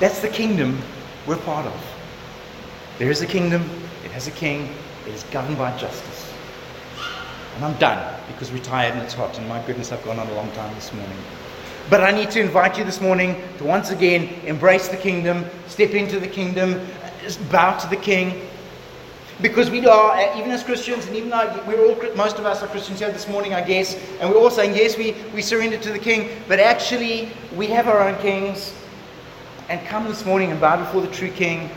That's 0.00 0.20
the 0.20 0.28
kingdom 0.28 0.80
we're 1.26 1.36
part 1.36 1.66
of. 1.66 1.95
There 2.98 3.10
is 3.10 3.20
a 3.20 3.26
kingdom, 3.26 3.62
it 4.06 4.10
has 4.12 4.26
a 4.26 4.30
king, 4.30 4.74
it 5.06 5.12
is 5.12 5.22
governed 5.24 5.58
by 5.58 5.76
justice. 5.76 6.32
And 7.54 7.62
I'm 7.62 7.76
done 7.78 8.18
because 8.26 8.50
we're 8.50 8.62
tired 8.62 8.94
and 8.94 9.02
it's 9.02 9.12
hot, 9.12 9.36
and 9.36 9.46
my 9.46 9.62
goodness, 9.66 9.92
I've 9.92 10.02
gone 10.02 10.18
on 10.18 10.26
a 10.28 10.34
long 10.34 10.50
time 10.52 10.74
this 10.74 10.94
morning. 10.94 11.18
But 11.90 12.02
I 12.02 12.10
need 12.10 12.30
to 12.30 12.40
invite 12.40 12.78
you 12.78 12.84
this 12.84 13.02
morning 13.02 13.36
to 13.58 13.64
once 13.64 13.90
again 13.90 14.30
embrace 14.46 14.88
the 14.88 14.96
kingdom, 14.96 15.44
step 15.68 15.90
into 15.90 16.18
the 16.18 16.26
kingdom, 16.26 16.80
bow 17.52 17.76
to 17.76 17.88
the 17.88 17.96
king. 17.96 18.48
Because 19.42 19.68
we 19.68 19.86
are, 19.86 20.12
uh, 20.12 20.38
even 20.38 20.50
as 20.50 20.62
Christians, 20.62 21.06
and 21.06 21.14
even 21.16 21.28
though 21.28 21.62
we're 21.68 21.84
all, 21.84 22.16
most 22.16 22.38
of 22.38 22.46
us 22.46 22.62
are 22.62 22.66
Christians 22.68 23.00
here 23.00 23.12
this 23.12 23.28
morning, 23.28 23.52
I 23.52 23.60
guess, 23.60 23.94
and 24.20 24.30
we're 24.30 24.38
all 24.38 24.50
saying, 24.50 24.74
yes, 24.74 24.96
we, 24.96 25.14
we 25.34 25.42
surrender 25.42 25.76
to 25.76 25.92
the 25.92 25.98
king, 25.98 26.30
but 26.48 26.60
actually, 26.60 27.30
we 27.54 27.66
have 27.66 27.88
our 27.88 28.08
own 28.08 28.18
kings. 28.22 28.72
And 29.68 29.86
come 29.86 30.04
this 30.04 30.24
morning 30.24 30.50
and 30.50 30.58
bow 30.58 30.78
before 30.78 31.02
the 31.02 31.12
true 31.12 31.30
king 31.30 31.68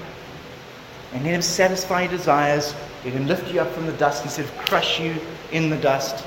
and 1.13 1.23
let 1.23 1.33
Him 1.33 1.41
satisfy 1.41 2.03
your 2.03 2.11
desires. 2.11 2.73
Let 3.03 3.13
Him 3.13 3.27
lift 3.27 3.51
you 3.51 3.61
up 3.61 3.71
from 3.71 3.85
the 3.85 3.93
dust 3.93 4.23
instead 4.23 4.45
of 4.45 4.57
crush 4.57 4.99
you 4.99 5.15
in 5.51 5.69
the 5.69 5.77
dust. 5.77 6.25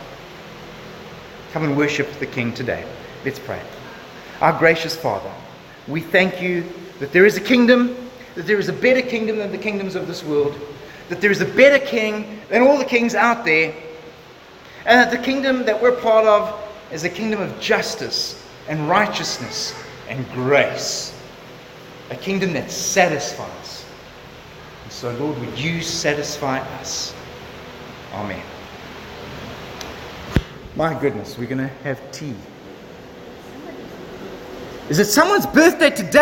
Come 1.52 1.64
and 1.64 1.76
worship 1.76 2.10
the 2.18 2.26
King 2.26 2.52
today. 2.52 2.84
Let's 3.24 3.38
pray. 3.38 3.60
Our 4.40 4.58
gracious 4.58 4.96
Father, 4.96 5.30
we 5.86 6.00
thank 6.00 6.42
you 6.42 6.64
that 6.98 7.12
there 7.12 7.26
is 7.26 7.36
a 7.36 7.40
kingdom, 7.40 7.96
that 8.34 8.46
there 8.46 8.58
is 8.58 8.68
a 8.68 8.72
better 8.72 9.02
kingdom 9.02 9.36
than 9.36 9.52
the 9.52 9.58
kingdoms 9.58 9.94
of 9.94 10.06
this 10.06 10.24
world, 10.24 10.58
that 11.08 11.20
there 11.20 11.30
is 11.30 11.40
a 11.40 11.46
better 11.46 11.84
king 11.84 12.40
than 12.48 12.62
all 12.62 12.78
the 12.78 12.84
kings 12.84 13.14
out 13.14 13.44
there, 13.44 13.72
and 14.84 14.98
that 14.98 15.10
the 15.10 15.22
kingdom 15.22 15.64
that 15.64 15.80
we're 15.80 16.00
part 16.00 16.24
of 16.24 16.60
is 16.90 17.04
a 17.04 17.08
kingdom 17.08 17.40
of 17.40 17.60
justice 17.60 18.44
and 18.68 18.88
righteousness 18.88 19.74
and 20.08 20.28
grace, 20.32 21.16
a 22.10 22.16
kingdom 22.16 22.52
that 22.52 22.70
satisfies 22.70 23.71
so, 25.02 25.10
Lord, 25.14 25.36
would 25.40 25.58
you 25.58 25.82
satisfy 25.82 26.60
us? 26.78 27.12
Amen. 28.12 28.40
My 30.76 30.94
goodness, 31.00 31.36
we're 31.36 31.48
going 31.48 31.58
to 31.58 31.74
have 31.82 31.98
tea. 32.12 32.36
Is 34.88 35.00
it 35.00 35.06
someone's 35.06 35.44
birthday 35.44 35.90
today? 35.90 36.08